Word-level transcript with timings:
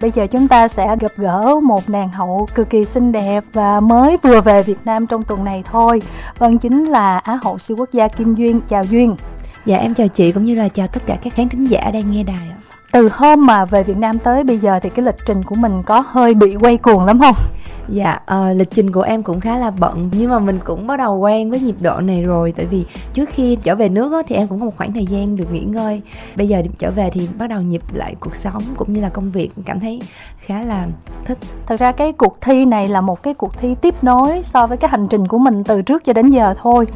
Bây 0.00 0.10
giờ 0.14 0.26
chúng 0.26 0.48
ta 0.48 0.68
sẽ 0.68 0.96
gặp 1.00 1.10
gỡ 1.16 1.60
một 1.62 1.90
nàng 1.90 2.08
hậu 2.08 2.48
cực 2.54 2.70
kỳ 2.70 2.84
xinh 2.84 3.12
đẹp 3.12 3.44
và 3.52 3.80
mới 3.80 4.16
vừa 4.22 4.40
về 4.40 4.62
Việt 4.62 4.78
Nam 4.84 5.06
trong 5.06 5.22
tuần 5.22 5.44
này 5.44 5.62
thôi. 5.70 6.02
Vâng 6.38 6.58
chính 6.58 6.84
là 6.84 7.18
Á 7.18 7.38
hậu 7.42 7.58
siêu 7.58 7.76
quốc 7.76 7.88
gia 7.92 8.08
Kim 8.08 8.34
Duyên. 8.34 8.60
Chào 8.68 8.84
Duyên. 8.84 9.16
Dạ 9.66 9.76
em 9.76 9.94
chào 9.94 10.08
chị 10.08 10.32
cũng 10.32 10.44
như 10.44 10.54
là 10.54 10.68
chào 10.68 10.86
tất 10.86 11.02
cả 11.06 11.16
các 11.22 11.34
khán 11.34 11.48
thính 11.48 11.64
giả 11.64 11.90
đang 11.94 12.10
nghe 12.10 12.22
đài 12.22 12.50
ạ. 12.50 12.56
Từ 12.92 13.08
hôm 13.12 13.46
mà 13.46 13.64
về 13.64 13.82
Việt 13.82 13.96
Nam 13.96 14.18
tới 14.18 14.44
bây 14.44 14.58
giờ 14.58 14.80
thì 14.82 14.90
cái 14.90 15.04
lịch 15.04 15.16
trình 15.26 15.42
của 15.42 15.54
mình 15.54 15.82
có 15.82 16.04
hơi 16.06 16.34
bị 16.34 16.56
quay 16.60 16.76
cuồng 16.76 17.04
lắm 17.04 17.20
không? 17.20 17.36
Dạ, 17.88 18.18
uh, 18.34 18.56
lịch 18.56 18.70
trình 18.70 18.92
của 18.92 19.02
em 19.02 19.22
cũng 19.22 19.40
khá 19.40 19.58
là 19.58 19.70
bận 19.70 20.10
nhưng 20.12 20.30
mà 20.30 20.38
mình 20.38 20.58
cũng 20.64 20.86
bắt 20.86 20.96
đầu 20.96 21.18
quen 21.18 21.50
với 21.50 21.60
nhịp 21.60 21.76
độ 21.80 22.00
này 22.00 22.22
rồi 22.22 22.52
tại 22.56 22.66
vì 22.66 22.84
trước 23.14 23.28
khi 23.32 23.56
trở 23.62 23.74
về 23.74 23.88
nước 23.88 24.12
đó, 24.12 24.22
thì 24.26 24.36
em 24.36 24.48
cũng 24.48 24.60
có 24.60 24.64
một 24.64 24.76
khoảng 24.76 24.92
thời 24.92 25.06
gian 25.06 25.36
được 25.36 25.52
nghỉ 25.52 25.60
ngơi. 25.60 26.02
Bây 26.36 26.48
giờ 26.48 26.62
trở 26.78 26.90
về 26.90 27.10
thì 27.10 27.28
bắt 27.38 27.50
đầu 27.50 27.60
nhịp 27.60 27.82
lại 27.92 28.14
cuộc 28.20 28.34
sống 28.34 28.62
cũng 28.76 28.92
như 28.92 29.00
là 29.00 29.08
công 29.08 29.30
việc 29.30 29.50
cảm 29.66 29.80
thấy 29.80 30.00
khá 30.38 30.62
là 30.62 30.82
thích. 31.24 31.38
Thật 31.66 31.80
ra 31.80 31.92
cái 31.92 32.12
cuộc 32.12 32.40
thi 32.40 32.64
này 32.64 32.88
là 32.88 33.00
một 33.00 33.22
cái 33.22 33.34
cuộc 33.34 33.58
thi 33.58 33.74
tiếp 33.80 33.94
nối 34.02 34.42
so 34.42 34.66
với 34.66 34.76
cái 34.76 34.90
hành 34.90 35.06
trình 35.10 35.26
của 35.26 35.38
mình 35.38 35.64
từ 35.64 35.82
trước 35.82 36.04
cho 36.04 36.12
đến 36.12 36.30
giờ 36.30 36.54
thôi. 36.62 36.86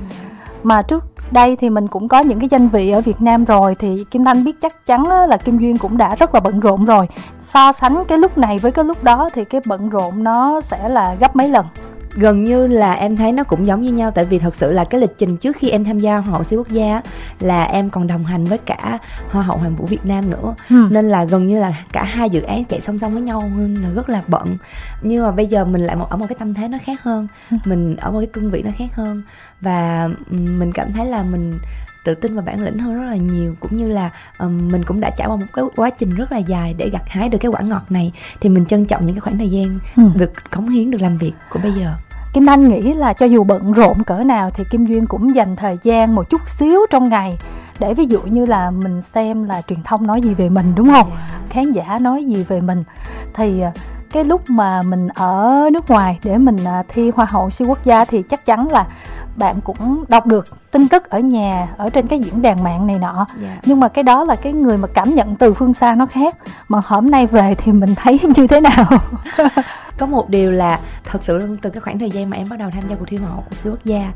Mà 0.63 0.83
trước 0.83 1.05
đây 1.33 1.57
thì 1.57 1.71
mình 1.71 1.89
cũng 1.89 2.09
có 2.09 2.21
những 2.21 2.41
cái 2.41 2.49
danh 2.49 2.69
vị 2.69 2.91
ở 2.91 3.01
Việt 3.01 3.21
Nam 3.23 3.45
rồi, 3.45 3.75
thì 3.75 4.05
Kim 4.11 4.25
Thanh 4.25 4.45
biết 4.45 4.61
chắc 4.61 4.87
chắn 4.87 5.09
là 5.29 5.37
Kim 5.37 5.59
Duyên 5.59 5.79
cũng 5.79 5.97
đã 5.97 6.15
rất 6.15 6.35
là 6.35 6.41
bận 6.41 6.61
rộn 6.61 6.85
rồi. 6.85 7.07
So 7.41 7.73
sánh 7.73 8.05
cái 8.09 8.19
lúc 8.19 8.39
này 8.39 8.59
với 8.59 8.73
cái 8.73 8.85
lúc 8.85 9.05
đó 9.05 9.29
thì 9.35 9.45
cái 9.45 9.61
bận 9.67 9.89
rộn 9.89 10.25
nó 10.25 10.61
sẽ 10.61 10.89
là 10.89 11.17
gấp 11.21 11.37
mấy 11.37 11.49
lần 11.49 11.67
gần 12.15 12.45
như 12.45 12.67
là 12.67 12.93
em 12.93 13.17
thấy 13.17 13.33
nó 13.33 13.45
cũng 13.45 13.67
giống 13.67 13.83
như 13.83 13.93
nhau 13.93 14.11
tại 14.11 14.25
vì 14.25 14.39
thật 14.39 14.55
sự 14.55 14.73
là 14.73 14.85
cái 14.85 15.01
lịch 15.01 15.19
trình 15.19 15.37
trước 15.37 15.57
khi 15.57 15.71
em 15.71 15.85
tham 15.85 15.99
gia 15.99 16.17
hoa 16.17 16.33
hậu 16.33 16.45
siêu 16.45 16.61
quốc 16.61 16.69
gia 16.69 17.03
là 17.41 17.65
em 17.65 17.91
còn 17.91 18.07
đồng 18.07 18.25
hành 18.25 18.45
với 18.45 18.59
cả 18.59 18.99
hoa 19.31 19.43
hậu 19.43 19.57
hoàng 19.57 19.77
vũ 19.77 19.87
việt 19.87 20.07
nam 20.07 20.31
nữa 20.31 20.55
ừ. 20.71 20.89
nên 20.91 21.09
là 21.09 21.25
gần 21.25 21.47
như 21.47 21.61
là 21.61 21.73
cả 21.93 22.05
hai 22.05 22.31
dự 22.31 22.43
án 22.43 22.65
chạy 22.65 22.81
song 22.81 22.99
song 22.99 23.13
với 23.13 23.23
nhau 23.23 23.51
nên 23.57 23.75
là 23.75 23.91
rất 23.91 24.09
là 24.09 24.23
bận 24.27 24.57
nhưng 25.03 25.23
mà 25.23 25.31
bây 25.31 25.47
giờ 25.47 25.65
mình 25.65 25.83
lại 25.83 25.97
một 25.97 26.11
ở 26.11 26.17
một 26.17 26.27
cái 26.29 26.37
tâm 26.39 26.55
thế 26.55 26.69
nó 26.69 26.79
khác 26.85 27.03
hơn 27.03 27.29
ừ. 27.51 27.57
mình 27.65 27.97
ở 27.97 28.11
một 28.13 28.21
cái 28.21 28.29
cương 28.33 28.51
vị 28.51 28.63
nó 28.63 28.71
khác 28.79 28.95
hơn 28.95 29.23
và 29.61 30.09
mình 30.31 30.73
cảm 30.73 30.93
thấy 30.93 31.07
là 31.07 31.23
mình 31.23 31.59
tự 32.05 32.15
tin 32.15 32.37
và 32.37 32.43
bản 32.43 32.65
lĩnh 32.65 32.79
hơn 32.79 32.95
rất 32.95 33.07
là 33.07 33.17
nhiều 33.17 33.55
cũng 33.61 33.77
như 33.77 33.89
là 33.89 34.11
um, 34.39 34.69
mình 34.69 34.85
cũng 34.85 35.01
đã 35.01 35.11
trải 35.11 35.29
qua 35.29 35.37
một 35.37 35.47
cái 35.53 35.65
quá 35.77 35.91
trình 35.91 36.15
rất 36.15 36.33
là 36.33 36.39
dài 36.39 36.75
để 36.79 36.91
gặt 36.91 37.03
hái 37.07 37.29
được 37.29 37.39
cái 37.41 37.51
quả 37.51 37.61
ngọt 37.61 37.83
này 37.91 38.13
thì 38.41 38.49
mình 38.49 38.67
trân 38.67 38.85
trọng 38.85 39.07
những 39.07 39.15
cái 39.15 39.21
khoảng 39.21 39.39
thời 39.39 39.51
gian 39.51 39.79
ừ. 39.97 40.03
được 40.17 40.33
cống 40.51 40.69
hiến 40.69 40.91
được 40.91 41.01
làm 41.01 41.19
việc 41.19 41.33
của 41.51 41.59
bây 41.63 41.73
giờ 41.73 41.93
Kim 42.33 42.47
Anh 42.47 42.63
nghĩ 42.63 42.93
là 42.93 43.13
cho 43.13 43.27
dù 43.27 43.45
bận 43.45 43.73
rộn 43.73 44.05
cỡ 44.05 44.25
nào 44.25 44.51
thì 44.51 44.65
Kim 44.71 44.87
Duyên 44.87 45.07
cũng 45.07 45.35
dành 45.35 45.57
thời 45.57 45.79
gian 45.83 46.15
một 46.15 46.31
chút 46.31 46.41
xíu 46.59 46.81
trong 46.91 47.09
ngày 47.09 47.39
để 47.79 47.95
ví 47.95 48.07
dụ 48.07 48.21
như 48.23 48.47
là 48.47 48.71
mình 48.71 49.03
xem 49.15 49.45
là 49.45 49.63
truyền 49.63 49.83
thông 49.83 50.07
nói 50.07 50.21
gì 50.21 50.35
về 50.35 50.49
mình 50.49 50.75
đúng 50.75 50.91
không? 50.91 51.09
Yeah. 51.11 51.51
Khán 51.51 51.71
giả 51.71 51.99
nói 52.01 52.25
gì 52.25 52.45
về 52.49 52.61
mình 52.61 52.85
thì 53.35 53.61
à, 53.61 53.73
cái 54.13 54.25
lúc 54.25 54.51
mà 54.51 54.83
mình 54.83 55.09
ở 55.09 55.55
nước 55.73 55.91
ngoài 55.91 56.19
để 56.25 56.39
mình 56.39 56.57
à, 56.65 56.83
thi 56.89 57.11
hoa 57.15 57.27
hậu 57.31 57.51
siêu 57.51 57.69
quốc 57.69 57.85
gia 57.85 58.05
thì 58.05 58.23
chắc 58.23 58.47
chắn 58.47 58.69
là 58.71 58.87
bạn 59.39 59.61
cũng 59.61 60.05
đọc 60.09 60.27
được 60.27 60.71
tin 60.71 60.89
tức 60.89 61.11
ở 61.11 61.19
nhà 61.19 61.69
ở 61.77 61.91
trên 61.91 62.07
cái 62.07 62.19
diễn 62.19 62.43
đàn 62.43 62.65
mạng 62.65 62.87
này 62.87 62.99
nọ 62.99 63.17
yeah. 63.17 63.29
Dạ. 63.43 63.61
nhưng 63.65 63.81
mà 63.81 63.89
cái 63.89 64.05
đó 64.05 64.25
là 64.25 64.35
cái 64.35 64.53
người 64.53 64.79
mà 64.79 64.89
cảm 64.95 65.15
nhận 65.15 65.37
từ 65.37 65.55
phương 65.55 65.75
xa 65.75 65.95
nó 65.95 66.07
khác 66.07 66.37
mà 66.69 66.81
hôm 66.85 67.11
nay 67.11 67.27
về 67.27 67.55
thì 67.59 67.73
mình 67.73 67.95
thấy 67.95 68.21
như 68.37 68.47
thế 68.47 68.61
nào 68.61 68.85
có 69.99 70.07
một 70.07 70.29
điều 70.29 70.51
là 70.51 70.81
thật 71.05 71.25
sự 71.25 71.39
luôn 71.39 71.57
từ 71.63 71.71
cái 71.71 71.81
khoảng 71.81 71.99
thời 71.99 72.11
gian 72.11 72.31
mà 72.31 72.37
em 72.37 72.49
bắt 72.51 72.59
đầu 72.59 72.71
tham 72.71 72.83
gia 72.89 72.97
cuộc 72.97 73.05
thi 73.09 73.17
hoa 73.17 73.31
hậu 73.31 73.45
của 73.51 73.57
siêu 73.57 73.73
quốc 73.73 73.85
gia 73.85 74.13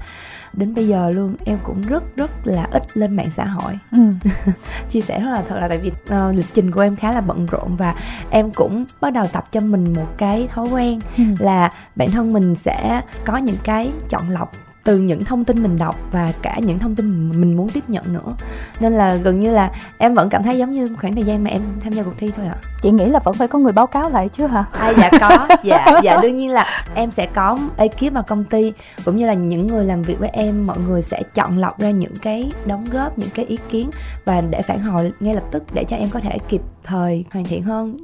đến 0.52 0.74
bây 0.74 0.88
giờ 0.88 1.10
luôn 1.10 1.34
em 1.44 1.58
cũng 1.62 1.82
rất 1.82 2.16
rất 2.16 2.30
là 2.44 2.68
ít 2.70 2.82
lên 2.96 3.16
mạng 3.16 3.30
xã 3.30 3.44
hội 3.44 3.78
ừ. 3.92 3.98
chia 4.88 5.00
sẻ 5.00 5.20
rất 5.20 5.30
là 5.30 5.42
thật 5.48 5.58
là 5.60 5.68
tại 5.68 5.78
vì 5.78 5.88
uh, 5.88 6.36
lịch 6.36 6.54
trình 6.54 6.70
của 6.70 6.80
em 6.80 6.96
khá 6.96 7.12
là 7.12 7.20
bận 7.20 7.46
rộn 7.46 7.76
và 7.76 7.94
em 8.30 8.50
cũng 8.50 8.84
bắt 9.00 9.12
đầu 9.12 9.26
tập 9.32 9.44
cho 9.52 9.60
mình 9.60 9.92
một 9.96 10.18
cái 10.18 10.48
thói 10.52 10.68
quen 10.68 11.00
ừ. 11.16 11.24
là 11.38 11.70
bản 11.96 12.10
thân 12.10 12.32
mình 12.32 12.54
sẽ 12.54 13.02
có 13.24 13.36
những 13.36 13.56
cái 13.64 13.90
chọn 14.08 14.30
lọc 14.30 14.52
từ 14.84 14.98
những 14.98 15.24
thông 15.24 15.44
tin 15.44 15.62
mình 15.62 15.78
đọc 15.78 15.98
và 16.12 16.32
cả 16.42 16.58
những 16.62 16.78
thông 16.78 16.94
tin 16.94 17.30
mình 17.40 17.56
muốn 17.56 17.68
tiếp 17.68 17.84
nhận 17.88 18.12
nữa 18.12 18.34
nên 18.80 18.92
là 18.92 19.14
gần 19.14 19.40
như 19.40 19.50
là 19.50 19.70
em 19.98 20.14
vẫn 20.14 20.28
cảm 20.28 20.42
thấy 20.42 20.58
giống 20.58 20.72
như 20.72 20.88
khoảng 21.00 21.14
thời 21.14 21.24
gian 21.24 21.44
mà 21.44 21.50
em 21.50 21.60
tham 21.80 21.92
gia 21.92 22.02
cuộc 22.02 22.14
thi 22.18 22.30
thôi 22.36 22.46
ạ 22.46 22.56
à. 22.62 22.64
chị 22.82 22.90
nghĩ 22.90 23.04
là 23.06 23.18
vẫn 23.18 23.34
phải 23.34 23.48
có 23.48 23.58
người 23.58 23.72
báo 23.72 23.86
cáo 23.86 24.10
lại 24.10 24.28
chứ 24.28 24.46
hả 24.46 24.64
à, 24.72 24.92
dạ 24.98 25.10
có 25.20 25.46
dạ 25.64 25.86
dạ 26.02 26.18
đương 26.22 26.36
nhiên 26.36 26.50
là 26.50 26.84
em 26.94 27.10
sẽ 27.10 27.26
có 27.34 27.58
ekip 27.76 28.12
vào 28.12 28.22
công 28.22 28.44
ty 28.44 28.72
cũng 29.04 29.16
như 29.16 29.26
là 29.26 29.34
những 29.34 29.66
người 29.66 29.84
làm 29.84 30.02
việc 30.02 30.18
với 30.18 30.28
em 30.28 30.66
mọi 30.66 30.78
người 30.78 31.02
sẽ 31.02 31.22
chọn 31.34 31.58
lọc 31.58 31.78
ra 31.78 31.90
những 31.90 32.16
cái 32.22 32.52
đóng 32.66 32.84
góp 32.92 33.18
những 33.18 33.30
cái 33.34 33.44
ý 33.44 33.58
kiến 33.70 33.90
và 34.24 34.40
để 34.40 34.62
phản 34.62 34.78
hồi 34.82 35.12
ngay 35.20 35.34
lập 35.34 35.44
tức 35.50 35.62
để 35.72 35.84
cho 35.84 35.96
em 35.96 36.08
có 36.08 36.20
thể 36.20 36.38
kịp 36.48 36.62
thời 36.84 37.24
hoàn 37.30 37.44
thiện 37.44 37.62
hơn 37.62 37.96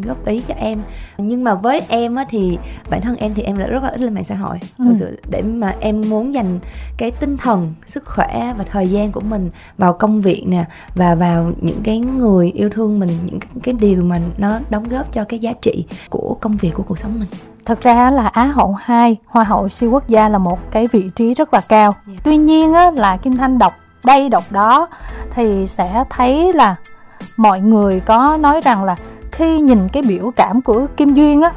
góp 0.00 0.26
ý 0.26 0.42
cho 0.48 0.54
em 0.54 0.82
nhưng 1.18 1.44
mà 1.44 1.54
với 1.54 1.80
em 1.88 2.14
á 2.14 2.24
thì 2.28 2.58
bản 2.90 3.00
thân 3.00 3.16
em 3.16 3.34
thì 3.34 3.42
em 3.42 3.56
lại 3.56 3.68
rất 3.68 3.82
là 3.82 3.88
ít 3.88 4.00
lên 4.00 4.14
mạng 4.14 4.24
xã 4.24 4.34
hội 4.34 4.58
ừ. 4.78 4.84
thực 4.84 4.94
sự 4.98 5.18
để 5.30 5.42
mà 5.42 5.74
em 5.80 6.00
muốn 6.08 6.23
dành 6.30 6.58
cái 6.96 7.10
tinh 7.10 7.36
thần 7.36 7.74
sức 7.86 8.04
khỏe 8.06 8.54
và 8.58 8.64
thời 8.64 8.86
gian 8.86 9.12
của 9.12 9.20
mình 9.20 9.50
vào 9.78 9.92
công 9.92 10.20
việc 10.20 10.44
nè 10.46 10.64
và 10.94 11.14
vào 11.14 11.52
những 11.60 11.82
cái 11.84 11.98
người 11.98 12.50
yêu 12.50 12.70
thương 12.70 12.98
mình 12.98 13.10
những 13.24 13.40
cái, 13.40 13.50
cái 13.62 13.74
điều 13.74 14.02
mà 14.02 14.20
nó 14.38 14.58
đóng 14.70 14.88
góp 14.88 15.12
cho 15.12 15.24
cái 15.24 15.38
giá 15.38 15.52
trị 15.52 15.84
của 16.10 16.36
công 16.40 16.56
việc 16.56 16.70
của 16.74 16.82
cuộc 16.82 16.98
sống 16.98 17.18
mình 17.18 17.28
thật 17.64 17.80
ra 17.80 18.10
là 18.10 18.26
Á 18.26 18.44
hậu 18.44 18.72
2 18.72 19.16
Hoa 19.26 19.44
hậu 19.44 19.68
siêu 19.68 19.90
quốc 19.90 20.08
gia 20.08 20.28
là 20.28 20.38
một 20.38 20.58
cái 20.70 20.88
vị 20.92 21.10
trí 21.16 21.34
rất 21.34 21.54
là 21.54 21.60
cao 21.60 21.92
yeah. 21.92 22.06
Dạ. 22.06 22.22
tuy 22.24 22.36
nhiên 22.36 22.72
á, 22.72 22.90
là 22.90 23.16
Kim 23.16 23.36
Thanh 23.36 23.58
đọc 23.58 23.72
đây 24.04 24.28
đọc 24.28 24.44
đó 24.50 24.88
thì 25.34 25.66
sẽ 25.66 26.04
thấy 26.10 26.52
là 26.52 26.76
mọi 27.36 27.60
người 27.60 28.00
có 28.00 28.36
nói 28.40 28.60
rằng 28.60 28.84
là 28.84 28.96
khi 29.32 29.60
nhìn 29.60 29.88
cái 29.88 30.02
biểu 30.08 30.30
cảm 30.36 30.62
của 30.62 30.86
Kim 30.96 31.14
Duyên 31.14 31.42
á 31.42 31.52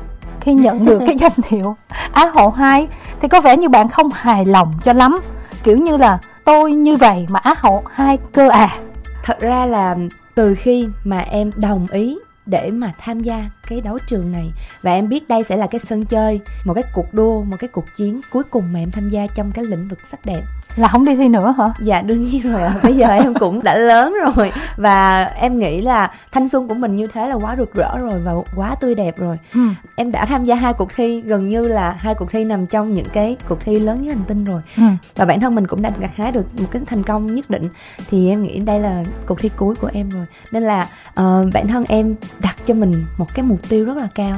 khi 0.47 0.53
nhận 0.53 0.85
được 0.85 1.01
cái 1.07 1.15
danh 1.19 1.31
hiệu 1.47 1.75
Á 2.11 2.31
hậu 2.35 2.49
2 2.49 2.87
thì 3.21 3.27
có 3.27 3.41
vẻ 3.41 3.57
như 3.57 3.69
bạn 3.69 3.89
không 3.89 4.09
hài 4.13 4.45
lòng 4.45 4.73
cho 4.83 4.93
lắm. 4.93 5.19
Kiểu 5.63 5.77
như 5.77 5.97
là 5.97 6.19
tôi 6.45 6.71
như 6.71 6.97
vậy 6.97 7.25
mà 7.29 7.39
Á 7.39 7.55
hậu 7.57 7.83
2 7.91 8.17
cơ 8.31 8.49
à. 8.49 8.79
Thật 9.23 9.39
ra 9.39 9.65
là 9.65 9.95
từ 10.35 10.55
khi 10.55 10.87
mà 11.03 11.19
em 11.19 11.51
đồng 11.55 11.87
ý 11.91 12.17
để 12.45 12.71
mà 12.71 12.93
tham 12.99 13.19
gia 13.19 13.45
cái 13.67 13.81
đấu 13.81 13.99
trường 14.07 14.31
này 14.31 14.51
và 14.81 14.91
em 14.91 15.09
biết 15.09 15.27
đây 15.27 15.43
sẽ 15.43 15.57
là 15.57 15.67
cái 15.67 15.79
sân 15.79 16.05
chơi 16.05 16.39
một 16.65 16.73
cái 16.73 16.83
cuộc 16.93 17.13
đua 17.13 17.43
một 17.43 17.57
cái 17.59 17.67
cuộc 17.67 17.85
chiến 17.97 18.21
cuối 18.31 18.43
cùng 18.43 18.73
mà 18.73 18.79
em 18.79 18.91
tham 18.91 19.09
gia 19.09 19.27
trong 19.35 19.51
cái 19.51 19.65
lĩnh 19.65 19.87
vực 19.87 19.99
sắc 20.11 20.25
đẹp 20.25 20.41
là 20.77 20.87
không 20.87 21.05
đi 21.05 21.15
thi 21.15 21.29
nữa 21.29 21.53
hả? 21.57 21.73
Dạ 21.79 22.01
đương 22.01 22.25
nhiên 22.25 22.41
rồi 22.41 22.61
bây 22.83 22.95
giờ 22.95 23.07
em 23.07 23.33
cũng 23.33 23.63
đã 23.63 23.75
lớn 23.75 24.15
rồi. 24.25 24.51
Và 24.77 25.23
em 25.23 25.59
nghĩ 25.59 25.81
là 25.81 26.11
thanh 26.31 26.49
xuân 26.49 26.67
của 26.67 26.73
mình 26.73 26.95
như 26.95 27.07
thế 27.07 27.27
là 27.27 27.35
quá 27.35 27.55
rực 27.57 27.73
rỡ 27.73 27.97
rồi 27.97 28.19
và 28.25 28.31
quá 28.55 28.75
tươi 28.81 28.95
đẹp 28.95 29.17
rồi. 29.17 29.37
Ừ. 29.53 29.59
em 29.95 30.11
đã 30.11 30.25
tham 30.25 30.45
gia 30.45 30.55
hai 30.55 30.73
cuộc 30.73 30.89
thi 30.95 31.21
gần 31.21 31.49
như 31.49 31.67
là 31.67 31.95
hai 31.99 32.15
cuộc 32.15 32.31
thi 32.31 32.45
nằm 32.45 32.65
trong 32.65 32.93
những 32.93 33.05
cái 33.13 33.37
cuộc 33.47 33.61
thi 33.61 33.79
lớn 33.79 34.01
nhất 34.01 34.15
hành 34.15 34.25
tinh 34.27 34.43
rồi. 34.43 34.61
Ừ. 34.77 34.83
và 35.15 35.25
bản 35.25 35.39
thân 35.39 35.55
mình 35.55 35.67
cũng 35.67 35.81
đã 35.81 35.91
gặt 35.99 36.15
hái 36.15 36.31
được 36.31 36.45
một 36.59 36.67
cái 36.71 36.81
thành 36.85 37.03
công 37.03 37.35
nhất 37.35 37.49
định. 37.49 37.63
Thì 38.09 38.29
em 38.29 38.43
nghĩ 38.43 38.59
đây 38.59 38.79
là 38.79 39.03
cuộc 39.25 39.39
thi 39.39 39.49
cuối 39.55 39.75
của 39.75 39.89
em 39.93 40.09
rồi. 40.09 40.25
Nên 40.51 40.63
là 40.63 40.87
uh, 41.09 41.53
bản 41.53 41.67
thân 41.67 41.85
em 41.89 42.15
đặt 42.39 42.55
cho 42.65 42.73
mình 42.73 43.05
một 43.17 43.33
cái 43.33 43.45
mục 43.45 43.69
tiêu 43.69 43.85
rất 43.85 43.97
là 43.97 44.07
cao 44.15 44.35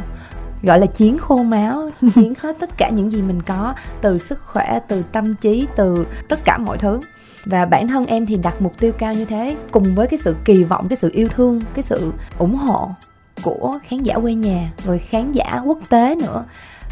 gọi 0.63 0.79
là 0.79 0.85
chiến 0.85 1.17
khô 1.17 1.43
máu 1.43 1.89
chiến 2.15 2.33
hết 2.39 2.55
tất 2.59 2.77
cả 2.77 2.89
những 2.89 3.11
gì 3.11 3.21
mình 3.21 3.41
có 3.41 3.73
từ 4.01 4.17
sức 4.17 4.39
khỏe 4.45 4.79
từ 4.87 5.03
tâm 5.11 5.35
trí 5.35 5.67
từ 5.75 6.05
tất 6.27 6.39
cả 6.45 6.57
mọi 6.57 6.77
thứ. 6.77 6.99
Và 7.45 7.65
bản 7.65 7.87
thân 7.87 8.05
em 8.05 8.25
thì 8.25 8.35
đặt 8.35 8.61
mục 8.61 8.79
tiêu 8.79 8.91
cao 8.91 9.13
như 9.13 9.25
thế 9.25 9.55
cùng 9.71 9.95
với 9.95 10.07
cái 10.07 10.17
sự 10.23 10.35
kỳ 10.45 10.63
vọng 10.63 10.87
cái 10.89 10.97
sự 10.97 11.09
yêu 11.13 11.27
thương 11.27 11.61
cái 11.73 11.83
sự 11.83 12.11
ủng 12.37 12.55
hộ 12.55 12.89
của 13.41 13.79
khán 13.83 14.03
giả 14.03 14.15
quê 14.15 14.33
nhà 14.33 14.71
rồi 14.85 14.99
khán 14.99 15.31
giả 15.31 15.61
quốc 15.65 15.77
tế 15.89 16.15
nữa 16.15 16.45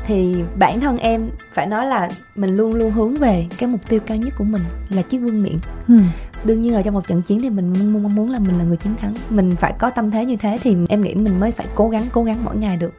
thì 0.06 0.44
bản 0.60 0.80
thân 0.80 0.98
em 0.98 1.30
phải 1.54 1.68
nói 1.68 1.86
là 1.86 2.10
mình 2.36 2.56
luôn 2.56 2.76
luôn 2.76 2.92
hướng 2.92 3.16
về 3.16 3.48
cái 3.58 3.70
mục 3.70 3.82
tiêu 3.90 4.00
cao 4.06 4.18
nhất 4.18 4.34
của 4.38 4.44
mình 4.44 4.62
là 4.90 5.02
chiếc 5.02 5.18
vương 5.18 5.44
miện. 5.44 5.60
Ừ. 5.88 5.98
đương 6.44 6.62
nhiên 6.62 6.74
là 6.74 6.82
trong 6.82 6.94
một 6.94 7.08
trận 7.08 7.22
chiến 7.22 7.40
thì 7.42 7.50
mình 7.50 7.94
mong 8.04 8.16
muốn 8.16 8.30
là 8.30 8.40
mình 8.40 8.58
là 8.58 8.64
người 8.64 8.78
chiến 8.78 8.96
thắng. 8.96 9.14
Mình 9.30 9.52
phải 9.52 9.74
có 9.80 9.90
tâm 9.90 10.12
thế 10.12 10.26
như 10.26 10.36
thế 10.36 10.58
thì 10.62 10.76
em 10.90 11.02
nghĩ 11.02 11.16
mình 11.16 11.40
mới 11.40 11.52
phải 11.52 11.68
cố 11.76 11.90
gắng 11.90 12.04
cố 12.12 12.24
gắng 12.24 12.46
mỗi 12.46 12.56
ngày 12.56 12.78
được 12.78 12.94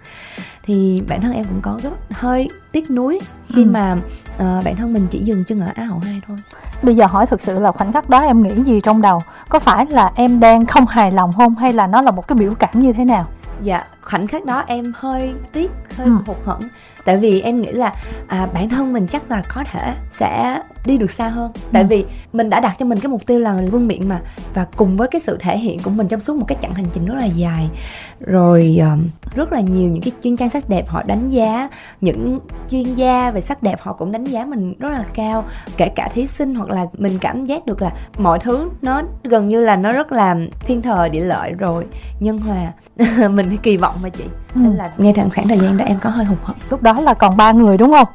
thì 0.69 1.03
bản 1.09 1.21
thân 1.21 1.33
em 1.33 1.45
cũng 1.45 1.61
có 1.63 1.79
rất 1.83 1.91
hơi 2.11 2.49
tiếc 2.73 2.91
nuối 2.91 3.21
khi 3.49 3.65
ừ. 3.65 3.71
mà 3.71 3.97
uh, 4.37 4.65
bản 4.65 4.77
thân 4.77 4.93
mình 4.93 5.07
chỉ 5.11 5.19
dừng 5.19 5.45
chân 5.45 5.61
ở 5.61 5.67
á 5.75 5.85
hậu 5.85 5.99
hai 5.99 6.21
thôi. 6.27 6.37
Bây 6.83 6.97
giờ 6.97 7.07
hỏi 7.07 7.27
thực 7.27 7.41
sự 7.41 7.59
là 7.59 7.73
khoảnh 7.73 7.93
khắc 7.93 8.09
đó 8.09 8.21
em 8.21 8.43
nghĩ 8.43 8.63
gì 8.65 8.81
trong 8.81 9.03
đầu? 9.03 9.21
Có 9.49 9.59
phải 9.59 9.87
là 9.91 10.13
em 10.15 10.41
đang 10.41 10.67
không 10.67 10.87
hài 10.87 11.13
lòng 11.13 11.33
không? 11.33 11.55
Hay 11.55 11.73
là 11.73 11.87
nó 11.87 12.03
là 12.03 12.11
một 12.11 12.29
cái 12.29 12.37
biểu 12.37 12.55
cảm 12.55 12.71
như 12.83 12.93
thế 12.93 13.05
nào? 13.05 13.27
Dạ 13.63 13.85
khoảnh 14.03 14.27
khắc 14.27 14.45
đó 14.45 14.65
em 14.67 14.93
hơi 14.95 15.35
tiếc 15.53 15.71
hơi 15.97 16.07
ừ. 16.07 16.13
hụt 16.27 16.37
hẫng 16.45 16.63
tại 17.09 17.17
vì 17.17 17.41
em 17.41 17.61
nghĩ 17.61 17.73
là 17.73 17.95
à, 18.27 18.49
bản 18.55 18.69
thân 18.69 18.93
mình 18.93 19.07
chắc 19.07 19.31
là 19.31 19.43
có 19.55 19.65
thể 19.73 19.95
sẽ 20.11 20.63
đi 20.85 20.99
được 20.99 21.11
xa 21.11 21.29
hơn. 21.29 21.53
Tại 21.73 21.83
ừ. 21.83 21.87
vì 21.89 22.05
mình 22.33 22.51
đã 22.51 22.61
đặt 22.61 22.77
cho 22.79 22.87
mình 22.87 22.99
cái 23.01 23.09
mục 23.09 23.27
tiêu 23.27 23.39
là 23.39 23.63
vương 23.71 23.89
miện 23.89 24.09
mà. 24.09 24.21
Và 24.55 24.67
cùng 24.77 24.97
với 24.97 25.09
cái 25.09 25.21
sự 25.21 25.37
thể 25.41 25.59
hiện 25.59 25.79
của 25.83 25.91
mình 25.91 26.09
trong 26.09 26.21
suốt 26.21 26.37
một 26.37 26.45
cái 26.49 26.59
chặng 26.63 26.75
hành 26.75 26.87
trình 26.95 27.07
rất 27.07 27.15
là 27.19 27.25
dài. 27.25 27.69
Rồi 28.21 28.79
um, 28.81 29.09
rất 29.35 29.53
là 29.53 29.61
nhiều 29.61 29.91
những 29.91 30.03
cái 30.03 30.13
chuyên 30.25 30.37
trang 30.37 30.51
sắc 30.51 30.69
đẹp 30.69 30.89
họ 30.89 31.03
đánh 31.03 31.31
giá. 31.31 31.69
Những 32.01 32.41
chuyên 32.71 32.95
gia 32.95 33.31
về 33.31 33.41
sắc 33.41 33.63
đẹp 33.63 33.81
họ 33.81 33.93
cũng 33.93 34.13
đánh 34.13 34.25
giá 34.25 34.45
mình 34.45 34.75
rất 34.79 34.91
là 34.91 35.05
cao. 35.15 35.45
Kể 35.77 35.89
cả 35.89 36.09
thí 36.15 36.27
sinh 36.27 36.55
hoặc 36.55 36.71
là 36.71 36.87
mình 36.99 37.19
cảm 37.21 37.45
giác 37.45 37.67
được 37.67 37.83
là 37.83 37.93
mọi 38.19 38.39
thứ 38.39 38.71
nó 38.83 39.03
gần 39.25 39.49
như 39.49 39.61
là 39.61 39.77
nó 39.77 39.93
rất 39.93 40.13
là 40.13 40.37
thiên 40.61 40.83
thời 40.83 41.09
địa 41.09 41.25
lợi 41.25 41.53
rồi. 41.53 41.85
Nhân 42.21 42.39
hòa. 42.39 42.73
Mình 43.29 43.57
kỳ 43.63 43.77
vọng 43.77 43.95
mà 44.03 44.09
chị. 44.09 44.25
Ừ. 44.55 44.61
nên 44.61 44.73
là 44.73 44.91
ngay 44.99 45.13
trong 45.17 45.31
khoảng 45.31 45.49
thời 45.49 45.59
gian 45.59 45.77
đó 45.77 45.85
em 45.85 45.99
có 46.01 46.11
hơi 46.11 46.25
hụt 46.25 46.39
hẫng. 46.43 46.57
Lúc 46.71 46.83
đó 46.83 46.97
là 47.01 47.15
còn 47.15 47.37
ba 47.37 47.53
người 47.53 47.77
đúng 47.77 47.93
không? 47.93 48.09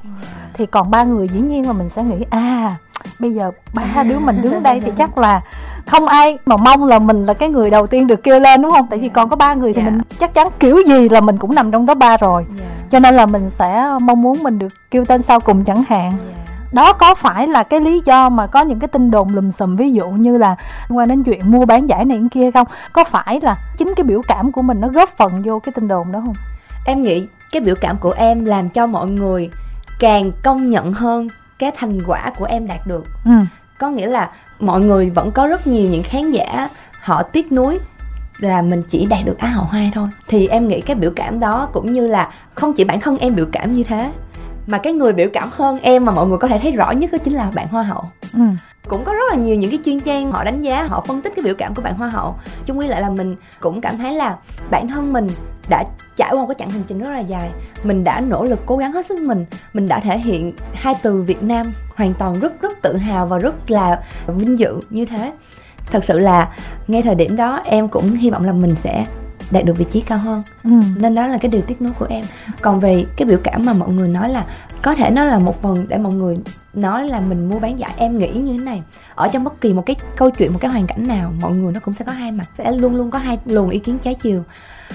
Thì 0.53 0.65
còn 0.65 0.91
ba 0.91 1.03
người 1.03 1.27
dĩ 1.27 1.39
nhiên 1.39 1.67
là 1.67 1.73
mình 1.73 1.89
sẽ 1.89 2.03
nghĩ 2.03 2.25
à 2.29 2.75
bây 3.19 3.33
giờ 3.33 3.51
ba 3.73 4.03
đứa 4.09 4.19
mình 4.19 4.41
đứng 4.41 4.63
đây 4.63 4.81
thì 4.81 4.91
chắc 4.97 5.17
là 5.17 5.41
không 5.85 6.05
ai 6.05 6.37
mà 6.45 6.57
mong 6.57 6.83
là 6.83 6.99
mình 6.99 7.25
là 7.25 7.33
cái 7.33 7.49
người 7.49 7.69
đầu 7.69 7.87
tiên 7.87 8.07
được 8.07 8.23
kêu 8.23 8.39
lên 8.39 8.61
đúng 8.61 8.71
không? 8.71 8.87
Tại 8.89 8.99
vì 8.99 9.09
còn 9.09 9.29
có 9.29 9.35
ba 9.35 9.53
người 9.53 9.73
thì 9.73 9.81
yeah. 9.81 9.93
mình 9.93 10.01
chắc 10.19 10.33
chắn 10.33 10.47
kiểu 10.59 10.77
gì 10.87 11.09
là 11.09 11.21
mình 11.21 11.37
cũng 11.37 11.55
nằm 11.55 11.71
trong 11.71 11.85
đó 11.85 11.93
ba 11.93 12.17
rồi. 12.17 12.45
Yeah. 12.59 12.71
cho 12.89 12.99
nên 12.99 13.15
là 13.15 13.25
mình 13.25 13.49
sẽ 13.49 13.85
mong 14.01 14.21
muốn 14.21 14.43
mình 14.43 14.59
được 14.59 14.73
kêu 14.91 15.05
tên 15.05 15.21
sau 15.21 15.39
cùng 15.39 15.63
chẳng 15.63 15.83
hạn. 15.87 16.11
Yeah 16.11 16.43
đó 16.73 16.93
có 16.93 17.15
phải 17.15 17.47
là 17.47 17.63
cái 17.63 17.79
lý 17.79 18.01
do 18.05 18.29
mà 18.29 18.47
có 18.47 18.61
những 18.61 18.79
cái 18.79 18.87
tin 18.87 19.11
đồn 19.11 19.35
lùm 19.35 19.51
xùm 19.51 19.75
ví 19.75 19.91
dụ 19.91 20.09
như 20.09 20.37
là 20.37 20.55
liên 20.89 20.97
quan 20.97 21.07
đến 21.07 21.23
chuyện 21.23 21.51
mua 21.51 21.65
bán 21.65 21.89
giải 21.89 22.05
này 22.05 22.21
kia 22.31 22.51
không? 22.51 22.67
Có 22.93 23.03
phải 23.03 23.39
là 23.41 23.57
chính 23.77 23.93
cái 23.95 24.03
biểu 24.03 24.21
cảm 24.27 24.51
của 24.51 24.61
mình 24.61 24.81
nó 24.81 24.87
góp 24.87 25.09
phần 25.17 25.41
vô 25.45 25.59
cái 25.59 25.73
tin 25.73 25.87
đồn 25.87 26.11
đó 26.11 26.21
không 26.25 26.35
em 26.85 27.01
nghĩ 27.01 27.27
cái 27.51 27.61
biểu 27.61 27.75
cảm 27.81 27.97
của 27.97 28.11
em 28.11 28.45
làm 28.45 28.69
cho 28.69 28.87
mọi 28.87 29.07
người 29.07 29.49
càng 29.99 30.31
công 30.43 30.69
nhận 30.69 30.93
hơn 30.93 31.27
cái 31.59 31.71
thành 31.75 31.99
quả 32.07 32.31
của 32.37 32.45
em 32.45 32.67
đạt 32.67 32.87
được. 32.87 33.05
Ừ. 33.25 33.31
có 33.79 33.89
nghĩa 33.89 34.07
là 34.07 34.29
mọi 34.59 34.81
người 34.81 35.09
vẫn 35.09 35.31
có 35.31 35.47
rất 35.47 35.67
nhiều 35.67 35.89
những 35.89 36.03
khán 36.03 36.31
giả 36.31 36.69
họ 37.01 37.23
tiếc 37.23 37.51
nuối 37.51 37.79
là 38.39 38.61
mình 38.61 38.83
chỉ 38.89 39.05
đạt 39.05 39.25
được 39.25 39.37
á 39.39 39.47
hậu 39.47 39.65
hoa 39.65 39.81
thôi. 39.93 40.07
Thì 40.27 40.47
em 40.47 40.67
nghĩ 40.67 40.81
cái 40.81 40.95
biểu 40.95 41.11
cảm 41.15 41.39
đó 41.39 41.69
cũng 41.73 41.93
như 41.93 42.07
là 42.07 42.33
không 42.55 42.73
chỉ 42.73 42.83
bản 42.83 42.99
thân 42.99 43.17
em 43.17 43.35
biểu 43.35 43.45
cảm 43.51 43.73
như 43.73 43.83
thế 43.83 44.11
mà 44.67 44.77
cái 44.77 44.93
người 44.93 45.13
biểu 45.13 45.27
cảm 45.33 45.49
hơn 45.51 45.79
em 45.81 46.05
mà 46.05 46.11
mọi 46.11 46.27
người 46.27 46.37
có 46.37 46.47
thể 46.47 46.59
thấy 46.59 46.71
rõ 46.71 46.91
nhất 46.91 47.11
đó 47.11 47.17
chính 47.23 47.33
là 47.33 47.51
bạn 47.55 47.67
hoa 47.67 47.83
hậu. 47.83 48.03
Ừ. 48.33 48.39
cũng 48.87 49.03
có 49.05 49.13
rất 49.13 49.23
là 49.29 49.35
nhiều 49.35 49.55
những 49.55 49.71
cái 49.71 49.79
chuyên 49.85 49.99
trang 49.99 50.31
họ 50.31 50.43
đánh 50.43 50.61
giá 50.61 50.83
họ 50.83 51.03
phân 51.07 51.21
tích 51.21 51.33
cái 51.35 51.43
biểu 51.43 51.55
cảm 51.55 51.75
của 51.75 51.81
bạn 51.81 51.95
hoa 51.95 52.09
hậu. 52.09 52.35
Chung 52.65 52.79
quy 52.79 52.87
lại 52.87 53.01
là 53.01 53.09
mình 53.09 53.35
cũng 53.59 53.81
cảm 53.81 53.97
thấy 53.97 54.13
là 54.13 54.37
bản 54.69 54.87
thân 54.87 55.13
mình 55.13 55.27
đã 55.69 55.83
trải 56.15 56.29
qua 56.31 56.41
một 56.41 56.47
cái 56.47 56.55
chặng 56.59 56.69
hành 56.69 56.83
trình 56.87 56.99
rất 56.99 57.09
là 57.09 57.19
dài. 57.19 57.49
Mình 57.83 58.03
đã 58.03 58.19
nỗ 58.19 58.43
lực 58.43 58.59
cố 58.65 58.77
gắng 58.77 58.91
hết 58.91 59.05
sức 59.05 59.21
mình. 59.21 59.45
Mình 59.73 59.87
đã 59.87 59.99
thể 59.99 60.17
hiện 60.17 60.53
hai 60.73 60.95
từ 61.01 61.21
việt 61.21 61.43
nam 61.43 61.65
hoàn 61.95 62.13
toàn 62.13 62.39
rất 62.39 62.61
rất 62.61 62.81
tự 62.81 62.97
hào 62.97 63.25
và 63.25 63.37
rất 63.39 63.71
là 63.71 64.03
vinh 64.27 64.59
dự 64.59 64.79
như 64.89 65.05
thế. 65.05 65.33
Thật 65.91 66.03
sự 66.03 66.19
là 66.19 66.49
ngay 66.87 67.01
thời 67.01 67.15
điểm 67.15 67.35
đó 67.35 67.61
em 67.65 67.87
cũng 67.87 68.11
hy 68.13 68.29
vọng 68.29 68.45
là 68.45 68.53
mình 68.53 68.75
sẽ 68.75 69.05
đạt 69.51 69.65
được 69.65 69.77
vị 69.77 69.85
trí 69.91 70.01
cao 70.01 70.17
hơn. 70.17 70.43
Ừ. 70.63 70.69
nên 70.95 71.15
đó 71.15 71.27
là 71.27 71.37
cái 71.37 71.51
điều 71.51 71.61
tiếc 71.61 71.81
nuối 71.81 71.91
của 71.99 72.07
em. 72.09 72.25
Còn 72.61 72.79
về 72.79 73.05
cái 73.15 73.27
biểu 73.27 73.39
cảm 73.43 73.65
mà 73.65 73.73
mọi 73.73 73.89
người 73.89 74.09
nói 74.09 74.29
là 74.29 74.45
có 74.81 74.95
thể 74.95 75.09
nó 75.09 75.23
là 75.23 75.39
một 75.39 75.61
phần 75.61 75.85
để 75.87 75.97
mọi 75.97 76.13
người 76.13 76.37
nói 76.73 77.07
là 77.07 77.19
mình 77.19 77.49
mua 77.49 77.59
bán 77.59 77.79
giải 77.79 77.93
em 77.97 78.17
nghĩ 78.17 78.31
như 78.31 78.57
thế 78.57 78.63
này. 78.63 78.83
Ở 79.15 79.27
trong 79.27 79.43
bất 79.43 79.61
kỳ 79.61 79.73
một 79.73 79.83
cái 79.85 79.95
câu 80.15 80.29
chuyện 80.29 80.53
một 80.53 80.59
cái 80.61 80.71
hoàn 80.71 80.87
cảnh 80.87 81.07
nào 81.07 81.33
mọi 81.41 81.51
người 81.51 81.73
nó 81.73 81.79
cũng 81.79 81.93
sẽ 81.93 82.05
có 82.05 82.11
hai 82.11 82.31
mặt 82.31 82.45
sẽ 82.57 82.71
luôn 82.71 82.95
luôn 82.95 83.11
có 83.11 83.17
hai 83.17 83.39
luồng 83.45 83.69
ý 83.69 83.79
kiến 83.79 83.97
trái 83.97 84.13
chiều. 84.13 84.43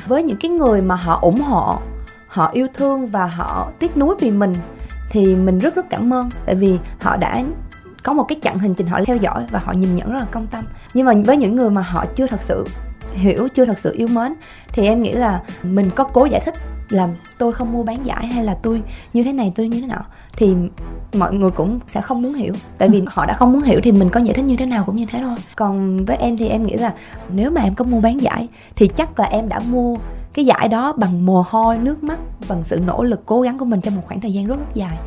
Với 0.07 0.23
những 0.23 0.37
cái 0.37 0.51
người 0.51 0.83
mà 0.83 0.95
họ 0.95 1.19
ủng 1.23 1.41
hộ 1.41 1.79
họ 2.29 2.51
yêu 2.53 2.67
thương 2.75 3.07
và 3.07 3.27
họ 3.27 3.73
tiếc 3.79 3.97
nuối 3.97 4.17
vì 4.21 4.31
mình 4.31 4.55
thì 5.11 5.37
mình 5.37 5.59
rất 5.59 5.75
rất 5.75 5.87
cảm 5.91 6.13
ơn. 6.13 6.29
Tại 6.47 6.55
vì 6.55 6.79
họ 7.01 7.17
đã 7.17 7.43
có 8.03 8.13
một 8.13 8.25
cái 8.29 8.39
chặng 8.43 8.59
hành 8.59 8.75
trình 8.75 8.87
họ 8.87 9.01
theo 9.07 9.17
dõi 9.17 9.47
và 9.51 9.59
họ 9.59 9.73
nhìn 9.73 9.97
nhận 9.97 10.13
rất 10.13 10.19
là 10.19 10.27
công 10.31 10.47
tâm. 10.47 10.65
Nhưng 10.95 11.07
mà 11.07 11.13
với 11.27 11.37
những 11.37 11.57
người 11.57 11.71
mà 11.71 11.83
họ 11.83 12.05
chưa 12.17 12.27
thật 12.27 12.43
sự 12.43 12.65
hiểu 13.15 13.49
chưa 13.55 13.65
thật 13.65 13.79
sự 13.79 13.95
yêu 13.97 14.09
mến 14.13 14.35
thì 14.73 14.87
em 14.87 15.03
nghĩ 15.03 15.13
là 15.13 15.43
mình 15.63 15.91
có 15.95 16.05
cố 16.05 16.25
giải 16.25 16.41
thích 16.45 16.55
là 16.89 17.09
tôi 17.39 17.53
không 17.53 17.73
mua 17.73 17.83
bán 17.83 18.07
giải 18.07 18.27
hay 18.27 18.45
là 18.45 18.55
tôi 18.63 18.83
như 19.13 19.23
thế 19.23 19.33
này 19.33 19.53
tôi 19.57 19.69
như 19.69 19.81
thế 19.81 19.87
nào 19.87 20.05
thì 20.37 20.55
mọi 21.15 21.35
người 21.35 21.51
cũng 21.51 21.79
sẽ 21.87 22.01
không 22.01 22.23
muốn 22.23 22.35
hiểu. 22.35 22.53
Tại 22.79 22.89
vì 22.89 23.03
họ 23.07 23.27
đã 23.27 23.35
không 23.35 23.53
muốn 23.53 23.63
hiểu 23.63 23.81
thì 23.83 23.93
mình 23.93 24.11
có 24.11 24.21
giải 24.21 24.35
thích 24.35 24.45
như 24.45 24.57
thế 24.57 24.67
nào 24.67 24.85
cũng 24.87 24.97
như 24.97 25.07
thế 25.07 25.21
thôi. 25.23 25.37
Còn 25.57 26.05
với 26.05 26.17
em 26.17 26.37
thì 26.37 26.49
em 26.49 26.67
nghĩ 26.67 26.75
là 26.75 26.95
nếu 27.29 27.51
mà 27.51 27.61
em 27.61 27.75
có 27.75 27.85
mua 27.85 28.01
bán 28.01 28.21
giải 28.21 28.49
thì 28.77 28.89
chắc 28.89 29.21
là 29.21 29.27
em 29.27 29.49
đã 29.49 29.61
mua 29.69 29.97
cái 30.33 30.47
giải 30.47 30.69
đó 30.69 30.93
bằng 30.93 31.27
mồ 31.27 31.45
hôi 31.49 31.79
nước 31.79 32.03
mắt 32.03 32.19
bằng 32.49 32.63
sự 32.63 32.81
nỗ 32.87 33.03
lực 33.03 33.27
cố 33.27 33.41
gắng 33.41 33.59
của 33.59 33.65
mình 33.65 33.81
trong 33.81 33.97
một 33.97 34.03
khoảng 34.07 34.21
thời 34.21 34.33
gian 34.33 34.47
rất 34.47 34.59
rất 34.59 34.75
dài. 34.75 34.99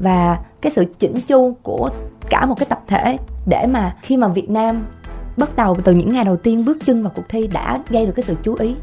Và 0.00 0.38
cái 0.60 0.70
sự 0.70 0.94
chỉnh 0.98 1.14
chu 1.20 1.56
của 1.62 1.90
cả 2.30 2.46
một 2.46 2.54
cái 2.58 2.66
tập 2.68 2.80
thể 2.86 3.18
để 3.46 3.66
mà 3.66 3.96
khi 4.02 4.16
mà 4.16 4.28
Việt 4.28 4.50
Nam 4.50 4.86
bắt 5.38 5.56
đầu 5.56 5.76
từ 5.84 5.92
những 5.92 6.08
ngày 6.08 6.24
đầu 6.24 6.36
tiên 6.36 6.64
bước 6.64 6.76
chân 6.84 7.02
vào 7.02 7.12
cuộc 7.14 7.28
thi 7.28 7.46
đã 7.46 7.80
gây 7.88 8.06
được 8.06 8.12
cái 8.16 8.22
sự 8.22 8.34
chú 8.42 8.54
ý 8.54 8.74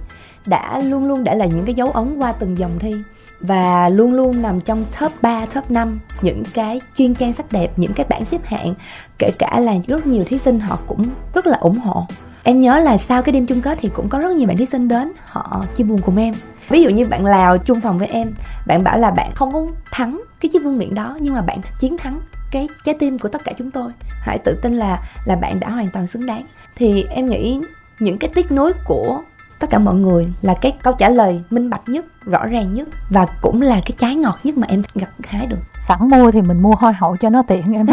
đã 0.47 0.79
luôn 0.79 1.07
luôn 1.07 1.23
để 1.23 1.35
lại 1.35 1.49
những 1.55 1.65
cái 1.65 1.75
dấu 1.75 1.91
ấn 1.91 2.19
qua 2.19 2.31
từng 2.31 2.57
dòng 2.57 2.79
thi 2.79 2.93
và 3.39 3.89
luôn 3.89 4.13
luôn 4.13 4.41
nằm 4.41 4.61
trong 4.61 4.85
top 4.99 5.11
3, 5.21 5.45
top 5.45 5.71
5 5.71 5.99
những 6.21 6.43
cái 6.53 6.81
chuyên 6.97 7.15
trang 7.15 7.33
sắc 7.33 7.51
đẹp, 7.51 7.71
những 7.75 7.93
cái 7.93 8.05
bảng 8.09 8.25
xếp 8.25 8.45
hạng 8.45 8.73
kể 9.19 9.31
cả 9.39 9.59
là 9.59 9.73
rất 9.87 10.07
nhiều 10.07 10.23
thí 10.27 10.37
sinh 10.37 10.59
họ 10.59 10.79
cũng 10.87 11.03
rất 11.33 11.47
là 11.47 11.57
ủng 11.57 11.77
hộ. 11.77 12.05
Em 12.43 12.61
nhớ 12.61 12.79
là 12.79 12.97
sau 12.97 13.21
cái 13.21 13.33
đêm 13.33 13.45
chung 13.45 13.61
kết 13.61 13.77
thì 13.81 13.89
cũng 13.93 14.09
có 14.09 14.19
rất 14.19 14.35
nhiều 14.35 14.47
bạn 14.47 14.57
thí 14.57 14.65
sinh 14.65 14.87
đến 14.87 15.11
họ 15.25 15.65
chia 15.75 15.83
buồn 15.83 15.99
cùng 16.05 16.17
em. 16.17 16.33
Ví 16.69 16.81
dụ 16.81 16.89
như 16.89 17.05
bạn 17.05 17.25
lào 17.25 17.57
chung 17.57 17.81
phòng 17.81 17.99
với 17.99 18.07
em 18.07 18.33
bạn 18.67 18.83
bảo 18.83 18.97
là 18.97 19.11
bạn 19.11 19.31
không 19.35 19.53
có 19.53 19.67
thắng 19.91 20.21
cái 20.39 20.49
chiếc 20.49 20.63
vương 20.63 20.77
miện 20.77 20.95
đó 20.95 21.17
nhưng 21.21 21.33
mà 21.33 21.41
bạn 21.41 21.61
chiến 21.79 21.97
thắng 21.97 22.21
cái 22.51 22.67
trái 22.85 22.95
tim 22.99 23.19
của 23.19 23.29
tất 23.29 23.43
cả 23.43 23.51
chúng 23.57 23.71
tôi. 23.71 23.91
Hãy 24.21 24.37
tự 24.37 24.59
tin 24.61 24.73
là 24.73 24.99
là 25.25 25.35
bạn 25.35 25.59
đã 25.59 25.69
hoàn 25.69 25.89
toàn 25.93 26.07
xứng 26.07 26.25
đáng. 26.25 26.43
Thì 26.75 27.05
em 27.09 27.29
nghĩ 27.29 27.59
những 27.99 28.17
cái 28.17 28.29
tiếc 28.33 28.51
nuối 28.51 28.73
của 28.85 29.21
tất 29.59 29.67
cả 29.69 29.79
mọi 29.79 29.95
người 29.95 30.27
là 30.41 30.53
cái 30.61 30.75
câu 30.83 30.93
trả 30.93 31.09
lời 31.09 31.41
minh 31.49 31.69
bạch 31.69 31.89
nhất 31.89 32.05
rõ 32.25 32.45
ràng 32.45 32.73
nhất 32.73 32.87
và 33.09 33.27
cũng 33.41 33.61
là 33.61 33.75
cái 33.75 33.91
trái 33.97 34.15
ngọt 34.15 34.39
nhất 34.43 34.57
mà 34.57 34.67
em 34.69 34.83
gặt 34.95 35.09
hái 35.27 35.45
được. 35.45 35.57
Sẵn 35.87 35.99
mua 36.01 36.31
thì 36.31 36.41
mình 36.41 36.61
mua 36.61 36.75
hoa 36.75 36.91
hậu 36.91 37.17
cho 37.17 37.29
nó 37.29 37.43
tiện 37.47 37.73
em 37.73 37.85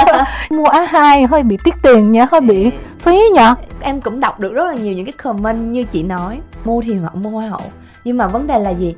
mua 0.50 0.66
á 0.66 0.86
hai 0.90 1.26
hơi 1.26 1.42
bị 1.42 1.58
tiết 1.64 1.74
tiền 1.82 2.12
nha 2.12 2.26
hơi 2.30 2.40
bị 2.40 2.70
phí 2.98 3.20
nhở 3.34 3.54
em 3.80 4.00
cũng 4.00 4.20
đọc 4.20 4.40
được 4.40 4.52
rất 4.52 4.64
là 4.64 4.74
nhiều 4.74 4.94
những 4.94 5.06
cái 5.06 5.12
comment 5.12 5.70
như 5.70 5.84
chị 5.84 6.02
nói 6.02 6.40
mua 6.64 6.82
thì 6.82 6.94
họ 6.94 7.10
mua 7.14 7.30
hoa 7.30 7.48
hậu. 7.48 7.72
Nhưng 8.04 8.16
mà 8.16 8.28
vấn 8.28 8.46
đề 8.46 8.58
là 8.58 8.70
gì? 8.70 8.94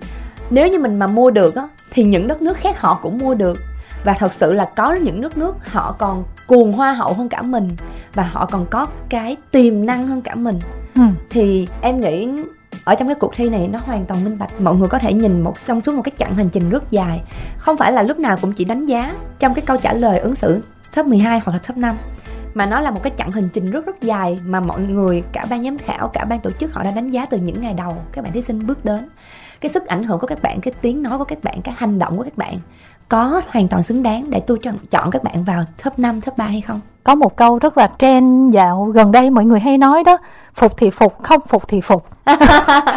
Nếu 0.50 0.68
như 0.68 0.78
mình 0.78 0.98
mà 0.98 1.06
mua 1.06 1.30
được 1.30 1.54
á 1.54 1.68
thì 1.90 2.04
những 2.04 2.28
đất 2.28 2.42
nước 2.42 2.56
khác 2.56 2.80
họ 2.80 2.98
cũng 3.02 3.18
mua 3.18 3.34
được 3.34 3.58
và 4.04 4.12
thật 4.12 4.32
sự 4.32 4.52
là 4.52 4.64
có 4.76 4.92
những 4.92 5.20
nước 5.20 5.38
nước 5.38 5.54
họ 5.66 5.96
còn 5.98 6.24
cuồng 6.46 6.72
hoa 6.72 6.92
hậu 6.92 7.12
hơn 7.12 7.28
cả 7.28 7.42
mình 7.42 7.76
và 8.14 8.22
họ 8.22 8.46
còn 8.46 8.66
có 8.70 8.86
cái 9.08 9.36
tiềm 9.50 9.86
năng 9.86 10.08
hơn 10.08 10.22
cả 10.22 10.34
mình. 10.34 10.58
Ừ. 10.94 11.02
thì 11.30 11.68
em 11.80 12.00
nghĩ 12.00 12.28
ở 12.84 12.94
trong 12.94 13.08
cái 13.08 13.14
cuộc 13.14 13.32
thi 13.34 13.48
này 13.48 13.68
nó 13.68 13.78
hoàn 13.84 14.04
toàn 14.04 14.24
minh 14.24 14.38
bạch 14.38 14.60
mọi 14.60 14.74
người 14.74 14.88
có 14.88 14.98
thể 14.98 15.12
nhìn 15.12 15.40
một 15.40 15.60
xong 15.60 15.80
suốt 15.80 15.94
một 15.94 16.02
cái 16.02 16.12
chặng 16.18 16.34
hành 16.34 16.50
trình 16.50 16.70
rất 16.70 16.90
dài. 16.90 17.22
Không 17.58 17.76
phải 17.76 17.92
là 17.92 18.02
lúc 18.02 18.18
nào 18.18 18.36
cũng 18.40 18.52
chỉ 18.52 18.64
đánh 18.64 18.86
giá 18.86 19.14
trong 19.38 19.54
cái 19.54 19.64
câu 19.66 19.76
trả 19.76 19.92
lời 19.92 20.18
ứng 20.18 20.34
xử 20.34 20.62
top 20.96 21.06
12 21.06 21.40
hoặc 21.44 21.52
là 21.52 21.58
top 21.58 21.76
5 21.76 21.96
mà 22.54 22.66
nó 22.66 22.80
là 22.80 22.90
một 22.90 23.02
cái 23.02 23.12
chặng 23.16 23.30
hành 23.30 23.48
trình 23.52 23.70
rất 23.70 23.86
rất 23.86 24.00
dài 24.00 24.38
mà 24.44 24.60
mọi 24.60 24.80
người 24.80 25.22
cả 25.32 25.46
ban 25.50 25.64
giám 25.64 25.78
khảo 25.78 26.08
cả 26.08 26.24
ban 26.24 26.40
tổ 26.40 26.50
chức 26.50 26.74
họ 26.74 26.82
đã 26.82 26.90
đánh 26.90 27.10
giá 27.10 27.26
từ 27.26 27.38
những 27.38 27.60
ngày 27.60 27.74
đầu 27.74 27.96
các 28.12 28.24
bạn 28.24 28.32
thí 28.32 28.42
sinh 28.42 28.66
bước 28.66 28.84
đến. 28.84 29.08
Cái 29.60 29.70
sức 29.70 29.86
ảnh 29.86 30.02
hưởng 30.02 30.18
của 30.18 30.26
các 30.26 30.42
bạn 30.42 30.60
cái 30.60 30.74
tiếng 30.80 31.02
nói 31.02 31.18
của 31.18 31.24
các 31.24 31.38
bạn 31.42 31.62
cái 31.62 31.74
hành 31.78 31.98
động 31.98 32.16
của 32.16 32.24
các 32.24 32.36
bạn 32.36 32.54
có 33.08 33.42
hoàn 33.48 33.68
toàn 33.68 33.82
xứng 33.82 34.02
đáng 34.02 34.30
để 34.30 34.40
tôi 34.40 34.58
chọn, 34.62 34.78
chọn 34.90 35.10
các 35.10 35.22
bạn 35.22 35.44
vào 35.44 35.62
top 35.84 35.98
5, 35.98 36.20
top 36.20 36.36
3 36.36 36.44
hay 36.44 36.60
không? 36.60 36.80
Có 37.04 37.14
một 37.14 37.36
câu 37.36 37.58
rất 37.58 37.78
là 37.78 37.90
trend 37.98 38.54
dạo 38.54 38.84
gần 38.84 39.12
đây 39.12 39.30
mọi 39.30 39.44
người 39.44 39.60
hay 39.60 39.78
nói 39.78 40.04
đó 40.04 40.18
Phục 40.54 40.76
thì 40.76 40.90
phục, 40.90 41.22
không 41.22 41.40
phục 41.48 41.68
thì 41.68 41.80
phục 41.80 42.06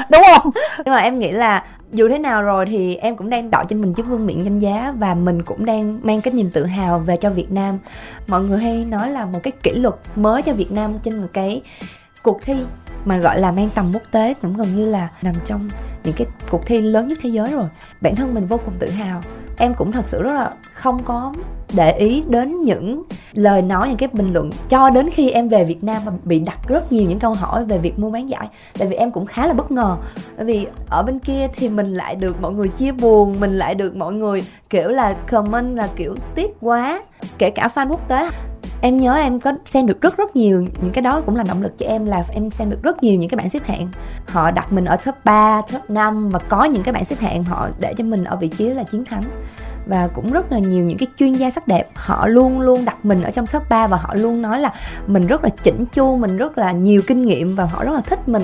Đúng 0.10 0.22
không? 0.34 0.51
Nhưng 0.86 0.94
mà 0.94 0.98
em 0.98 1.20
nghĩ 1.20 1.32
là 1.32 1.65
dù 1.91 2.10
thế 2.10 2.20
nào 2.20 2.41
rồi 2.41 2.65
thì 2.65 2.96
em 2.96 3.15
cũng 3.15 3.30
đang 3.30 3.51
đội 3.51 3.65
trên 3.70 3.82
mình 3.82 3.94
chiếc 3.94 4.08
vương 4.08 4.25
miện 4.25 4.44
danh 4.44 4.60
giá 4.60 4.94
và 4.98 5.13
mình 5.13 5.44
cũng 5.44 5.65
đang 5.65 6.00
mang 6.03 6.22
cái 6.22 6.34
niềm 6.34 6.50
tự 6.53 6.65
hào 6.65 7.00
về 7.00 7.18
cho 7.18 7.30
Việt 7.30 7.51
Nam. 7.51 7.80
Mọi 8.27 8.44
người 8.44 8.60
hay 8.60 8.86
nói 8.86 9.10
là 9.10 9.25
một 9.25 9.39
cái 9.44 9.51
kỷ 9.63 9.72
lục 9.72 10.00
mới 10.15 10.41
cho 10.41 10.53
Việt 10.53 10.72
Nam 10.72 11.00
trên 11.00 11.22
một 11.22 11.27
cái 11.34 11.62
cuộc 12.24 12.41
thi 12.41 12.56
mà 13.06 13.18
gọi 13.18 13.39
là 13.39 13.51
mang 13.51 13.70
tầm 13.75 13.91
quốc 13.94 14.03
tế 14.12 14.34
cũng 14.41 14.58
gần 14.58 14.75
như 14.75 14.86
là 14.86 15.08
nằm 15.22 15.34
trong 15.46 15.70
những 16.03 16.13
cái 16.18 16.27
cuộc 16.50 16.65
thi 16.65 16.82
lớn 16.82 17.08
nhất 17.08 17.18
thế 17.22 17.30
giới 17.30 17.51
rồi 17.51 17.65
bản 18.01 18.15
thân 18.15 18.34
mình 18.34 18.46
vô 18.46 18.58
cùng 18.65 18.74
tự 18.80 18.89
hào 18.89 19.22
em 19.62 19.74
cũng 19.74 19.91
thật 19.91 20.08
sự 20.08 20.22
rất 20.22 20.34
là 20.34 20.51
không 20.74 21.03
có 21.03 21.34
để 21.74 21.91
ý 21.91 22.24
đến 22.27 22.62
những 22.62 23.03
lời 23.34 23.62
nói, 23.62 23.88
những 23.88 23.98
cái 23.98 24.10
bình 24.13 24.34
luận 24.34 24.50
cho 24.70 24.89
đến 24.89 25.10
khi 25.10 25.30
em 25.30 25.50
về 25.50 25.63
Việt 25.63 25.84
Nam 25.84 26.01
và 26.06 26.12
bị 26.24 26.39
đặt 26.39 26.68
rất 26.68 26.91
nhiều 26.91 27.03
những 27.03 27.20
câu 27.20 27.34
hỏi 27.34 27.65
về 27.65 27.77
việc 27.77 28.00
mua 28.00 28.10
bán 28.10 28.30
giải. 28.30 28.48
Tại 28.80 28.88
vì 28.88 28.96
em 28.96 29.12
cũng 29.12 29.25
khá 29.25 29.48
là 29.48 29.53
bất 29.53 29.72
ngờ. 29.72 29.98
Bởi 30.38 30.46
vì 30.46 30.68
ở 30.89 31.03
bên 31.03 31.20
kia 31.20 31.48
thì 31.56 31.70
mình 31.70 31.94
lại 31.94 32.15
được 32.15 32.41
mọi 32.41 32.53
người 32.53 32.68
chia 32.68 32.91
buồn, 32.91 33.39
mình 33.39 33.58
lại 33.58 33.75
được 33.75 33.96
mọi 33.96 34.13
người 34.13 34.44
kiểu 34.70 34.89
là 34.89 35.13
comment 35.13 35.77
là 35.77 35.88
kiểu 35.96 36.15
tiếc 36.36 36.51
quá, 36.62 37.03
kể 37.38 37.50
cả 37.50 37.70
fan 37.75 37.89
quốc 37.89 38.08
tế 38.08 38.30
em 38.82 39.00
nhớ 39.00 39.16
em 39.16 39.40
có 39.40 39.54
xem 39.66 39.86
được 39.86 40.02
rất 40.02 40.18
rất 40.18 40.36
nhiều 40.36 40.62
những 40.82 40.92
cái 40.92 41.02
đó 41.02 41.22
cũng 41.26 41.36
là 41.36 41.44
động 41.48 41.62
lực 41.62 41.78
cho 41.78 41.86
em 41.86 42.06
là 42.06 42.24
em 42.30 42.50
xem 42.50 42.70
được 42.70 42.84
rất 42.84 43.04
nhiều 43.04 43.20
những 43.20 43.30
cái 43.30 43.38
bảng 43.38 43.50
xếp 43.50 43.60
hạng. 43.66 43.88
Họ 44.28 44.52
đặt 44.52 44.74
mình 44.74 44.86
ở 44.86 44.96
top 44.96 45.16
3, 45.24 45.62
top 45.72 45.90
5 45.90 46.30
và 46.30 46.40
có 46.40 46.64
những 46.64 46.84
cái 46.84 46.94
bảng 46.94 47.06
xếp 47.06 47.20
hạng 47.20 47.44
họ 47.44 47.70
để 47.80 47.94
cho 47.98 48.04
mình 48.04 48.24
ở 48.24 48.36
vị 48.36 48.48
trí 48.48 48.66
là 48.66 48.84
chiến 48.84 49.06
thắng. 49.06 49.24
Và 49.86 50.08
cũng 50.08 50.32
rất 50.32 50.52
là 50.52 50.60
nhiều 50.60 50.86
những 50.86 50.98
cái 50.98 51.08
chuyên 51.20 51.34
gia 51.34 51.52
sắc 51.52 51.68
đẹp 51.68 51.90
họ 51.94 52.28
luôn 52.28 52.62
luôn 52.62 52.86
đặt 52.86 53.06
mình 53.06 53.22
ở 53.22 53.32
trong 53.32 53.48
top 53.48 53.70
3 53.70 53.88
và 53.88 53.98
họ 53.98 54.14
luôn 54.14 54.42
nói 54.42 54.60
là 54.60 54.74
mình 55.08 55.28
rất 55.28 55.44
là 55.44 55.50
chỉnh 55.64 55.86
chu 55.94 56.18
mình 56.18 56.38
rất 56.38 56.58
là 56.58 56.72
nhiều 56.72 57.02
kinh 57.08 57.26
nghiệm 57.26 57.56
và 57.56 57.66
họ 57.66 57.84
rất 57.84 57.94
là 57.94 58.02
thích 58.02 58.30
mình. 58.30 58.44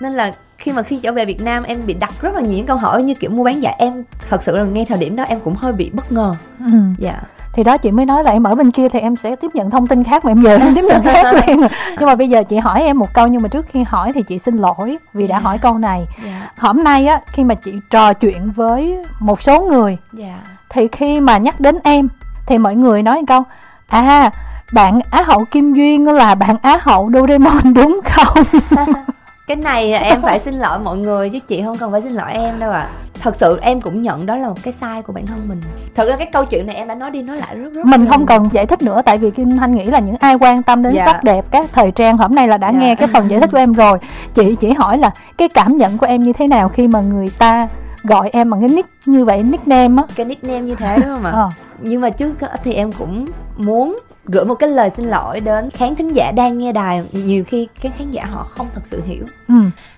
Nên 0.00 0.12
là 0.12 0.32
khi 0.58 0.72
mà 0.72 0.82
khi 0.82 1.00
trở 1.02 1.12
về 1.12 1.24
Việt 1.24 1.42
Nam 1.42 1.62
em 1.62 1.86
bị 1.86 1.94
đặt 1.94 2.12
rất 2.20 2.34
là 2.34 2.40
nhiều 2.40 2.52
những 2.52 2.66
câu 2.66 2.76
hỏi 2.76 3.02
như 3.02 3.14
kiểu 3.14 3.30
mua 3.30 3.44
bán 3.44 3.62
dạ 3.62 3.74
em 3.78 4.04
thật 4.28 4.42
sự 4.42 4.56
là 4.56 4.64
ngay 4.64 4.84
thời 4.84 4.98
điểm 4.98 5.16
đó 5.16 5.24
em 5.24 5.40
cũng 5.40 5.54
hơi 5.54 5.72
bị 5.72 5.90
bất 5.90 6.12
ngờ. 6.12 6.34
Ừ. 6.58 6.78
dạ 6.98 7.20
thì 7.58 7.64
đó 7.64 7.76
chị 7.76 7.90
mới 7.90 8.06
nói 8.06 8.24
là 8.24 8.30
em 8.30 8.42
ở 8.42 8.54
bên 8.54 8.70
kia 8.70 8.88
thì 8.88 8.98
em 9.00 9.16
sẽ 9.16 9.36
tiếp 9.36 9.50
nhận 9.54 9.70
thông 9.70 9.86
tin 9.86 10.04
khác 10.04 10.24
mà 10.24 10.30
em 10.30 10.42
về 10.42 10.58
em 10.58 10.74
tiếp 10.74 10.84
nhận 10.88 11.02
khác 11.02 11.34
liền 11.46 11.60
nhưng 11.98 12.06
mà 12.06 12.14
bây 12.14 12.28
giờ 12.28 12.42
chị 12.42 12.56
hỏi 12.56 12.82
em 12.82 12.98
một 12.98 13.14
câu 13.14 13.26
nhưng 13.26 13.42
mà 13.42 13.48
trước 13.48 13.66
khi 13.68 13.82
hỏi 13.82 14.12
thì 14.12 14.22
chị 14.22 14.38
xin 14.38 14.56
lỗi 14.56 14.98
vì 15.14 15.26
đã 15.26 15.34
yeah. 15.34 15.42
Dạ. 15.42 15.48
hỏi 15.48 15.58
câu 15.58 15.78
này 15.78 15.98
yeah. 15.98 16.08
Dạ. 16.26 16.50
hôm 16.56 16.84
nay 16.84 17.06
á 17.06 17.20
khi 17.26 17.44
mà 17.44 17.54
chị 17.54 17.72
trò 17.90 18.12
chuyện 18.12 18.50
với 18.50 18.98
một 19.20 19.42
số 19.42 19.60
người 19.60 19.96
yeah. 20.18 20.30
Dạ. 20.30 20.38
thì 20.68 20.88
khi 20.92 21.20
mà 21.20 21.38
nhắc 21.38 21.60
đến 21.60 21.78
em 21.82 22.08
thì 22.46 22.58
mọi 22.58 22.76
người 22.76 23.02
nói 23.02 23.22
câu 23.26 23.42
à 23.86 24.30
bạn 24.72 25.00
á 25.10 25.22
hậu 25.22 25.44
kim 25.44 25.72
duyên 25.72 26.06
là 26.06 26.34
bạn 26.34 26.56
á 26.62 26.78
hậu 26.80 27.10
doraemon 27.14 27.74
đúng 27.74 28.00
không 28.04 28.44
cái 29.48 29.56
này 29.56 29.92
em 29.92 30.22
phải 30.22 30.38
xin 30.38 30.54
lỗi 30.54 30.78
mọi 30.78 30.96
người 30.96 31.30
chứ 31.30 31.38
chị 31.38 31.62
không 31.62 31.76
cần 31.78 31.92
phải 31.92 32.00
xin 32.00 32.12
lỗi 32.12 32.32
em 32.32 32.60
đâu 32.60 32.70
ạ 32.70 32.78
à. 32.80 32.90
thật 33.20 33.36
sự 33.36 33.58
em 33.62 33.80
cũng 33.80 34.02
nhận 34.02 34.26
đó 34.26 34.36
là 34.36 34.48
một 34.48 34.62
cái 34.62 34.72
sai 34.72 35.02
của 35.02 35.12
bản 35.12 35.26
thân 35.26 35.48
mình 35.48 35.60
thật 35.94 36.08
ra 36.08 36.16
cái 36.16 36.28
câu 36.32 36.44
chuyện 36.44 36.66
này 36.66 36.76
em 36.76 36.88
đã 36.88 36.94
nói 36.94 37.10
đi 37.10 37.22
nói 37.22 37.36
lại 37.36 37.56
rất 37.56 37.72
rất 37.74 37.86
mình 37.86 38.06
không 38.06 38.26
cần 38.26 38.44
giải 38.52 38.66
thích 38.66 38.82
nữa 38.82 39.02
tại 39.04 39.18
vì 39.18 39.30
kim 39.30 39.56
thanh 39.56 39.74
nghĩ 39.74 39.84
là 39.84 39.98
những 39.98 40.16
ai 40.20 40.34
quan 40.34 40.62
tâm 40.62 40.82
đến 40.82 40.92
dạ. 40.92 41.06
sắc 41.06 41.24
đẹp 41.24 41.44
các 41.50 41.66
thời 41.72 41.90
trang 41.90 42.16
hôm 42.16 42.34
nay 42.34 42.48
là 42.48 42.58
đã 42.58 42.72
dạ. 42.72 42.78
nghe 42.78 42.94
cái 42.94 43.08
phần 43.08 43.30
giải 43.30 43.40
thích 43.40 43.50
của 43.52 43.58
em 43.58 43.72
rồi 43.72 43.98
chị 44.34 44.56
chỉ 44.60 44.72
hỏi 44.72 44.98
là 44.98 45.10
cái 45.38 45.48
cảm 45.48 45.76
nhận 45.76 45.98
của 45.98 46.06
em 46.06 46.20
như 46.20 46.32
thế 46.32 46.46
nào 46.46 46.68
khi 46.68 46.88
mà 46.88 47.00
người 47.00 47.28
ta 47.38 47.68
gọi 48.02 48.30
em 48.32 48.50
bằng 48.50 48.60
cái 48.60 48.68
nick 48.68 48.88
như 49.06 49.24
vậy 49.24 49.42
nickname 49.42 50.02
á 50.02 50.14
cái 50.16 50.26
nickname 50.26 50.60
như 50.60 50.74
thế 50.74 50.96
đúng 50.96 51.14
không 51.14 51.24
ạ 51.24 51.30
ờ. 51.30 51.48
nhưng 51.78 52.00
mà 52.00 52.10
trước 52.10 52.34
thì 52.64 52.72
em 52.72 52.92
cũng 52.92 53.26
muốn 53.56 53.98
gửi 54.28 54.44
một 54.44 54.54
cái 54.54 54.68
lời 54.68 54.90
xin 54.96 55.06
lỗi 55.06 55.40
đến 55.40 55.70
khán 55.70 55.94
thính 55.94 56.16
giả 56.16 56.32
đang 56.32 56.58
nghe 56.58 56.72
đài 56.72 57.04
nhiều 57.12 57.44
khi 57.44 57.68
các 57.80 57.92
khán 57.98 58.10
giả 58.10 58.24
họ 58.24 58.46
không 58.50 58.66
thật 58.74 58.80
sự 58.84 59.02
hiểu 59.06 59.24
ừ. 59.48 59.54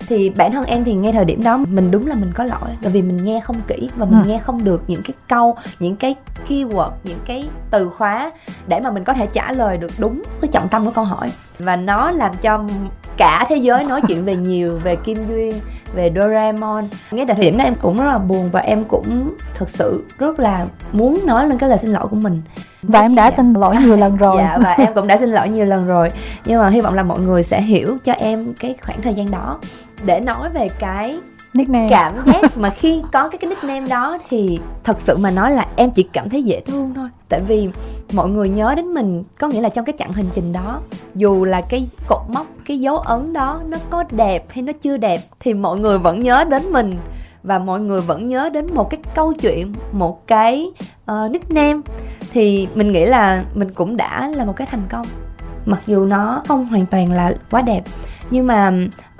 thì 0.07 0.29
bản 0.29 0.51
thân 0.51 0.65
em 0.65 0.83
thì 0.83 0.93
ngay 0.93 1.11
thời 1.11 1.25
điểm 1.25 1.43
đó 1.43 1.57
mình 1.57 1.91
đúng 1.91 2.07
là 2.07 2.15
mình 2.15 2.31
có 2.35 2.43
lỗi 2.43 2.69
bởi 2.81 2.91
vì 2.91 3.01
mình 3.01 3.17
nghe 3.17 3.39
không 3.39 3.55
kỹ 3.67 3.89
và 3.95 4.05
mình 4.05 4.21
ừ. 4.23 4.29
nghe 4.29 4.39
không 4.39 4.63
được 4.63 4.83
những 4.87 5.01
cái 5.03 5.13
câu 5.27 5.55
những 5.79 5.95
cái 5.95 6.15
keyword 6.47 6.91
những 7.03 7.19
cái 7.25 7.49
từ 7.71 7.89
khóa 7.89 8.31
để 8.67 8.79
mà 8.79 8.91
mình 8.91 9.03
có 9.03 9.13
thể 9.13 9.27
trả 9.33 9.51
lời 9.51 9.77
được 9.77 9.91
đúng 9.97 10.23
cái 10.41 10.49
trọng 10.51 10.69
tâm 10.69 10.85
của 10.85 10.91
câu 10.91 11.03
hỏi 11.03 11.31
và 11.61 11.75
nó 11.75 12.11
làm 12.11 12.31
cho 12.41 12.63
cả 13.17 13.45
thế 13.49 13.55
giới 13.55 13.83
nói 13.83 14.01
chuyện 14.07 14.25
về 14.25 14.35
nhiều 14.35 14.79
về 14.83 14.95
kim 14.95 15.17
duyên 15.27 15.53
về 15.93 16.11
Doraemon. 16.15 16.87
Ngay 17.11 17.25
tại 17.25 17.35
thời 17.35 17.45
điểm 17.45 17.57
đó 17.57 17.63
em 17.63 17.75
cũng 17.75 17.97
rất 17.97 18.07
là 18.07 18.17
buồn 18.17 18.49
và 18.51 18.59
em 18.59 18.83
cũng 18.83 19.35
thực 19.53 19.69
sự 19.69 20.03
rất 20.19 20.39
là 20.39 20.65
muốn 20.91 21.19
nói 21.25 21.47
lên 21.47 21.57
cái 21.57 21.69
lời 21.69 21.77
xin 21.77 21.91
lỗi 21.91 22.07
của 22.07 22.15
mình. 22.15 22.41
Và 22.81 23.01
em 23.01 23.15
đã 23.15 23.31
dạ. 23.31 23.37
xin 23.37 23.53
lỗi 23.53 23.75
nhiều 23.85 23.95
lần 23.95 24.17
rồi. 24.17 24.35
Dạ 24.37 24.57
và 24.63 24.71
em 24.71 24.93
cũng 24.95 25.07
đã 25.07 25.17
xin 25.17 25.29
lỗi 25.29 25.49
nhiều 25.49 25.65
lần 25.65 25.87
rồi. 25.87 26.09
Nhưng 26.45 26.59
mà 26.59 26.69
hy 26.69 26.81
vọng 26.81 26.93
là 26.93 27.03
mọi 27.03 27.19
người 27.19 27.43
sẽ 27.43 27.61
hiểu 27.61 27.97
cho 28.03 28.13
em 28.13 28.53
cái 28.59 28.75
khoảng 28.85 29.01
thời 29.01 29.13
gian 29.13 29.31
đó 29.31 29.59
để 30.05 30.19
nói 30.19 30.49
về 30.49 30.69
cái 30.79 31.19
nickname. 31.53 31.87
Cảm 31.89 32.13
giác 32.25 32.57
mà 32.57 32.69
khi 32.69 33.01
có 33.11 33.29
cái 33.29 33.37
cái 33.37 33.49
nickname 33.49 33.87
đó 33.89 34.17
thì 34.29 34.59
thật 34.83 35.01
sự 35.01 35.17
mà 35.17 35.31
nói 35.31 35.51
là 35.51 35.67
em 35.75 35.91
chỉ 35.91 36.03
cảm 36.03 36.29
thấy 36.29 36.43
dễ 36.43 36.59
thương 36.59 36.93
thôi. 36.95 37.09
Tại 37.29 37.41
vì 37.47 37.69
mọi 38.13 38.29
người 38.29 38.49
nhớ 38.49 38.73
đến 38.75 38.93
mình 38.93 39.23
có 39.39 39.47
nghĩa 39.47 39.61
là 39.61 39.69
trong 39.69 39.85
cái 39.85 39.95
chặng 39.99 40.13
hành 40.13 40.29
trình 40.33 40.53
đó 40.53 40.79
dù 41.15 41.45
là 41.45 41.61
cái 41.61 41.87
cột 42.07 42.21
mốc 42.33 42.47
cái 42.65 42.79
dấu 42.79 42.97
ấn 42.97 43.33
đó 43.33 43.61
nó 43.65 43.77
có 43.89 44.03
đẹp 44.11 44.45
hay 44.49 44.61
nó 44.61 44.73
chưa 44.81 44.97
đẹp 44.97 45.21
thì 45.39 45.53
mọi 45.53 45.79
người 45.79 45.97
vẫn 45.97 46.23
nhớ 46.23 46.43
đến 46.43 46.63
mình. 46.71 46.95
Và 47.43 47.59
mọi 47.59 47.79
người 47.79 48.01
vẫn 48.01 48.27
nhớ 48.27 48.49
đến 48.49 48.67
một 48.73 48.89
cái 48.89 48.99
câu 49.15 49.33
chuyện 49.33 49.73
một 49.91 50.27
cái 50.27 50.71
uh, 51.11 51.31
nickname. 51.31 51.81
Thì 52.31 52.67
mình 52.75 52.91
nghĩ 52.91 53.05
là 53.05 53.43
mình 53.53 53.69
cũng 53.73 53.97
đã 53.97 54.31
là 54.35 54.45
một 54.45 54.53
cái 54.55 54.67
thành 54.71 54.83
công. 54.89 55.05
Mặc 55.65 55.81
dù 55.87 56.05
nó 56.05 56.43
không 56.47 56.65
hoàn 56.65 56.85
toàn 56.85 57.11
là 57.11 57.33
quá 57.51 57.61
đẹp 57.61 57.81
nhưng 58.31 58.47
mà 58.47 58.71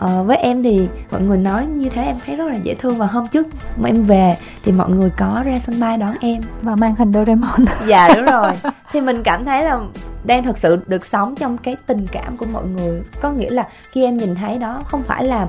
uh, 0.05 0.27
với 0.27 0.37
em 0.37 0.63
thì 0.63 0.87
mọi 1.11 1.21
người 1.21 1.37
nói 1.37 1.65
như 1.65 1.89
thế 1.89 2.03
em 2.03 2.15
thấy 2.25 2.35
rất 2.35 2.45
là 2.47 2.55
dễ 2.55 2.75
thương 2.75 2.97
và 2.97 3.05
hôm 3.05 3.27
trước 3.27 3.47
mà 3.77 3.89
em 3.89 4.03
về 4.03 4.37
thì 4.63 4.71
mọi 4.71 4.89
người 4.89 5.09
có 5.17 5.41
ra 5.45 5.59
sân 5.59 5.79
bay 5.79 5.97
đón 5.97 6.15
em. 6.21 6.41
Và 6.61 6.75
mang 6.75 6.95
hình 6.95 7.13
Doraemon. 7.13 7.65
Dạ 7.87 8.09
đúng 8.15 8.25
rồi. 8.25 8.51
Thì 8.91 9.01
mình 9.01 9.23
cảm 9.23 9.45
thấy 9.45 9.65
là 9.65 9.79
đang 10.23 10.43
thật 10.43 10.57
sự 10.57 10.79
được 10.87 11.05
sống 11.05 11.35
trong 11.35 11.57
cái 11.57 11.75
tình 11.85 12.07
cảm 12.07 12.37
của 12.37 12.45
mọi 12.51 12.65
người. 12.65 13.01
Có 13.21 13.31
nghĩa 13.31 13.49
là 13.49 13.67
khi 13.91 14.03
em 14.03 14.17
nhìn 14.17 14.35
thấy 14.35 14.59
đó 14.59 14.83
không 14.85 15.03
phải 15.03 15.23
là 15.23 15.47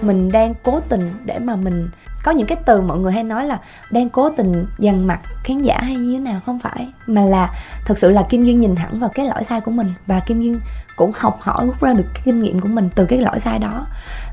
mình 0.00 0.28
đang 0.32 0.54
cố 0.62 0.80
tình 0.88 1.14
để 1.24 1.38
mà 1.38 1.56
mình 1.56 1.88
có 2.22 2.30
những 2.30 2.46
cái 2.46 2.58
từ 2.66 2.80
mọi 2.80 2.98
người 2.98 3.12
hay 3.12 3.24
nói 3.24 3.46
là 3.46 3.58
đang 3.90 4.08
cố 4.08 4.30
tình 4.30 4.66
dằn 4.78 5.06
mặt 5.06 5.20
khán 5.44 5.62
giả 5.62 5.78
hay 5.82 5.94
như 5.94 6.12
thế 6.12 6.18
nào, 6.18 6.40
không 6.46 6.58
phải. 6.58 6.88
Mà 7.06 7.22
là 7.22 7.54
thật 7.86 7.98
sự 7.98 8.10
là 8.10 8.22
kim 8.30 8.44
duyên 8.44 8.60
nhìn 8.60 8.76
thẳng 8.76 9.00
vào 9.00 9.10
cái 9.14 9.26
lỗi 9.26 9.44
sai 9.44 9.60
của 9.60 9.70
mình 9.70 9.94
và 10.06 10.20
kim 10.20 10.40
duyên 10.40 10.60
cũng 10.96 11.12
học 11.14 11.38
hỏi 11.40 11.66
rút 11.66 11.80
ra 11.80 11.92
được 11.92 12.04
cái 12.14 12.22
kinh 12.24 12.42
nghiệm 12.42 12.60
của 12.60 12.68
mình 12.68 12.90
từ 12.94 13.06
cái 13.06 13.18
lỗi 13.18 13.40
sai 13.40 13.58
đó 13.58 13.86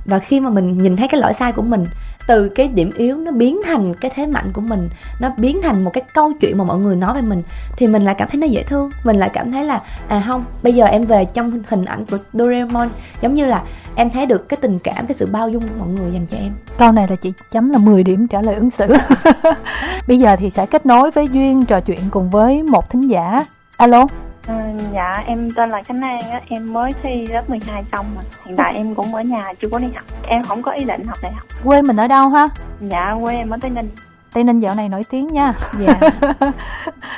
và 0.08 0.20
khi 0.20 0.40
mà 0.40 0.50
mình 0.50 0.78
nhìn 0.78 0.96
thấy 0.96 1.08
cái 1.08 1.22
lỗi 1.22 1.34
sai 1.34 1.52
của 1.52 1.62
mình, 1.62 1.86
từ 2.28 2.50
cái 2.50 2.68
điểm 2.68 2.92
yếu 2.98 3.18
nó 3.18 3.32
biến 3.32 3.62
thành 3.66 3.94
cái 3.94 4.12
thế 4.16 4.26
mạnh 4.26 4.52
của 4.54 4.62
mình, 4.62 4.90
nó 5.20 5.32
biến 5.38 5.62
thành 5.62 5.84
một 5.84 5.92
cái 5.94 6.04
câu 6.14 6.34
chuyện 6.34 6.58
mà 6.58 6.64
mọi 6.64 6.78
người 6.78 6.96
nói 6.96 7.16
về 7.16 7.22
mình, 7.22 7.44
thì 7.78 7.88
mình 7.88 8.06
lại 8.06 8.16
cảm 8.18 8.30
thấy 8.30 8.42
nó 8.42 8.48
dễ 8.48 8.64
thương. 8.64 8.90
Mình 9.04 9.18
lại 9.18 9.30
cảm 9.34 9.52
thấy 9.52 9.64
là 9.64 9.82
à 10.08 10.24
không, 10.28 10.46
bây 10.64 10.74
giờ 10.74 10.86
em 10.86 11.04
về 11.04 11.26
trong 11.26 11.62
hình 11.68 11.86
ảnh 11.86 12.06
của 12.06 12.18
Doraemon, 12.34 12.90
giống 13.22 13.36
như 13.36 13.46
là 13.46 13.64
em 13.96 14.10
thấy 14.10 14.26
được 14.26 14.50
cái 14.50 14.58
tình 14.62 14.80
cảm, 14.80 15.08
cái 15.08 15.14
sự 15.14 15.28
bao 15.32 15.50
dung 15.50 15.62
của 15.62 15.76
mọi 15.80 15.88
người 15.88 16.12
dành 16.14 16.26
cho 16.32 16.38
em. 16.38 16.52
Câu 16.78 16.92
này 16.92 17.08
là 17.10 17.16
chị 17.16 17.34
chấm 17.52 17.70
là 17.70 17.78
10 17.78 18.04
điểm 18.04 18.28
trả 18.28 18.42
lời 18.42 18.56
ứng 18.56 18.72
xử. 18.72 18.94
Bây 20.08 20.20
giờ 20.20 20.36
thì 20.40 20.50
sẽ 20.50 20.66
kết 20.66 20.86
nối 20.86 21.12
với 21.12 21.28
duyên 21.28 21.66
trò 21.66 21.80
chuyện 21.80 22.00
cùng 22.12 22.30
với 22.30 22.64
một 22.64 22.90
thính 22.90 23.02
giả. 23.02 23.46
Alo? 23.78 24.08
Dạ 24.94 25.24
em 25.28 25.50
tên 25.56 25.70
là 25.70 25.82
Khánh 25.84 26.02
An 26.02 26.20
á, 26.32 26.42
em 26.48 26.74
mới 26.74 26.92
thi 27.04 27.26
lớp 27.30 27.50
12 27.50 27.84
xong 27.92 28.06
mà 28.16 28.22
Hiện 28.46 28.56
tại 28.58 28.74
em 28.74 28.96
cũng 28.96 29.16
ở 29.16 29.22
nhà 29.22 29.54
chưa 29.62 29.68
có 29.72 29.80
đi 29.80 29.88
học. 29.96 30.06
Em 30.28 30.44
không 30.44 30.62
có 30.62 30.72
ý 30.72 30.84
định 30.84 31.04
học 31.08 31.18
đại 31.22 31.32
học. 31.32 31.44
Quê 31.64 31.82
mình 31.82 31.98
ở 31.98 32.08
đâu 32.08 32.30
ha? 32.30 32.48
Dạ 32.82 33.16
quê 33.24 33.36
em 33.36 33.50
ở 33.50 33.58
Tây 33.62 33.72
Ninh. 33.72 33.90
Tây 34.34 34.44
Ninh 34.44 34.60
dạo 34.60 34.76
này 34.76 34.90
nổi 34.90 35.02
tiếng 35.10 35.28
nha. 35.28 35.54
Dạ. 35.80 36.10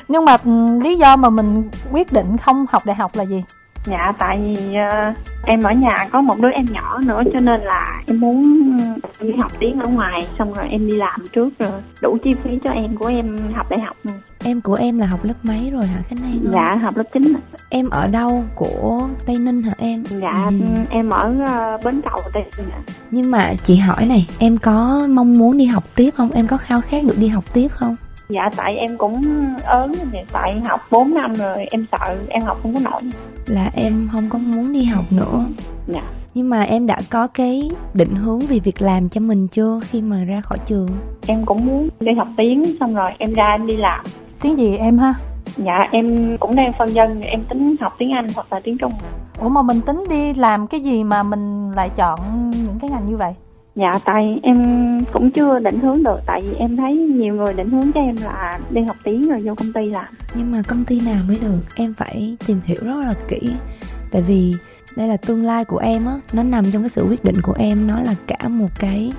Nhưng 0.07 0.25
mà 0.25 0.37
ừ, 0.45 0.79
lý 0.83 0.97
do 0.97 1.15
mà 1.15 1.29
mình 1.29 1.69
quyết 1.91 2.13
định 2.13 2.37
không 2.37 2.65
học 2.69 2.85
đại 2.85 2.95
học 2.95 3.11
là 3.15 3.23
gì? 3.25 3.43
Dạ 3.85 4.13
tại 4.19 4.37
vì 4.37 4.67
uh, 4.69 5.15
em 5.45 5.59
ở 5.63 5.71
nhà 5.71 5.95
có 6.11 6.21
một 6.21 6.39
đứa 6.39 6.49
em 6.49 6.65
nhỏ 6.71 6.99
nữa 7.05 7.21
cho 7.33 7.39
nên 7.39 7.61
là 7.61 8.01
em 8.07 8.19
muốn 8.19 8.41
đi 9.19 9.31
học 9.41 9.51
tiếng 9.59 9.79
ở 9.79 9.89
ngoài 9.89 10.27
xong 10.39 10.53
rồi 10.53 10.67
em 10.69 10.87
đi 10.89 10.97
làm 10.97 11.23
trước 11.31 11.49
rồi 11.59 11.71
đủ 12.01 12.17
chi 12.23 12.31
phí 12.43 12.59
cho 12.63 12.71
em 12.71 12.97
của 12.97 13.07
em 13.07 13.37
học 13.55 13.69
đại 13.69 13.79
học 13.79 13.95
Em 14.43 14.61
của 14.61 14.73
em 14.73 14.97
là 14.97 15.05
học 15.05 15.25
lớp 15.25 15.33
mấy 15.43 15.69
rồi 15.71 15.85
hả 15.85 16.01
Khánh 16.01 16.23
An? 16.23 16.39
Dạ 16.53 16.79
học 16.81 16.97
lớp 16.97 17.03
9 17.13 17.21
Em 17.69 17.89
ở 17.89 18.07
đâu 18.07 18.43
của 18.55 19.07
Tây 19.25 19.37
Ninh 19.37 19.63
hả 19.63 19.71
em? 19.77 20.03
Dạ 20.03 20.39
ừ. 20.49 20.83
em 20.89 21.09
ở 21.09 21.33
uh, 21.43 21.85
Bến 21.85 22.01
Cầu 22.09 22.21
Tây 22.33 22.43
Ninh 22.57 22.69
Nhưng 23.11 23.31
mà 23.31 23.53
chị 23.63 23.75
hỏi 23.75 24.05
này, 24.05 24.27
em 24.39 24.57
có 24.57 25.07
mong 25.09 25.33
muốn 25.37 25.57
đi 25.57 25.65
học 25.65 25.83
tiếp 25.95 26.11
không? 26.11 26.31
Em 26.31 26.47
có 26.47 26.57
khao 26.57 26.81
khát 26.81 27.03
được 27.03 27.15
đi 27.19 27.27
học 27.27 27.43
tiếp 27.53 27.67
không? 27.71 27.95
Dạ 28.29 28.49
tại 28.57 28.75
em 28.75 28.97
cũng 28.97 29.21
ớn 29.63 29.91
tại 30.31 30.61
học 30.69 30.81
4 30.91 31.13
năm 31.13 31.33
rồi 31.33 31.65
em 31.71 31.85
sợ 31.91 32.15
em 32.29 32.41
học 32.41 32.59
không 32.63 32.73
có 32.73 32.81
nổi 32.83 33.01
Là 33.47 33.71
em 33.73 34.09
không 34.11 34.29
có 34.29 34.37
muốn 34.37 34.73
đi 34.73 34.83
học 34.83 35.05
nữa 35.11 35.45
Dạ 35.87 36.03
nhưng 36.33 36.49
mà 36.49 36.61
em 36.61 36.87
đã 36.87 36.97
có 37.09 37.27
cái 37.27 37.69
định 37.93 38.15
hướng 38.15 38.39
về 38.39 38.59
việc 38.59 38.81
làm 38.81 39.09
cho 39.09 39.21
mình 39.21 39.47
chưa 39.47 39.79
khi 39.83 40.01
mà 40.01 40.23
ra 40.23 40.41
khỏi 40.41 40.57
trường 40.65 40.87
em 41.27 41.45
cũng 41.45 41.65
muốn 41.65 41.89
đi 41.99 42.11
học 42.17 42.27
tiếng 42.37 42.63
xong 42.79 42.95
rồi 42.95 43.11
em 43.19 43.33
ra 43.33 43.47
em 43.51 43.67
đi 43.67 43.75
làm 43.77 44.05
tiếng 44.41 44.57
gì 44.59 44.77
em 44.77 44.97
ha? 44.97 45.13
Dạ 45.57 45.77
em 45.91 46.37
cũng 46.37 46.55
đang 46.55 46.71
phân 46.79 46.87
dân 46.93 47.21
em 47.21 47.45
tính 47.49 47.75
học 47.81 47.93
tiếng 47.99 48.11
anh 48.11 48.27
hoặc 48.35 48.53
là 48.53 48.59
tiếng 48.63 48.77
trung. 48.77 48.93
Ủa 49.39 49.49
mà 49.49 49.61
mình 49.61 49.81
tính 49.81 50.03
đi 50.09 50.33
làm 50.33 50.67
cái 50.67 50.81
gì 50.81 51.03
mà 51.03 51.23
mình 51.23 51.71
lại 51.71 51.89
chọn 51.95 52.49
những 52.49 52.79
cái 52.81 52.89
ngành 52.89 53.05
như 53.09 53.17
vậy? 53.17 53.33
Dạ 53.75 53.91
tại 54.05 54.39
em 54.43 54.57
cũng 55.13 55.31
chưa 55.31 55.59
định 55.59 55.79
hướng 55.79 56.03
được 56.03 56.19
tại 56.25 56.41
vì 56.43 56.53
em 56.59 56.77
thấy 56.77 56.95
nhiều 56.95 57.35
người 57.35 57.53
định 57.53 57.69
hướng 57.69 57.91
cho 57.93 57.99
em 57.99 58.15
là 58.23 58.59
đi 58.69 58.81
học 58.87 58.97
tiếng 59.03 59.29
rồi 59.29 59.41
vô 59.45 59.53
công 59.55 59.73
ty 59.73 59.85
làm. 59.85 60.05
Nhưng 60.35 60.51
mà 60.51 60.61
công 60.67 60.83
ty 60.83 61.01
nào 61.05 61.23
mới 61.27 61.37
được? 61.41 61.59
Em 61.75 61.93
phải 61.97 62.37
tìm 62.47 62.59
hiểu 62.65 62.77
rất 62.81 62.95
là 63.05 63.13
kỹ. 63.27 63.51
Tại 64.11 64.21
vì 64.21 64.53
đây 64.97 65.07
là 65.07 65.17
tương 65.17 65.43
lai 65.43 65.65
của 65.65 65.77
em 65.77 66.05
á 66.05 66.13
nó 66.33 66.43
nằm 66.43 66.63
trong 66.73 66.81
cái 66.81 66.89
sự 66.89 67.05
quyết 67.09 67.23
định 67.23 67.35
của 67.43 67.53
em 67.57 67.87
nó 67.87 67.95
là 68.01 68.15
cả 68.27 68.47
một 68.47 68.69
cái 68.79 69.11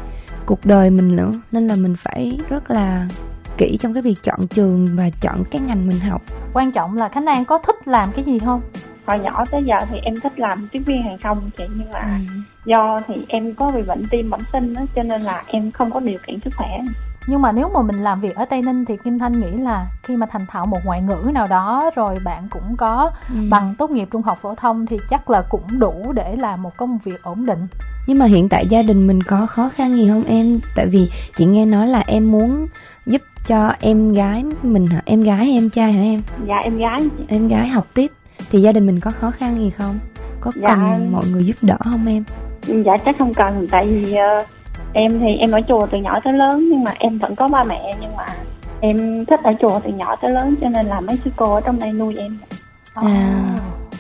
cuộc 0.47 0.67
đời 0.67 0.91
mình 0.91 1.17
nữa. 1.17 1.33
Nên 1.53 1.67
là 1.67 1.77
mình 1.77 1.95
phải 1.99 2.39
rất 2.49 2.71
là 2.71 3.09
kỹ 3.61 3.77
trong 3.81 3.95
cái 3.95 4.03
việc 4.03 4.17
chọn 4.23 4.47
trường 4.49 4.87
và 4.97 5.11
chọn 5.21 5.45
cái 5.51 5.61
ngành 5.61 5.87
mình 5.87 6.01
học? 6.01 6.23
Quan 6.53 6.73
trọng 6.73 6.97
là 6.97 7.09
khánh 7.09 7.27
an 7.27 7.45
có 7.45 7.59
thích 7.59 7.89
làm 7.89 8.09
cái 8.15 8.25
gì 8.25 8.39
không? 8.39 8.61
Hồi 9.07 9.19
nhỏ 9.19 9.45
tới 9.51 9.63
giờ 9.65 9.77
thì 9.91 9.99
em 10.03 10.15
thích 10.23 10.39
làm 10.39 10.69
tiếp 10.73 10.79
viên 10.87 11.03
hàng 11.03 11.19
không 11.23 11.51
chị 11.59 11.65
nhưng 11.77 11.91
mà 11.93 12.01
ừ. 12.01 12.35
do 12.65 13.01
thì 13.07 13.15
em 13.29 13.55
có 13.55 13.71
bị 13.75 13.83
bệnh 13.83 14.07
tim 14.11 14.31
bẩm 14.31 14.41
sinh 14.53 14.75
đó 14.75 14.83
cho 14.95 15.03
nên 15.03 15.23
là 15.23 15.45
em 15.47 15.71
không 15.71 15.91
có 15.91 16.01
điều 16.01 16.19
kiện 16.27 16.41
sức 16.45 16.51
khỏe. 16.57 16.79
Nhưng 17.27 17.43
mà 17.43 17.53
nếu 17.53 17.71
mà 17.75 17.83
mình 17.83 17.97
làm 17.97 18.21
việc 18.21 18.35
ở 18.35 18.45
tây 18.45 18.63
ninh 18.63 18.85
thì 18.85 18.97
kim 19.05 19.19
thanh 19.19 19.41
nghĩ 19.41 19.51
là 19.51 19.87
khi 20.03 20.17
mà 20.17 20.27
thành 20.27 20.47
thạo 20.49 20.67
một 20.67 20.79
ngoại 20.85 21.03
ngữ 21.03 21.31
nào 21.35 21.47
đó 21.51 21.91
rồi 21.97 22.17
bạn 22.25 22.49
cũng 22.51 22.77
có 22.77 23.11
ừ. 23.29 23.35
bằng 23.51 23.75
tốt 23.79 23.91
nghiệp 23.91 24.09
trung 24.11 24.23
học 24.23 24.39
phổ 24.43 24.55
thông 24.55 24.87
thì 24.87 24.99
chắc 25.11 25.31
là 25.31 25.43
cũng 25.49 25.79
đủ 25.79 26.13
để 26.13 26.37
làm 26.37 26.63
một 26.63 26.77
công 26.77 26.99
việc 27.05 27.23
ổn 27.23 27.47
định. 27.47 27.67
Nhưng 28.07 28.19
mà 28.19 28.27
hiện 28.27 28.49
tại 28.49 28.67
gia 28.67 28.83
đình 28.83 29.07
mình 29.07 29.23
có 29.23 29.47
khó 29.47 29.71
khăn 29.75 29.93
gì 29.93 30.09
không 30.09 30.25
em? 30.25 30.61
Tại 30.77 30.87
vì 30.87 31.11
chị 31.37 31.45
nghe 31.45 31.67
nói 31.67 31.87
là 31.87 32.05
em 32.07 32.33
muốn 32.33 32.67
cho 33.45 33.73
em 33.81 34.13
gái 34.13 34.45
mình 34.63 34.87
hả? 34.87 35.03
Em 35.05 35.21
gái 35.21 35.37
hay 35.37 35.53
em 35.53 35.69
trai 35.69 35.93
hả 35.93 36.03
em? 36.03 36.23
Dạ 36.49 36.57
em 36.65 36.79
gái. 36.79 36.99
Em 37.29 37.49
gái 37.49 37.69
học 37.69 37.87
tiếp. 37.95 38.07
Thì 38.51 38.61
gia 38.61 38.73
đình 38.73 38.87
mình 38.87 39.01
có 39.01 39.11
khó 39.11 39.31
khăn 39.31 39.59
gì 39.59 39.71
không? 39.71 39.99
Có 40.41 40.53
dạ. 40.55 40.69
cần 40.69 41.13
mọi 41.13 41.25
người 41.33 41.45
giúp 41.45 41.57
đỡ 41.63 41.77
không 41.85 42.07
em? 42.07 42.25
Dạ 42.63 42.93
chắc 43.05 43.15
không 43.19 43.35
cần. 43.35 43.67
Tại 43.71 43.87
vì 43.87 44.13
uh, 44.13 44.47
em 44.93 45.21
thì 45.21 45.27
em 45.39 45.51
ở 45.51 45.61
chùa 45.69 45.87
từ 45.93 45.99
nhỏ 45.99 46.15
tới 46.25 46.33
lớn 46.33 46.69
nhưng 46.71 46.85
mà 46.85 46.93
em 46.99 47.19
vẫn 47.19 47.37
có 47.37 47.49
ba 47.49 47.65
mẹ 47.65 47.93
nhưng 48.01 48.17
mà 48.17 48.25
em 48.81 49.25
thích 49.27 49.41
ở 49.43 49.53
chùa 49.61 49.81
từ 49.85 49.91
nhỏ 49.91 50.17
tới 50.17 50.31
lớn 50.31 50.55
cho 50.61 50.69
nên 50.69 50.87
là 50.87 51.01
mấy 51.01 51.17
sư 51.25 51.31
cô 51.37 51.55
ở 51.55 51.61
trong 51.61 51.79
đây 51.79 51.93
nuôi 51.93 52.15
em. 52.19 52.39
À. 52.95 53.57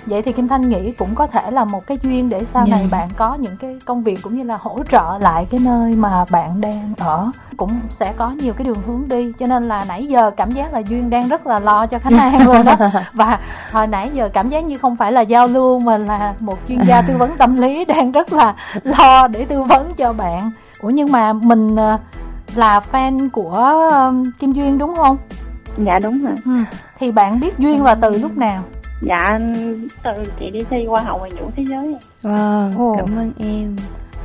vậy 0.06 0.22
thì 0.22 0.32
kim 0.32 0.48
thanh 0.48 0.60
nghĩ 0.60 0.92
cũng 0.92 1.14
có 1.14 1.26
thể 1.26 1.50
là 1.50 1.64
một 1.64 1.86
cái 1.86 1.98
duyên 2.02 2.28
để 2.28 2.44
sau 2.44 2.64
yeah. 2.66 2.70
này 2.70 2.88
dạ. 2.90 2.98
bạn 2.98 3.08
có 3.16 3.34
những 3.34 3.56
cái 3.56 3.78
công 3.84 4.02
việc 4.02 4.18
cũng 4.22 4.36
như 4.36 4.42
là 4.42 4.58
hỗ 4.60 4.78
trợ 4.90 5.18
lại 5.20 5.46
cái 5.50 5.60
nơi 5.64 5.92
mà 5.92 6.24
bạn 6.30 6.60
đang 6.60 6.94
ở 6.98 7.30
cũng 7.56 7.80
sẽ 7.90 8.12
có 8.16 8.30
nhiều 8.30 8.52
cái 8.52 8.64
đường 8.64 8.82
hướng 8.86 9.08
đi 9.08 9.32
cho 9.38 9.46
nên 9.46 9.68
là 9.68 9.84
nãy 9.88 10.06
giờ 10.06 10.30
cảm 10.30 10.50
giác 10.50 10.72
là 10.72 10.78
duyên 10.78 11.10
đang 11.10 11.28
rất 11.28 11.46
là 11.46 11.60
lo 11.60 11.86
cho 11.86 11.98
khánh 11.98 12.18
an 12.18 12.38
luôn 12.46 12.64
đó 12.64 12.76
và 13.12 13.38
hồi 13.72 13.86
nãy 13.86 14.10
giờ 14.14 14.28
cảm 14.32 14.48
giác 14.48 14.64
như 14.64 14.78
không 14.78 14.96
phải 14.96 15.12
là 15.12 15.20
giao 15.20 15.46
lưu 15.48 15.80
mà 15.80 15.96
là 15.96 16.34
một 16.40 16.58
chuyên 16.68 16.78
gia 16.86 17.02
tư 17.02 17.16
vấn 17.18 17.36
tâm 17.36 17.56
lý 17.56 17.84
đang 17.84 18.12
rất 18.12 18.32
là 18.32 18.54
lo 18.82 19.26
để 19.26 19.44
tư 19.44 19.62
vấn 19.62 19.94
cho 19.94 20.12
bạn 20.12 20.50
ủa 20.80 20.90
nhưng 20.90 21.12
mà 21.12 21.32
mình 21.32 21.76
ờ, 21.76 21.98
là 22.54 22.80
fan 22.92 23.30
của 23.30 23.80
kim 24.38 24.52
duyên 24.52 24.78
đúng 24.78 24.96
không 24.96 25.16
dạ 25.76 25.98
đúng 26.02 26.24
rồi 26.24 26.34
ừ. 26.44 26.50
thì 26.98 27.12
bạn 27.12 27.40
biết 27.40 27.58
duyên 27.58 27.84
là 27.84 27.94
từ 27.94 28.18
lúc 28.18 28.36
nào 28.36 28.62
dạ 29.00 29.40
từ 30.04 30.10
chị 30.40 30.50
đi 30.50 30.60
thi 30.70 30.86
qua 30.88 31.02
hậu 31.02 31.18
ngoại 31.18 31.30
ngữ 31.30 31.42
thế 31.56 31.64
giới. 31.66 31.96
Wow 32.22 32.78
Ồ. 32.78 32.96
cảm 32.98 33.16
ơn 33.16 33.32
em. 33.38 33.76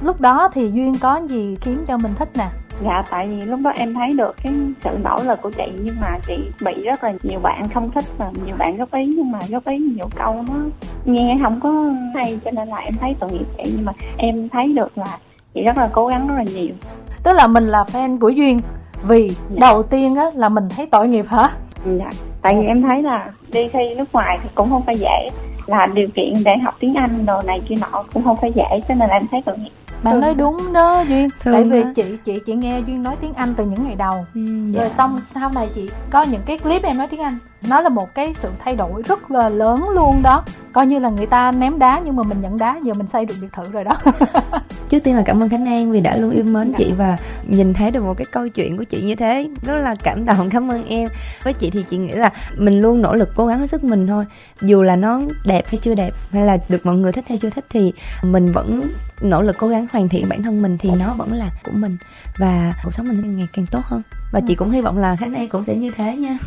Lúc 0.01 0.21
đó 0.21 0.49
thì 0.53 0.71
duyên 0.71 0.93
có 1.01 1.21
gì 1.27 1.57
khiến 1.61 1.77
cho 1.87 1.97
mình 1.97 2.13
thích 2.19 2.29
nè? 2.37 2.47
Dạ 2.83 3.03
tại 3.09 3.27
vì 3.27 3.41
lúc 3.41 3.59
đó 3.63 3.71
em 3.75 3.93
thấy 3.93 4.09
được 4.17 4.35
cái 4.43 4.53
sự 4.81 4.89
nỗ 5.03 5.15
lực 5.23 5.39
của 5.41 5.51
chị 5.51 5.63
nhưng 5.83 5.95
mà 6.01 6.19
chị 6.27 6.33
bị 6.65 6.83
rất 6.83 7.03
là 7.03 7.13
nhiều 7.23 7.39
bạn 7.39 7.69
không 7.73 7.91
thích 7.91 8.03
và 8.17 8.31
nhiều 8.45 8.55
bạn 8.59 8.77
góp 8.77 8.93
ý 8.93 9.05
nhưng 9.05 9.31
mà 9.31 9.39
góp 9.49 9.67
ý 9.67 9.77
nhiều 9.77 10.09
câu 10.15 10.45
nó 10.47 10.53
nghe 11.05 11.37
không 11.43 11.59
có 11.59 11.69
hay 12.15 12.39
cho 12.45 12.51
nên 12.51 12.67
là 12.67 12.77
em 12.77 12.93
thấy 13.01 13.15
tội 13.19 13.31
nghiệp 13.31 13.45
chị. 13.57 13.71
Nhưng 13.75 13.85
mà 13.85 13.93
em 14.17 14.49
thấy 14.49 14.73
được 14.73 14.97
là 14.97 15.17
chị 15.53 15.61
rất 15.61 15.77
là 15.77 15.89
cố 15.93 16.07
gắng 16.07 16.27
rất 16.27 16.35
là 16.37 16.43
nhiều. 16.55 16.73
Tức 17.23 17.33
là 17.33 17.47
mình 17.47 17.67
là 17.67 17.83
fan 17.83 18.19
của 18.19 18.29
duyên 18.29 18.59
vì 19.07 19.29
dạ. 19.29 19.57
đầu 19.59 19.83
tiên 19.83 20.15
á 20.15 20.25
là 20.35 20.49
mình 20.49 20.67
thấy 20.75 20.85
tội 20.85 21.07
nghiệp 21.07 21.25
hả? 21.27 21.49
Dạ 21.85 22.09
tại 22.45 22.55
vì 22.59 22.65
em 22.65 22.81
thấy 22.81 23.03
là 23.03 23.31
đi 23.53 23.67
thi 23.73 23.79
nước 23.97 24.13
ngoài 24.13 24.39
thì 24.43 24.49
cũng 24.55 24.69
không 24.69 24.83
phải 24.85 24.95
dễ. 24.95 25.29
Là 25.65 25.85
điều 25.85 26.07
kiện 26.15 26.33
để 26.45 26.57
học 26.57 26.75
tiếng 26.79 26.93
anh 26.95 27.25
đồ 27.25 27.41
này 27.41 27.61
kia 27.69 27.75
nọ 27.81 28.03
cũng 28.13 28.23
không 28.23 28.37
phải 28.41 28.51
dễ, 28.55 28.81
cho 28.87 28.95
nên 28.95 29.09
là 29.09 29.15
em 29.15 29.27
thấy 29.31 29.41
cần 29.45 29.65
bạn 30.05 30.21
nói 30.21 30.35
đúng 30.35 30.73
đó 30.73 31.01
duyên. 31.01 31.29
Thương 31.39 31.53
tại 31.53 31.63
vì 31.63 31.83
đó. 31.83 31.91
chị 31.95 32.17
chị 32.25 32.39
chị 32.45 32.55
nghe 32.55 32.79
duyên 32.87 33.03
nói 33.03 33.15
tiếng 33.21 33.33
anh 33.33 33.53
từ 33.55 33.65
những 33.65 33.83
ngày 33.83 33.95
đầu. 33.95 34.25
Ừ, 34.35 34.41
dạ. 34.71 34.81
rồi 34.81 34.89
xong 34.97 35.19
sau 35.33 35.51
này 35.55 35.69
chị 35.75 35.89
có 36.09 36.23
những 36.23 36.41
cái 36.45 36.57
clip 36.57 36.83
em 36.83 36.97
nói 36.97 37.07
tiếng 37.07 37.21
anh. 37.21 37.37
Nó 37.69 37.81
là 37.81 37.89
một 37.89 38.15
cái 38.15 38.33
sự 38.33 38.49
thay 38.63 38.75
đổi 38.75 39.01
rất 39.05 39.31
là 39.31 39.49
lớn 39.49 39.89
luôn 39.89 40.21
đó. 40.23 40.43
Coi 40.73 40.85
như 40.85 40.99
là 40.99 41.09
người 41.09 41.25
ta 41.25 41.51
ném 41.51 41.79
đá 41.79 42.01
nhưng 42.05 42.15
mà 42.15 42.23
mình 42.23 42.41
nhận 42.41 42.57
đá 42.57 42.79
giờ 42.83 42.93
mình 42.93 43.07
xây 43.07 43.25
được 43.25 43.35
biệt 43.41 43.47
thự 43.53 43.63
rồi 43.71 43.83
đó. 43.83 43.97
Trước 44.89 44.99
tiên 44.99 45.15
là 45.15 45.23
cảm 45.25 45.43
ơn 45.43 45.49
khánh 45.49 45.65
an 45.65 45.91
vì 45.91 46.01
đã 46.01 46.17
luôn 46.17 46.31
yêu 46.31 46.43
mến 46.43 46.73
chị 46.77 46.91
và 46.97 47.17
nhìn 47.47 47.73
thấy 47.73 47.91
được 47.91 48.03
một 48.03 48.17
cái 48.17 48.25
câu 48.31 48.47
chuyện 48.47 48.77
của 48.77 48.83
chị 48.83 49.01
như 49.01 49.15
thế. 49.15 49.47
Rất 49.61 49.75
là 49.75 49.95
cảm 50.03 50.25
động 50.25 50.49
cảm 50.51 50.71
ơn 50.71 50.87
em. 50.87 51.09
Với 51.43 51.53
chị 51.53 51.69
thì 51.69 51.83
chị 51.89 51.97
nghĩ 51.97 52.11
là 52.11 52.31
mình 52.57 52.81
luôn 52.81 53.01
nỗ 53.01 53.13
lực 53.13 53.29
cố 53.35 53.47
gắng 53.47 53.59
hết 53.59 53.67
sức 53.67 53.83
mình 53.83 54.07
thôi. 54.07 54.25
Dù 54.61 54.83
là 54.83 54.95
nó 54.95 55.21
đẹp 55.45 55.63
hay 55.67 55.77
chưa 55.81 55.95
đẹp 55.95 56.13
hay 56.31 56.45
là 56.45 56.57
được 56.69 56.85
mọi 56.85 56.95
người 56.95 57.11
thích 57.11 57.25
hay 57.27 57.37
chưa 57.37 57.49
thích 57.49 57.65
thì 57.69 57.93
mình 58.23 58.51
vẫn 58.51 58.81
nỗ 59.21 59.41
lực 59.41 59.55
cố 59.59 59.67
gắng 59.67 59.87
hoàn 59.91 60.09
thiện 60.09 60.29
bản 60.29 60.43
thân 60.43 60.61
mình 60.61 60.77
thì 60.77 60.91
nó 60.99 61.13
vẫn 61.13 61.33
là 61.33 61.49
của 61.63 61.71
mình. 61.73 61.97
Và 62.37 62.73
cuộc 62.83 62.91
sống 62.93 63.07
mình 63.07 63.37
ngày 63.37 63.47
càng 63.53 63.65
tốt 63.65 63.81
hơn. 63.83 64.01
Và 64.31 64.41
chị 64.47 64.55
cũng 64.55 64.71
hy 64.71 64.81
vọng 64.81 64.97
là 64.97 65.15
khánh 65.15 65.33
an 65.33 65.49
cũng 65.49 65.63
sẽ 65.63 65.75
như 65.75 65.91
thế 65.97 66.15
nha. 66.15 66.37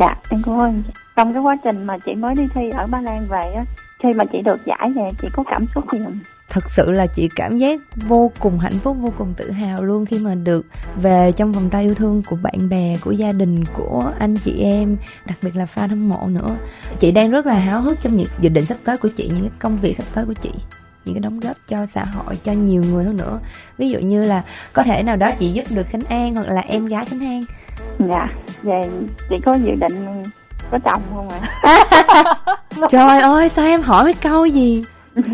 Dạ 0.00 0.16
em 0.30 0.42
cảm 0.42 0.60
ơn. 0.60 0.82
Trong 1.16 1.32
cái 1.32 1.42
quá 1.42 1.56
trình 1.64 1.84
mà 1.84 1.98
chị 1.98 2.14
mới 2.14 2.34
đi 2.34 2.42
thi 2.54 2.70
ở 2.70 2.86
ba 2.86 3.00
lan 3.00 3.26
về 3.30 3.52
á 3.56 3.64
khi 4.02 4.08
mà 4.14 4.24
chị 4.32 4.38
được 4.44 4.60
giải 4.66 4.90
về 4.96 5.10
chị 5.22 5.28
có 5.32 5.44
cảm 5.50 5.66
xúc 5.74 5.84
gì 5.92 5.98
không? 6.04 6.18
Thật 6.50 6.70
sự 6.70 6.90
là 6.90 7.06
chị 7.06 7.28
cảm 7.36 7.58
giác 7.58 7.80
vô 7.94 8.30
cùng 8.38 8.58
hạnh 8.58 8.72
phúc 8.72 8.96
vô 9.00 9.12
cùng 9.18 9.34
tự 9.36 9.50
hào 9.50 9.82
luôn 9.82 10.06
khi 10.06 10.18
mà 10.18 10.34
được 10.34 10.66
về 10.96 11.32
trong 11.32 11.52
vòng 11.52 11.70
tay 11.70 11.84
yêu 11.84 11.94
thương 11.94 12.22
của 12.26 12.36
bạn 12.42 12.68
bè 12.68 12.96
của 13.00 13.10
gia 13.10 13.32
đình 13.32 13.64
của 13.64 14.12
anh 14.18 14.36
chị 14.36 14.62
em 14.62 14.96
đặc 15.26 15.38
biệt 15.42 15.56
là 15.56 15.66
fan 15.74 15.88
hâm 15.88 16.08
mộ 16.08 16.26
nữa. 16.26 16.56
Chị 17.00 17.12
đang 17.12 17.30
rất 17.30 17.46
là 17.46 17.58
háo 17.58 17.80
hức 17.80 18.00
trong 18.00 18.16
những 18.16 18.26
dự 18.40 18.48
định 18.48 18.64
sắp 18.64 18.76
tới 18.84 18.96
của 18.96 19.08
chị 19.16 19.30
những 19.34 19.42
cái 19.42 19.52
công 19.58 19.76
việc 19.76 19.96
sắp 19.96 20.04
tới 20.14 20.24
của 20.24 20.34
chị 20.34 20.50
những 21.04 21.14
cái 21.14 21.20
đóng 21.20 21.40
góp 21.40 21.56
cho 21.68 21.86
xã 21.86 22.04
hội 22.04 22.38
cho 22.44 22.52
nhiều 22.52 22.82
người 22.90 23.04
hơn 23.04 23.16
nữa. 23.16 23.38
Ví 23.78 23.90
dụ 23.90 23.98
như 23.98 24.24
là 24.24 24.42
có 24.72 24.82
thể 24.82 25.02
nào 25.02 25.16
đó 25.16 25.30
chị 25.38 25.48
giúp 25.48 25.64
được 25.70 25.86
khánh 25.90 26.04
an 26.08 26.34
hoặc 26.34 26.48
là 26.48 26.60
em 26.60 26.86
gái 26.86 27.04
khánh 27.04 27.24
an. 27.24 27.40
Dạ 28.12 28.28
về 28.62 28.80
chị 29.30 29.36
có 29.44 29.54
dự 29.54 29.70
định 29.80 30.22
có 30.70 30.78
chồng 30.84 31.02
không 31.14 31.28
ạ? 31.28 31.40
Trời 32.90 33.20
ơi 33.20 33.48
sao 33.48 33.64
em 33.64 33.82
hỏi 33.82 34.04
cái 34.04 34.14
câu 34.30 34.46
gì 34.46 34.82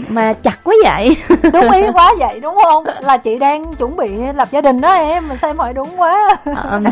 mà 0.08 0.32
chặt 0.32 0.64
quá 0.64 0.74
vậy? 0.84 1.16
Đúng 1.52 1.70
ý 1.70 1.82
quá 1.94 2.14
vậy 2.18 2.40
đúng 2.40 2.58
không? 2.64 2.84
Là 3.00 3.16
chị 3.16 3.36
đang 3.36 3.74
chuẩn 3.74 3.96
bị 3.96 4.08
lập 4.34 4.48
gia 4.50 4.60
đình 4.60 4.80
đó 4.80 4.92
em 4.92 5.28
mà 5.28 5.36
sao 5.36 5.50
em 5.50 5.58
hỏi 5.58 5.74
đúng 5.74 5.88
quá? 5.96 6.36
Um, 6.44 6.84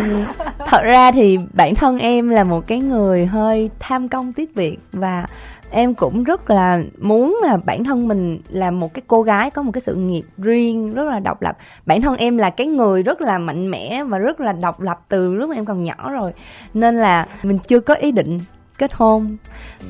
thật 0.67 0.83
ra 0.83 1.13
thì 1.13 1.39
bản 1.53 1.75
thân 1.75 1.99
em 1.99 2.29
là 2.29 2.45
một 2.45 2.67
cái 2.67 2.79
người 2.79 3.27
hơi 3.27 3.71
tham 3.79 4.09
công 4.09 4.33
tiếc 4.33 4.55
việc 4.55 4.79
và 4.93 5.27
em 5.75 5.95
cũng 5.95 6.25
rất 6.25 6.51
là 6.51 6.83
muốn 7.01 7.39
là 7.43 7.57
bản 7.57 7.85
thân 7.85 8.09
mình 8.09 8.41
là 8.49 8.71
một 8.71 8.95
cái 8.95 9.03
cô 9.07 9.23
gái 9.23 9.51
có 9.51 9.63
một 9.63 9.73
cái 9.73 9.81
sự 9.81 9.95
nghiệp 9.95 10.23
riêng 10.39 10.95
rất 10.95 11.05
là 11.05 11.21
độc 11.21 11.43
lập. 11.43 11.57
Bản 11.87 12.03
thân 12.03 12.17
em 12.17 12.39
là 12.39 12.51
cái 12.51 12.67
người 12.67 13.03
rất 13.03 13.21
là 13.21 13.39
mạnh 13.39 13.71
mẽ 13.71 14.05
và 14.05 14.19
rất 14.19 14.41
là 14.41 14.53
độc 14.53 14.81
lập 14.81 15.01
từ 15.09 15.35
lúc 15.35 15.51
mà 15.51 15.57
em 15.57 15.65
còn 15.65 15.85
nhỏ 15.85 16.11
rồi. 16.11 16.33
Nên 16.75 16.95
là 16.95 17.27
mình 17.43 17.59
chưa 17.59 17.81
có 17.81 17.95
ý 17.95 18.13
định 18.13 18.39
kết 18.79 18.93
hôn. 18.93 19.37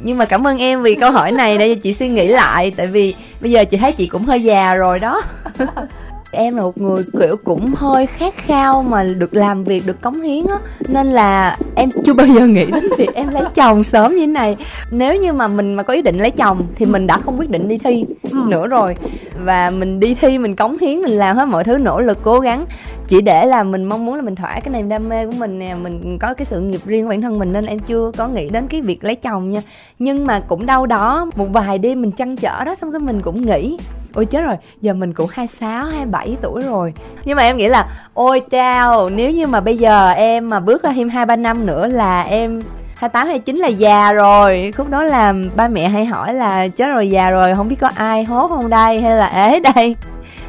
Nhưng 0.02 0.18
mà 0.18 0.24
cảm 0.24 0.46
ơn 0.46 0.58
em 0.58 0.82
vì 0.82 0.94
câu 0.94 1.10
hỏi 1.10 1.32
này 1.32 1.58
để 1.58 1.74
cho 1.74 1.80
chị 1.82 1.94
suy 1.94 2.08
nghĩ 2.08 2.28
lại. 2.28 2.72
Tại 2.76 2.86
vì 2.86 3.14
bây 3.40 3.50
giờ 3.50 3.64
chị 3.64 3.76
thấy 3.76 3.92
chị 3.92 4.06
cũng 4.06 4.22
hơi 4.22 4.42
già 4.42 4.74
rồi 4.74 4.98
đó. 4.98 5.22
em 6.34 6.56
là 6.56 6.62
một 6.62 6.78
người 6.78 7.04
kiểu 7.20 7.36
cũng 7.44 7.74
hơi 7.74 8.06
khát 8.06 8.36
khao 8.36 8.82
mà 8.82 9.02
được 9.02 9.34
làm 9.34 9.64
việc 9.64 9.82
được 9.86 10.02
cống 10.02 10.22
hiến 10.22 10.46
á. 10.46 10.58
Nên 10.88 11.06
là 11.06 11.56
em 11.74 11.90
chưa 12.06 12.14
bao 12.14 12.26
giờ 12.26 12.46
nghĩ 12.46 12.70
đến 12.70 12.84
việc 12.98 13.14
em 13.14 13.28
lấy 13.28 13.44
chồng 13.54 13.84
sớm 13.84 14.12
như 14.12 14.20
thế 14.20 14.26
này. 14.26 14.56
Nếu 14.90 15.16
như 15.16 15.32
mà 15.32 15.48
mình 15.48 15.74
mà 15.74 15.82
có 15.82 15.94
ý 15.94 16.02
định 16.02 16.18
lấy 16.18 16.30
chồng 16.30 16.66
thì 16.74 16.86
mình 16.86 17.06
đã 17.06 17.18
không 17.18 17.38
quyết 17.38 17.50
định 17.50 17.68
đi 17.68 17.78
thi 17.78 18.04
ừ. 18.30 18.38
nữa 18.48 18.66
rồi. 18.66 18.96
Và 19.44 19.70
mình 19.70 20.00
đi 20.00 20.14
thi 20.14 20.38
mình 20.38 20.56
cống 20.56 20.78
hiến 20.78 20.98
mình 21.02 21.12
làm 21.12 21.36
hết 21.36 21.44
mọi 21.44 21.64
thứ 21.64 21.78
nỗ 21.78 22.00
lực 22.00 22.18
cố 22.22 22.40
gắng 22.40 22.64
chỉ 23.08 23.20
để 23.20 23.46
là 23.46 23.62
mình 23.62 23.84
mong 23.84 24.06
muốn 24.06 24.14
là 24.14 24.22
mình 24.22 24.34
thỏa 24.34 24.60
cái 24.60 24.70
niềm 24.70 24.88
đam 24.88 25.08
mê 25.08 25.26
của 25.26 25.32
mình 25.38 25.58
nè 25.58 25.74
mình 25.74 26.18
có 26.20 26.34
cái 26.34 26.44
sự 26.44 26.60
nghiệp 26.60 26.80
riêng 26.84 27.04
của 27.04 27.10
bản 27.10 27.22
thân 27.22 27.38
mình 27.38 27.52
nên 27.52 27.66
em 27.66 27.78
chưa 27.78 28.10
có 28.16 28.28
nghĩ 28.28 28.50
đến 28.50 28.68
cái 28.68 28.80
việc 28.80 29.04
lấy 29.04 29.14
chồng 29.14 29.50
nha. 29.50 29.60
Nhưng 29.98 30.26
mà 30.26 30.40
cũng 30.40 30.66
đâu 30.66 30.86
đó 30.86 31.26
một 31.36 31.46
vài 31.52 31.78
đêm 31.78 32.02
mình 32.02 32.12
chăn 32.12 32.36
trở 32.36 32.64
đó 32.64 32.74
xong 32.74 32.92
cái 32.92 33.00
mình 33.00 33.20
cũng 33.20 33.46
nghĩ 33.46 33.76
ôi 34.14 34.24
chết 34.24 34.42
rồi 34.42 34.56
giờ 34.80 34.94
mình 34.94 35.12
cũng 35.12 35.28
26, 35.32 35.84
27 35.84 36.36
tuổi 36.42 36.62
rồi. 36.62 36.92
Nhưng 37.24 37.36
mà 37.36 37.42
em 37.42 37.56
nghĩ 37.56 37.68
là 37.68 37.88
ôi 38.14 38.40
chao 38.50 39.08
nếu 39.08 39.30
như 39.30 39.46
mà 39.46 39.60
bây 39.60 39.76
giờ 39.76 40.10
em 40.10 40.48
mà 40.48 40.60
bước 40.60 40.82
ra 40.82 40.92
thêm 40.92 41.08
hai 41.08 41.26
ba 41.26 41.36
năm 41.36 41.66
nữa 41.66 41.86
là 41.86 42.22
em 42.22 42.62
28, 42.96 43.26
29 43.26 43.56
là 43.56 43.68
già 43.68 44.12
rồi. 44.12 44.72
Khúc 44.76 44.90
đó 44.90 45.02
là 45.02 45.34
ba 45.56 45.68
mẹ 45.68 45.88
hay 45.88 46.04
hỏi 46.04 46.34
là 46.34 46.68
Chết 46.68 46.88
rồi 46.88 47.10
già 47.10 47.30
rồi 47.30 47.54
không 47.54 47.68
biết 47.68 47.76
có 47.80 47.90
ai 47.94 48.24
hốt 48.24 48.48
không 48.48 48.70
đây 48.70 49.00
Hay 49.00 49.16
là 49.16 49.26
ế 49.26 49.60
đây? 49.60 49.96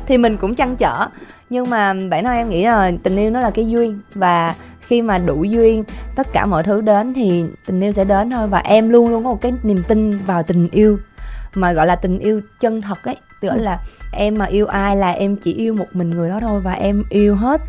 Thì 0.07 0.17
mình 0.17 0.37
cũng 0.37 0.55
chăn 0.55 0.75
trở. 0.75 1.07
Nhưng 1.49 1.69
mà 1.69 1.93
bản 2.09 2.23
thân 2.23 2.35
em 2.35 2.49
nghĩ 2.49 2.65
là 2.65 2.91
tình 3.03 3.17
yêu 3.17 3.31
nó 3.31 3.39
là 3.39 3.49
cái 3.49 3.67
duyên. 3.67 3.99
Và 4.13 4.55
khi 4.81 5.01
mà 5.01 5.17
đủ 5.17 5.43
duyên, 5.43 5.83
Tất 6.15 6.27
cả 6.33 6.45
mọi 6.45 6.63
thứ 6.63 6.81
đến 6.81 7.13
thì 7.13 7.45
tình 7.65 7.81
yêu 7.81 7.91
sẽ 7.91 8.05
đến 8.05 8.29
thôi. 8.29 8.47
Và 8.47 8.59
em 8.59 8.89
luôn 8.89 9.09
luôn 9.09 9.23
có 9.23 9.29
một 9.29 9.41
cái 9.41 9.53
niềm 9.63 9.77
tin 9.87 10.11
vào 10.25 10.43
tình 10.43 10.69
yêu, 10.71 10.99
Mà 11.55 11.73
gọi 11.73 11.87
là 11.87 11.95
tình 11.95 12.19
yêu 12.19 12.41
chân 12.59 12.81
thật 12.81 12.97
ấy. 13.03 13.17
Tức 13.41 13.49
là 13.55 13.79
em 14.13 14.37
mà 14.37 14.45
yêu 14.45 14.65
ai 14.65 14.95
là 14.95 15.11
em 15.11 15.35
chỉ 15.35 15.53
yêu 15.53 15.73
một 15.73 15.85
mình 15.93 16.09
người 16.09 16.29
đó 16.29 16.39
thôi, 16.41 16.61
và 16.61 16.71
em 16.71 17.03
yêu 17.09 17.35
hết 17.35 17.61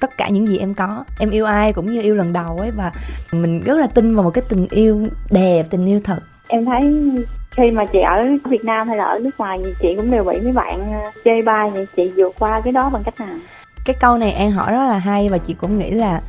tất 0.00 0.16
cả 0.18 0.28
những 0.28 0.48
gì 0.48 0.58
em 0.58 0.74
có. 0.74 1.04
Em 1.20 1.30
yêu 1.30 1.44
ai 1.44 1.72
cũng 1.72 1.86
như 1.86 2.02
yêu 2.02 2.14
lần 2.14 2.32
đầu 2.32 2.58
ấy, 2.58 2.70
và 2.70 2.92
mình 3.32 3.60
rất 3.60 3.76
là 3.78 3.86
tin 3.86 4.14
vào 4.14 4.24
một 4.24 4.30
cái 4.30 4.44
tình 4.48 4.66
yêu 4.70 5.08
đẹp, 5.30 5.66
tình 5.70 5.86
yêu 5.86 6.00
thật. 6.04 6.18
Em 6.48 6.64
thấy 6.64 7.12
khi 7.56 7.70
mà 7.70 7.84
chị 7.92 7.98
ở 8.00 8.22
Việt 8.50 8.64
Nam 8.64 8.88
hay 8.88 8.96
là 8.96 9.04
ở 9.04 9.18
nước 9.18 9.30
ngoài 9.38 9.58
thì 9.64 9.70
chị 9.82 9.88
cũng 9.96 10.10
đều 10.10 10.24
bị 10.24 10.40
mấy 10.40 10.52
bạn 10.52 10.92
ờ, 11.04 11.10
chê 11.24 11.42
bai 11.44 11.70
thì 11.74 11.86
chị 11.96 12.10
vượt 12.16 12.34
qua 12.38 12.60
cái 12.64 12.72
đó 12.72 12.90
bằng 12.92 13.02
cách 13.04 13.20
nào? 13.20 13.36
Cái 13.84 13.96
câu 14.00 14.18
này 14.18 14.32
an 14.32 14.50
hỏi 14.50 14.72
rất 14.72 14.78
là 14.78 14.98
hay 14.98 15.28
và 15.28 15.38
chị 15.38 15.54
cũng 15.54 15.78
nghĩ 15.78 15.90
là 15.90 16.20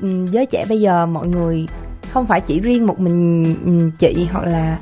ừ, 0.00 0.08
giới 0.30 0.46
trẻ 0.46 0.64
bây 0.68 0.80
giờ 0.80 1.06
mọi 1.06 1.26
người 1.26 1.66
không 2.12 2.26
phải 2.26 2.40
chỉ 2.40 2.60
riêng 2.60 2.86
một 2.86 3.00
mình 3.00 3.44
ừ, 3.64 3.90
chị 3.98 4.28
hoặc 4.32 4.44
là 4.44 4.78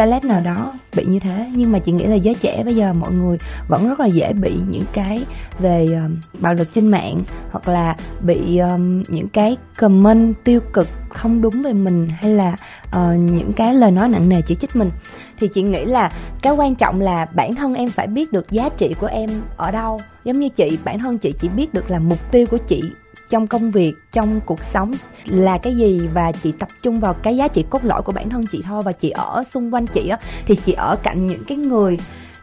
celeb 0.00 0.24
nào 0.24 0.40
đó 0.40 0.72
bị 0.96 1.04
như 1.04 1.18
thế. 1.18 1.48
Nhưng 1.54 1.72
mà 1.72 1.78
chị 1.78 1.92
nghĩ 1.92 2.04
là 2.04 2.14
giới 2.14 2.34
trẻ 2.34 2.62
bây 2.64 2.74
giờ 2.74 2.92
mọi 2.92 3.12
người 3.12 3.38
vẫn 3.68 3.88
rất 3.88 4.00
là 4.00 4.06
dễ 4.06 4.32
bị 4.32 4.52
những 4.70 4.84
cái 4.92 5.24
về 5.58 5.86
um, 5.86 6.16
bạo 6.40 6.54
lực 6.54 6.72
trên 6.72 6.86
mạng 6.86 7.22
hoặc 7.50 7.68
là 7.68 7.96
bị 8.20 8.58
um, 8.58 9.02
những 9.08 9.28
cái 9.28 9.56
comment 9.78 10.34
tiêu 10.44 10.60
cực 10.72 10.88
không 11.08 11.42
đúng 11.42 11.62
về 11.62 11.72
mình 11.72 12.08
hay 12.20 12.34
là 12.34 12.56
uh, 12.86 13.18
những 13.18 13.52
cái 13.52 13.74
lời 13.74 13.90
nói 13.90 14.08
nặng 14.08 14.28
nề 14.28 14.42
chỉ 14.46 14.54
trích 14.54 14.76
mình. 14.76 14.90
Thì 15.38 15.48
chị 15.54 15.62
nghĩ 15.62 15.84
là 15.84 16.10
cái 16.42 16.52
quan 16.52 16.74
trọng 16.74 17.00
là 17.00 17.26
bản 17.34 17.54
thân 17.54 17.74
em 17.74 17.90
phải 17.90 18.06
biết 18.06 18.32
được 18.32 18.50
giá 18.50 18.68
trị 18.68 18.94
của 19.00 19.06
em 19.06 19.30
ở 19.56 19.70
đâu. 19.70 20.00
Giống 20.24 20.38
như 20.38 20.48
chị 20.48 20.78
bản 20.84 20.98
thân 20.98 21.18
chị 21.18 21.34
chỉ 21.40 21.48
biết 21.48 21.74
được 21.74 21.90
là 21.90 21.98
mục 21.98 22.30
tiêu 22.30 22.46
của 22.50 22.58
chị 22.58 22.82
trong 23.30 23.46
công 23.46 23.70
việc, 23.70 23.94
trong 24.12 24.40
cuộc 24.46 24.64
sống 24.64 24.90
là 25.24 25.58
cái 25.58 25.76
gì 25.76 26.08
và 26.14 26.32
chị 26.32 26.52
tập 26.52 26.68
trung 26.82 27.00
vào 27.00 27.14
cái 27.14 27.36
giá 27.36 27.48
trị 27.48 27.64
cốt 27.70 27.84
lõi 27.84 28.02
của 28.02 28.12
bản 28.12 28.30
thân 28.30 28.46
chị 28.46 28.62
thôi. 28.66 28.82
Và 28.84 28.92
chị 28.92 29.10
ở 29.10 29.44
xung 29.44 29.74
quanh 29.74 29.86
chị 29.86 30.08
á, 30.08 30.18
thì 30.46 30.56
chị 30.56 30.72
ở 30.72 30.96
cạnh 31.02 31.26
những 31.26 31.44
cái 31.44 31.58
người 31.58 31.98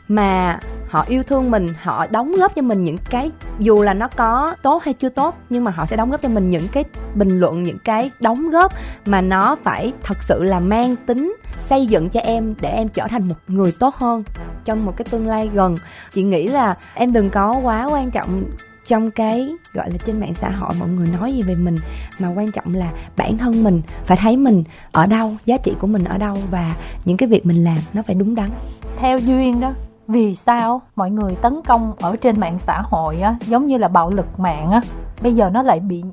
mà 0.08 0.60
họ 0.90 1.06
yêu 1.08 1.24
thương 1.24 1.52
mình, 1.52 1.68
họ 1.82 2.06
đóng 2.12 2.34
góp 2.34 2.56
cho 2.56 2.62
mình 2.62 2.84
những 2.84 2.98
cái 3.10 3.32
dù 3.60 3.82
là 3.82 3.94
nó 3.94 4.08
có 4.08 4.56
tốt 4.64 4.84
hay 4.84 4.94
chưa 4.94 5.10
tốt, 5.10 5.38
nhưng 5.50 5.64
mà 5.64 5.72
họ 5.72 5.86
sẽ 5.86 5.96
đóng 5.96 6.12
góp 6.12 6.22
cho 6.22 6.30
mình 6.30 6.50
những 6.50 6.68
cái 6.72 6.84
bình 7.16 7.40
luận, 7.40 7.64
những 7.64 7.78
cái 7.84 8.12
đóng 8.20 8.50
góp 8.50 8.74
mà 9.06 9.22
nó 9.22 9.56
phải 9.64 9.94
thật 10.04 10.18
sự 10.24 10.44
là 10.44 10.60
mang 10.60 10.96
tính 10.96 11.36
xây 11.58 11.86
dựng 11.86 12.10
cho 12.10 12.20
em, 12.20 12.56
để 12.62 12.70
em 12.70 12.88
trở 12.90 13.08
thành 13.08 13.28
một 13.28 13.36
người 13.48 13.74
tốt 13.80 13.96
hơn 13.96 14.24
trong 14.66 14.86
một 14.86 14.98
cái 14.98 15.06
tương 15.10 15.28
lai 15.28 15.50
gần. 15.54 15.78
Chị 16.12 16.24
nghĩ 16.24 16.48
là 16.48 16.78
em 16.94 17.14
đừng 17.14 17.30
có 17.30 17.60
quá 17.64 17.88
quan 17.92 18.12
trọng 18.12 18.44
trong 18.88 19.12
cái 19.12 19.50
gọi 19.74 19.90
là 19.92 19.98
trên 20.06 20.20
mạng 20.20 20.34
xã 20.34 20.50
hội 20.50 20.70
mọi 20.80 20.90
người 20.90 21.08
nói 21.20 21.34
gì 21.34 21.42
về 21.42 21.56
mình 21.56 21.76
mà 22.20 22.34
quan 22.36 22.52
trọng 22.52 22.74
là 22.74 22.92
bản 23.18 23.38
thân 23.38 23.64
mình 23.64 23.82
phải 24.06 24.18
thấy 24.18 24.38
mình 24.38 24.64
ở 24.92 25.06
đâu 25.06 25.34
giá 25.46 25.58
trị 25.58 25.74
của 25.80 25.88
mình 25.88 26.04
ở 26.04 26.18
đâu 26.18 26.36
và 26.52 26.76
những 27.06 27.18
cái 27.18 27.30
việc 27.30 27.46
mình 27.46 27.64
làm 27.64 27.78
nó 27.94 28.02
phải 28.02 28.16
đúng 28.16 28.36
đắn 28.36 28.50
theo 28.98 29.18
duyên 29.18 29.60
đó 29.60 29.74
vì 30.08 30.36
sao 30.36 30.82
mọi 30.96 31.12
người 31.12 31.36
tấn 31.36 31.62
công 31.68 31.94
ở 32.00 32.16
trên 32.16 32.40
mạng 32.40 32.60
xã 32.60 32.82
hội 32.82 33.22
á 33.22 33.36
giống 33.46 33.68
như 33.68 33.78
là 33.78 33.88
bạo 33.88 34.10
lực 34.10 34.40
mạng 34.40 34.72
á 34.72 34.82
bây 35.22 35.36
giờ 35.36 35.50
nó 35.50 35.62
lại 35.62 35.80
bị 35.80 36.04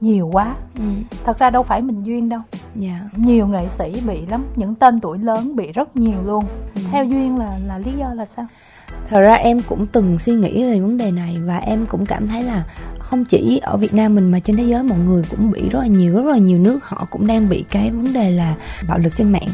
nhiều 0.00 0.30
quá 0.32 0.54
ừ. 0.78 0.84
thật 1.24 1.38
ra 1.38 1.50
đâu 1.50 1.62
phải 1.62 1.82
mình 1.82 2.02
duyên 2.02 2.28
đâu 2.28 2.40
yeah. 2.82 2.96
Dạ. 3.02 3.08
nhiều 3.16 3.46
nghệ 3.46 3.68
sĩ 3.68 4.02
bị 4.06 4.26
lắm 4.26 4.46
những 4.56 4.74
tên 4.74 5.00
tuổi 5.00 5.18
lớn 5.18 5.56
bị 5.56 5.72
rất 5.72 5.96
nhiều 5.96 6.22
luôn 6.24 6.44
ừ. 6.74 6.82
theo 6.90 7.04
duyên 7.04 7.38
là 7.38 7.58
là 7.66 7.78
lý 7.78 7.92
do 7.92 8.14
là 8.14 8.26
sao 8.26 8.46
thật 9.08 9.20
ra 9.20 9.34
em 9.34 9.58
cũng 9.60 9.86
từng 9.86 10.18
suy 10.18 10.32
nghĩ 10.32 10.64
về 10.64 10.80
vấn 10.80 10.96
đề 10.96 11.10
này 11.10 11.36
và 11.44 11.58
em 11.58 11.86
cũng 11.86 12.06
cảm 12.06 12.28
thấy 12.28 12.42
là 12.42 12.64
không 12.98 13.24
chỉ 13.24 13.60
ở 13.62 13.76
Việt 13.76 13.94
Nam 13.94 14.14
mình 14.14 14.30
mà 14.30 14.38
trên 14.38 14.56
thế 14.56 14.62
giới 14.62 14.82
mọi 14.82 14.98
người 14.98 15.22
cũng 15.30 15.50
bị 15.50 15.68
rất 15.68 15.78
là 15.80 15.86
nhiều, 15.86 16.14
rất 16.14 16.32
là 16.32 16.38
nhiều 16.38 16.58
nước 16.58 16.84
họ 16.84 17.06
cũng 17.10 17.26
đang 17.26 17.48
bị 17.48 17.64
cái 17.70 17.90
vấn 17.90 18.12
đề 18.12 18.30
là 18.30 18.54
bạo 18.88 18.98
lực 18.98 19.16
trên 19.16 19.32
mạng. 19.32 19.48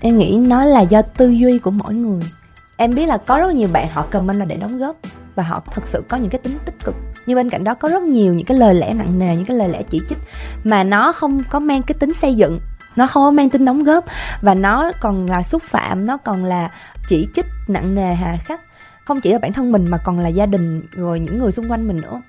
Em 0.00 0.18
nghĩ 0.18 0.36
nó 0.48 0.64
là 0.64 0.80
do 0.80 1.02
tư 1.02 1.30
duy 1.30 1.58
của 1.58 1.70
mỗi 1.70 1.94
người. 1.94 2.20
Em 2.76 2.94
biết 2.94 3.06
là 3.06 3.16
có 3.16 3.38
rất 3.38 3.54
nhiều 3.54 3.68
bạn 3.72 3.88
họ 3.90 4.06
comment 4.10 4.38
là 4.38 4.44
để 4.44 4.56
đóng 4.56 4.78
góp 4.78 4.96
và 5.34 5.42
họ 5.42 5.62
thật 5.74 5.82
sự 5.86 6.02
có 6.08 6.16
những 6.16 6.30
cái 6.30 6.40
tính 6.44 6.58
tích 6.64 6.84
cực. 6.84 6.94
Nhưng 7.26 7.36
bên 7.36 7.50
cạnh 7.50 7.64
đó 7.64 7.74
có 7.74 7.88
rất 7.88 8.02
nhiều 8.02 8.34
những 8.34 8.46
cái 8.46 8.58
lời 8.58 8.74
lẽ 8.74 8.92
nặng 8.94 9.18
nề, 9.18 9.36
những 9.36 9.44
cái 9.44 9.56
lời 9.56 9.68
lẽ 9.68 9.82
chỉ 9.90 10.00
trích 10.08 10.18
mà 10.64 10.84
nó 10.84 11.12
không 11.12 11.42
có 11.50 11.60
mang 11.60 11.82
cái 11.82 11.94
tính 11.98 12.12
xây 12.12 12.34
dựng, 12.34 12.60
nó 12.96 13.06
không 13.06 13.22
có 13.22 13.30
mang 13.30 13.50
tính 13.50 13.64
đóng 13.64 13.84
góp 13.84 14.04
và 14.42 14.54
nó 14.54 14.92
còn 15.00 15.26
là 15.26 15.42
xúc 15.42 15.62
phạm, 15.62 16.06
nó 16.06 16.16
còn 16.16 16.44
là 16.44 16.70
chỉ 17.08 17.28
trích 17.34 17.46
nặng 17.68 17.94
nề 17.94 18.14
hà 18.14 18.36
khắc 18.44 18.60
không 19.06 19.20
chỉ 19.20 19.32
là 19.32 19.38
bản 19.38 19.52
thân 19.52 19.72
mình 19.72 19.86
mà 19.88 19.98
còn 19.98 20.18
là 20.18 20.28
gia 20.28 20.46
đình 20.46 20.82
rồi 20.92 21.20
những 21.20 21.38
người 21.38 21.52
xung 21.52 21.70
quanh 21.70 21.88
mình 21.88 21.96
nữa. 21.96 22.22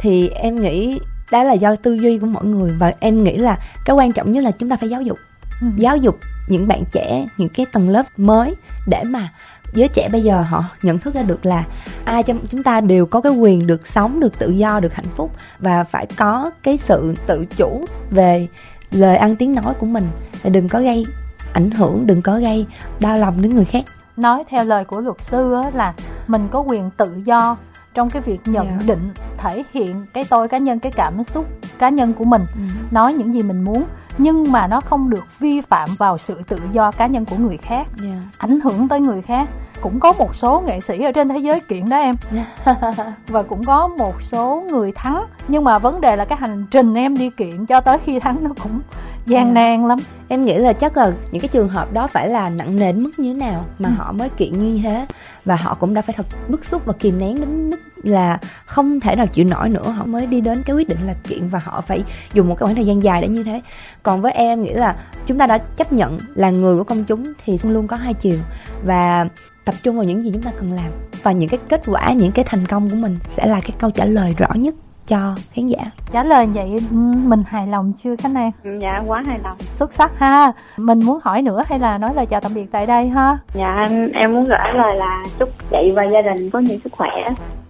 Thì 0.00 0.28
em 0.28 0.62
nghĩ 0.62 0.98
đó 1.30 1.44
là 1.44 1.52
do 1.52 1.76
tư 1.76 1.94
duy 1.94 2.18
của 2.18 2.26
mỗi 2.26 2.44
người 2.44 2.72
và 2.78 2.92
em 3.00 3.24
nghĩ 3.24 3.36
là 3.36 3.58
cái 3.84 3.96
quan 3.96 4.12
trọng 4.12 4.32
nhất 4.32 4.44
là 4.44 4.50
chúng 4.50 4.68
ta 4.68 4.76
phải 4.76 4.88
giáo 4.88 5.02
dục. 5.02 5.18
Ừ. 5.60 5.66
giáo 5.76 5.96
dục 5.96 6.18
những 6.48 6.68
bạn 6.68 6.82
trẻ 6.92 7.26
những 7.36 7.48
cái 7.48 7.66
tầng 7.72 7.88
lớp 7.88 8.06
mới 8.16 8.54
để 8.86 9.04
mà 9.04 9.32
giới 9.74 9.88
trẻ 9.88 10.08
bây 10.12 10.22
giờ 10.22 10.42
họ 10.42 10.64
nhận 10.82 10.98
thức 10.98 11.14
ra 11.14 11.22
được 11.22 11.46
là 11.46 11.64
ai 12.04 12.22
trong 12.22 12.46
chúng 12.46 12.62
ta 12.62 12.80
đều 12.80 13.06
có 13.06 13.20
cái 13.20 13.32
quyền 13.32 13.66
được 13.66 13.86
sống 13.86 14.20
được 14.20 14.38
tự 14.38 14.50
do 14.50 14.80
được 14.80 14.94
hạnh 14.94 15.06
phúc 15.16 15.30
và 15.58 15.84
phải 15.84 16.06
có 16.16 16.50
cái 16.62 16.76
sự 16.76 17.14
tự 17.26 17.46
chủ 17.56 17.84
về 18.10 18.48
lời 18.90 19.16
ăn 19.16 19.36
tiếng 19.36 19.54
nói 19.54 19.74
của 19.78 19.86
mình. 19.86 20.08
Đừng 20.44 20.68
có 20.68 20.80
gây 20.80 21.06
ảnh 21.52 21.70
hưởng 21.70 22.06
đừng 22.06 22.22
có 22.22 22.38
gây 22.38 22.66
đau 23.00 23.18
lòng 23.18 23.42
đến 23.42 23.54
người 23.54 23.64
khác 23.64 23.84
nói 24.16 24.44
theo 24.48 24.64
lời 24.64 24.84
của 24.84 25.00
luật 25.00 25.20
sư 25.20 25.54
á, 25.62 25.70
là 25.74 25.94
mình 26.26 26.48
có 26.50 26.60
quyền 26.60 26.90
tự 26.96 27.20
do 27.24 27.56
trong 27.94 28.10
cái 28.10 28.22
việc 28.22 28.40
nhận 28.44 28.66
yeah. 28.66 28.80
Dạ. 28.80 28.86
định 28.86 29.12
thể 29.38 29.64
hiện 29.72 30.06
cái 30.14 30.24
tôi 30.30 30.48
cá 30.48 30.58
nhân 30.58 30.78
cái 30.78 30.92
cảm 30.92 31.24
xúc 31.24 31.46
cá 31.78 31.88
nhân 31.88 32.12
của 32.14 32.24
mình 32.24 32.42
ừ. 32.54 32.60
nói 32.90 33.12
những 33.12 33.34
gì 33.34 33.42
mình 33.42 33.64
muốn 33.64 33.84
nhưng 34.18 34.52
mà 34.52 34.66
nó 34.66 34.80
không 34.80 35.10
được 35.10 35.24
vi 35.38 35.60
phạm 35.60 35.88
vào 35.98 36.18
sự 36.18 36.42
tự 36.48 36.58
do 36.72 36.90
cá 36.90 37.06
nhân 37.06 37.24
của 37.24 37.36
người 37.36 37.56
khác 37.56 37.86
yeah. 38.02 38.14
Dạ. 38.14 38.16
ảnh 38.38 38.60
hưởng 38.60 38.88
tới 38.88 39.00
người 39.00 39.22
khác 39.22 39.48
cũng 39.80 40.00
có 40.00 40.12
một 40.12 40.36
số 40.36 40.62
nghệ 40.66 40.80
sĩ 40.80 41.02
ở 41.02 41.12
trên 41.12 41.28
thế 41.28 41.38
giới 41.38 41.60
kiện 41.60 41.88
đó 41.88 41.96
em 41.96 42.14
dạ. 42.32 42.76
và 43.28 43.42
cũng 43.42 43.64
có 43.64 43.88
một 43.88 44.22
số 44.22 44.64
người 44.70 44.92
thắng 44.92 45.24
nhưng 45.48 45.64
mà 45.64 45.78
vấn 45.78 46.00
đề 46.00 46.16
là 46.16 46.24
cái 46.24 46.38
hành 46.38 46.64
trình 46.70 46.94
em 46.94 47.16
đi 47.16 47.30
kiện 47.30 47.66
cho 47.66 47.80
tới 47.80 47.98
khi 47.98 48.20
thắng 48.20 48.44
nó 48.44 48.50
cũng 48.62 48.80
gian 49.26 49.44
yeah. 49.44 49.54
nan 49.54 49.88
lắm. 49.88 49.98
Em 50.28 50.44
nghĩ 50.44 50.54
là 50.54 50.72
chắc 50.72 50.96
là 50.96 51.12
những 51.32 51.40
cái 51.40 51.48
trường 51.48 51.68
hợp 51.68 51.92
đó 51.92 52.06
phải 52.06 52.28
là 52.28 52.50
nặng 52.50 52.76
nề 52.76 52.92
đến 52.92 53.02
mức 53.02 53.10
như 53.18 53.34
thế 53.34 53.40
nào 53.40 53.64
mà 53.78 53.88
ừ. 53.88 53.94
họ 53.96 54.12
mới 54.12 54.28
kiện 54.28 54.52
như 54.52 54.82
thế. 54.82 55.06
Và 55.44 55.56
họ 55.56 55.74
cũng 55.74 55.94
đã 55.94 56.02
phải 56.02 56.14
thật 56.16 56.26
bức 56.48 56.64
xúc 56.64 56.82
và 56.84 56.92
kìm 56.92 57.18
nén 57.18 57.40
đến 57.40 57.70
mức 57.70 57.76
là 58.02 58.38
không 58.66 59.00
thể 59.00 59.16
nào 59.16 59.26
chịu 59.26 59.44
nổi 59.44 59.68
nữa. 59.68 59.90
Họ 59.90 60.04
mới 60.04 60.26
đi 60.26 60.40
đến 60.40 60.62
cái 60.66 60.76
quyết 60.76 60.88
định 60.88 61.06
là 61.06 61.14
kiện 61.28 61.48
và 61.48 61.60
họ 61.64 61.80
phải 61.80 62.04
dùng 62.32 62.48
một 62.48 62.54
cái 62.54 62.66
khoảng 62.66 62.74
thời 62.74 62.86
gian 62.86 63.02
dài 63.02 63.22
để 63.22 63.28
như 63.28 63.42
thế. 63.42 63.60
Còn 64.02 64.22
với 64.22 64.32
em 64.32 64.62
nghĩ 64.62 64.72
là 64.72 64.96
chúng 65.26 65.38
ta 65.38 65.46
đã 65.46 65.58
chấp 65.58 65.92
nhận 65.92 66.18
là 66.34 66.50
người 66.50 66.78
của 66.78 66.84
công 66.84 67.04
chúng 67.04 67.24
thì 67.44 67.58
luôn 67.62 67.86
có 67.86 67.96
hai 67.96 68.14
chiều. 68.14 68.38
Và 68.84 69.28
tập 69.64 69.74
trung 69.82 69.96
vào 69.96 70.04
những 70.04 70.24
gì 70.24 70.30
chúng 70.32 70.42
ta 70.42 70.50
cần 70.58 70.72
làm. 70.72 70.92
Và 71.22 71.32
những 71.32 71.48
cái 71.48 71.60
kết 71.68 71.82
quả 71.86 72.12
những 72.12 72.32
cái 72.32 72.44
thành 72.48 72.66
công 72.66 72.90
của 72.90 72.96
mình 72.96 73.18
sẽ 73.28 73.46
là 73.46 73.60
cái 73.60 73.72
câu 73.78 73.90
trả 73.90 74.04
lời 74.04 74.34
rõ 74.38 74.48
nhất 74.54 74.74
cho 75.06 75.34
khán 75.52 75.66
giả. 75.66 75.84
Trả 76.12 76.24
lời 76.24 76.46
vậy 76.46 76.76
mình 77.24 77.42
hài 77.46 77.66
lòng 77.66 77.92
chưa 77.98 78.16
khánh 78.16 78.34
an 78.34 78.50
dạ 78.82 79.02
quá 79.06 79.22
hài 79.26 79.38
lòng. 79.38 79.56
Xuất 79.72 79.92
sắc 79.92 80.18
ha. 80.18 80.52
Mình 80.76 80.98
muốn 81.04 81.18
hỏi 81.22 81.42
nữa 81.42 81.62
hay 81.68 81.78
là 81.78 81.98
nói 81.98 82.14
lời 82.14 82.26
chào 82.26 82.40
tạm 82.40 82.54
biệt 82.54 82.66
tại 82.72 82.86
đây 82.86 83.08
ha? 83.08 83.38
Dạ 83.54 83.82
em 84.14 84.32
muốn 84.32 84.44
gửi 84.44 84.74
lời 84.74 84.96
là 84.96 85.22
chúc 85.38 85.48
chị 85.70 85.92
và 85.96 86.02
gia 86.12 86.34
đình 86.34 86.50
có 86.50 86.58
nhiều 86.58 86.78
sức 86.84 86.92
khỏe 86.92 87.10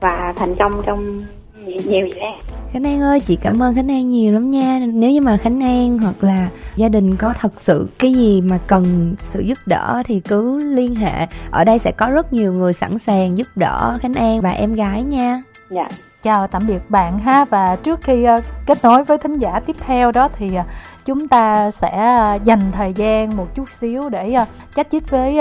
và 0.01 0.33
thành 0.37 0.55
công 0.59 0.83
trong 0.87 1.25
nhiều 1.67 2.09
vậy 2.15 2.33
Khánh 2.71 2.85
An 2.85 3.01
ơi 3.01 3.21
chị 3.21 3.37
cảm 3.37 3.63
ơn 3.63 3.75
Khánh 3.75 3.91
An 3.91 4.09
nhiều 4.09 4.33
lắm 4.33 4.51
nha. 4.51 4.79
Nếu 4.93 5.11
như 5.11 5.21
mà 5.21 5.37
Khánh 5.37 5.63
An 5.63 5.99
hoặc 5.99 6.25
là 6.25 6.49
gia 6.77 6.89
đình 6.89 7.17
có 7.17 7.35
thật 7.41 7.53
sự 7.57 7.89
cái 7.99 8.13
gì 8.15 8.41
mà 8.41 8.59
cần 8.67 9.15
sự 9.19 9.41
giúp 9.41 9.59
đỡ 9.67 10.03
thì 10.07 10.21
cứ 10.21 10.59
liên 10.75 10.95
hệ. 10.95 11.27
Ở 11.51 11.65
đây 11.65 11.79
sẽ 11.79 11.93
có 11.93 12.11
rất 12.11 12.33
nhiều 12.33 12.53
người 12.53 12.73
sẵn 12.73 12.99
sàng 12.99 13.39
giúp 13.39 13.47
đỡ 13.57 13.99
Khánh 14.01 14.15
An 14.15 14.41
và 14.41 14.51
em 14.51 14.75
gái 14.75 15.03
nha. 15.03 15.43
Dạ 15.71 15.89
chào 16.25 16.47
tạm 16.47 16.63
biệt 16.67 16.91
bạn 16.91 17.19
ha 17.19 17.45
và 17.45 17.77
trước 17.77 18.01
khi 18.03 18.27
uh, 18.29 18.45
kết 18.67 18.85
nối 18.85 19.05
với 19.05 19.19
thính 19.19 19.39
giả 19.39 19.61
tiếp 19.67 19.77
theo 19.81 20.13
đó 20.13 20.29
thì 20.37 20.59
uh, 20.59 20.67
chúng 21.05 21.29
ta 21.29 21.71
sẽ 21.71 22.19
uh, 22.35 22.45
dành 22.45 22.73
thời 22.73 22.93
gian 22.93 23.37
một 23.37 23.47
chút 23.55 23.69
xíu 23.69 24.09
để 24.09 24.37
chách 24.75 24.87
chích 24.91 25.11
với 25.11 25.39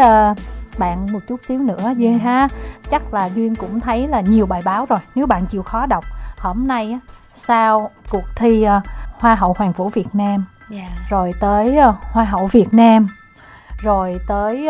bạn 0.78 1.08
một 1.12 1.20
chút 1.28 1.40
xíu 1.48 1.60
nữa 1.60 1.94
duyên 1.98 2.12
yeah. 2.12 2.22
ha 2.22 2.48
chắc 2.92 3.14
là 3.14 3.26
duyên 3.26 3.56
cũng 3.56 3.80
thấy 3.80 4.08
là 4.08 4.22
nhiều 4.22 4.46
bài 4.46 4.62
báo 4.66 4.86
rồi 4.86 5.00
nếu 5.16 5.26
bạn 5.26 5.46
chịu 5.46 5.64
khó 5.64 5.86
đọc 5.86 6.06
hôm 6.38 6.68
nay 6.68 7.00
sau 7.34 7.90
cuộc 8.10 8.24
thi 8.36 8.66
hoa 9.20 9.36
hậu 9.36 9.56
hoàng 9.58 9.72
vũ 9.72 9.90
việt 9.90 10.16
nam 10.16 10.46
yeah. 10.72 10.92
rồi 11.10 11.32
tới 11.40 11.78
hoa 12.12 12.24
hậu 12.24 12.48
việt 12.48 12.74
nam 12.74 13.08
rồi 13.84 14.18
tới 14.28 14.70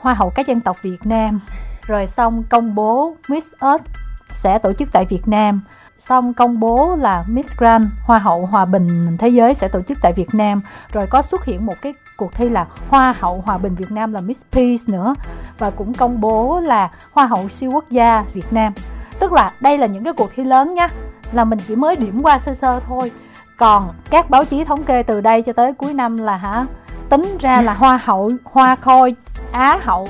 hoa 0.00 0.14
hậu 0.14 0.30
các 0.34 0.46
dân 0.46 0.60
tộc 0.60 0.76
việt 0.82 1.06
nam 1.06 1.40
rồi 1.86 2.06
xong 2.06 2.42
công 2.50 2.74
bố 2.74 3.16
miss 3.28 3.48
earth 3.60 4.03
sẽ 4.30 4.58
tổ 4.58 4.72
chức 4.72 4.88
tại 4.92 5.04
việt 5.04 5.28
nam. 5.28 5.60
Xong 5.98 6.34
công 6.34 6.60
bố 6.60 6.96
là 6.96 7.24
Miss 7.28 7.56
Grand, 7.56 7.84
Hoa 8.04 8.18
hậu, 8.18 8.46
Hòa 8.46 8.64
bình 8.64 9.16
thế 9.18 9.28
giới 9.28 9.54
sẽ 9.54 9.68
tổ 9.68 9.82
chức 9.88 9.98
tại 10.02 10.12
Việt 10.12 10.34
Nam. 10.34 10.60
Rồi 10.92 11.06
có 11.06 11.22
xuất 11.22 11.44
hiện 11.44 11.66
một 11.66 11.74
cái 11.82 11.94
cuộc 12.16 12.34
thi 12.34 12.48
là 12.48 12.66
Hoa 12.88 13.14
hậu, 13.20 13.42
Hòa 13.46 13.58
bình 13.58 13.74
Việt 13.74 13.92
Nam 13.92 14.12
là 14.12 14.20
Miss 14.20 14.40
Peace 14.52 14.84
nữa. 14.86 15.14
Và 15.58 15.70
cũng 15.70 15.94
công 15.94 16.20
bố 16.20 16.60
là 16.60 16.90
Hoa 17.12 17.26
hậu 17.26 17.48
siêu 17.48 17.70
quốc 17.70 17.84
gia 17.90 18.24
Việt 18.32 18.52
Nam. 18.52 18.72
Tức 19.18 19.32
là 19.32 19.50
đây 19.60 19.78
là 19.78 19.86
những 19.86 20.04
cái 20.04 20.12
cuộc 20.12 20.30
thi 20.34 20.44
lớn 20.44 20.74
nha, 20.74 20.88
là 21.32 21.44
mình 21.44 21.58
chỉ 21.68 21.76
mới 21.76 21.96
điểm 21.96 22.22
qua 22.22 22.38
sơ 22.38 22.54
sơ 22.54 22.80
thôi. 22.80 23.12
Còn 23.58 23.88
các 24.10 24.30
báo 24.30 24.44
chí 24.44 24.64
thống 24.64 24.84
kê 24.84 25.02
từ 25.02 25.20
đây 25.20 25.42
cho 25.42 25.52
tới 25.52 25.72
cuối 25.72 25.94
năm 25.94 26.16
là 26.16 26.36
hả? 26.36 26.66
Tính 27.08 27.36
ra 27.40 27.62
là 27.62 27.74
hoa 27.74 28.00
hậu, 28.04 28.30
hoa 28.44 28.76
khôi, 28.76 29.14
á 29.52 29.78
hậu, 29.82 30.08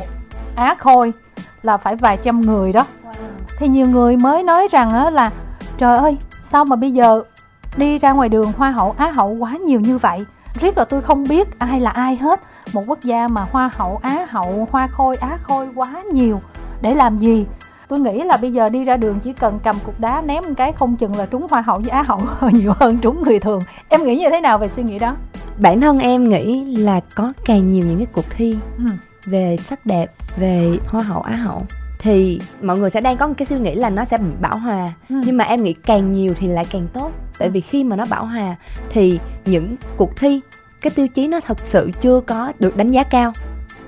á 0.57 0.75
khôi 0.79 1.13
là 1.63 1.77
phải 1.77 1.97
vài 1.97 2.17
trăm 2.17 2.41
người 2.41 2.73
đó 2.73 2.87
thì 3.59 3.69
nhiều 3.69 3.87
người 3.87 4.17
mới 4.17 4.43
nói 4.43 4.69
rằng 4.71 4.91
á 4.91 5.11
là 5.11 5.31
trời 5.79 5.99
ơi 5.99 6.17
sao 6.43 6.65
mà 6.65 6.77
bây 6.77 6.93
giờ 6.93 7.23
đi 7.77 7.99
ra 7.99 8.13
ngoài 8.13 8.29
đường 8.29 8.53
hoa 8.57 8.71
hậu 8.71 8.95
á 8.99 9.11
hậu 9.11 9.29
quá 9.29 9.51
nhiều 9.67 9.81
như 9.81 9.99
vậy? 9.99 10.19
Riết 10.61 10.79
là 10.79 10.85
tôi 10.85 11.03
không 11.03 11.25
biết 11.29 11.59
ai 11.59 11.81
là 11.81 11.91
ai 11.91 12.17
hết. 12.17 12.41
Một 12.73 12.85
quốc 12.87 12.99
gia 13.03 13.29
mà 13.29 13.47
hoa 13.51 13.71
hậu 13.77 14.01
á 14.03 14.27
hậu 14.31 14.69
hoa 14.71 14.87
khôi 14.87 15.17
á 15.17 15.39
khôi 15.43 15.69
quá 15.75 16.03
nhiều. 16.13 16.41
Để 16.81 16.95
làm 16.95 17.19
gì? 17.19 17.47
Tôi 17.89 18.01
nghĩ 18.01 18.23
là 18.23 18.37
bây 18.37 18.53
giờ 18.53 18.69
đi 18.69 18.85
ra 18.85 18.97
đường 18.97 19.21
chỉ 19.21 19.33
cần 19.33 19.59
cầm 19.65 19.77
cục 19.87 20.01
đá 20.01 20.23
ném 20.23 20.45
một 20.45 20.55
cái 20.57 20.73
không 20.73 20.97
chừng 20.97 21.17
là 21.17 21.27
trúng 21.27 21.47
hoa 21.51 21.61
hậu 21.61 21.79
với 21.79 21.91
á 21.91 22.03
hậu 22.03 22.21
nhiều 22.53 22.73
hơn 22.81 22.99
trúng 22.99 23.23
người 23.23 23.41
thường. 23.41 23.61
Em 23.89 24.05
nghĩ 24.05 24.19
như 24.19 24.31
thế 24.31 24.41
nào 24.41 24.59
về 24.59 24.69
suy 24.69 24.83
nghĩ 24.83 24.99
đó? 24.99 25.17
Bản 25.59 25.81
thân 25.81 25.99
em 25.99 26.29
nghĩ 26.29 26.77
là 26.77 27.01
có 27.15 27.33
càng 27.45 27.71
nhiều 27.71 27.85
những 27.87 27.99
cái 27.99 28.07
cuộc 28.13 28.25
thi 28.37 28.57
ừ. 28.79 28.85
về 29.25 29.57
sắc 29.57 29.87
đẹp 29.87 30.13
về 30.37 30.79
hoa 30.87 31.03
hậu 31.03 31.23
á 31.23 31.35
hậu 31.35 31.63
thì 32.05 32.41
mọi 32.63 32.79
người 32.79 32.91
sẽ 32.91 33.01
đang 33.01 33.17
có 33.17 33.27
một 33.27 33.35
cái 33.37 33.47
suy 33.47 33.59
nghĩ 33.59 33.75
là 33.75 33.91
nó 33.91 34.05
sẽ 34.05 34.19
bị 34.19 34.31
bão 34.41 34.59
hòa. 34.59 34.89
Ừ. 35.09 35.15
nhưng 35.25 35.37
mà 35.37 35.45
em 35.45 35.63
nghĩ 35.63 35.73
càng 35.73 36.13
nhiều 36.13 36.35
thì 36.39 36.49
lại 36.49 36.67
càng 36.71 36.87
tốt. 36.93 37.13
Tại 37.39 37.51
vì 37.51 37.61
khi 37.61 37.85
mà 37.85 37.97
nó 37.97 38.05
bão 38.11 38.27
hòa 38.27 38.57
thì 38.91 39.19
những 39.45 39.77
cuộc 39.97 40.17
thi 40.17 40.41
cái 40.81 40.91
tiêu 40.91 41.09
chí 41.09 41.29
nó 41.29 41.41
thật 41.41 41.59
sự 41.65 41.91
chưa 42.01 42.21
có 42.21 42.53
được 42.59 42.77
đánh 42.77 42.91
giá 42.91 43.03
cao. 43.03 43.33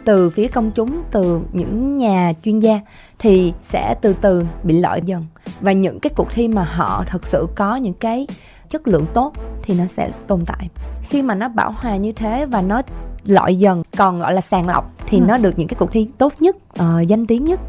Từ 0.05 0.31
phía 0.31 0.49
công 0.49 0.71
chúng 0.71 1.03
từ 1.11 1.41
những 1.53 1.99
nhà 1.99 2.33
chuyên 2.45 2.59
gia 2.59 2.81
thì 3.19 3.53
sẽ 3.63 3.95
từ 4.01 4.17
từ 4.21 4.43
bị 4.63 4.81
loại 4.81 5.03
dần. 5.05 5.27
Và 5.61 5.73
những 5.73 6.01
cái 6.01 6.11
cuộc 6.17 6.31
thi 6.31 6.49
mà 6.49 6.65
họ 6.65 7.05
thật 7.07 7.27
sự 7.27 7.47
có 7.55 7.77
những 7.77 7.95
cái 7.95 8.27
chất 8.71 8.89
lượng 8.89 9.07
tốt 9.15 9.33
thì 9.63 9.75
nó 9.79 9.87
sẽ 9.87 10.11
tồn 10.27 10.45
tại. 10.47 10.69
Khi 11.03 11.23
mà 11.23 11.35
nó 11.35 11.49
bão 11.49 11.71
hòa 11.71 11.97
như 11.97 12.13
thế 12.13 12.47
và 12.47 12.63
nó 12.63 12.83
loại 13.27 13.57
dần 13.57 13.83
còn 13.97 14.19
gọi 14.19 14.35
là 14.35 14.41
sàng 14.41 14.69
lọc 14.69 14.93
thì 15.07 15.19
ừ. 15.19 15.25
nó 15.29 15.39
được 15.39 15.59
những 15.59 15.69
cái 15.69 15.77
cuộc 15.79 15.93
thi 15.93 16.09
tốt 16.19 16.33
nhất 16.41 16.57
uh, 16.57 17.07
danh 17.09 17.27
tiếng 17.27 17.45
nhất 17.45 17.61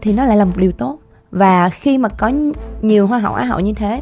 thì 0.00 0.12
nó 0.12 0.24
lại 0.24 0.36
là 0.36 0.44
một 0.44 0.56
điều 0.56 0.72
tốt 0.72 0.98
và 1.30 1.68
khi 1.68 1.98
mà 1.98 2.08
có 2.08 2.32
nhiều 2.82 3.06
hoa 3.06 3.18
hậu 3.18 3.34
á 3.34 3.44
hậu 3.44 3.60
như 3.60 3.72
thế 3.74 4.00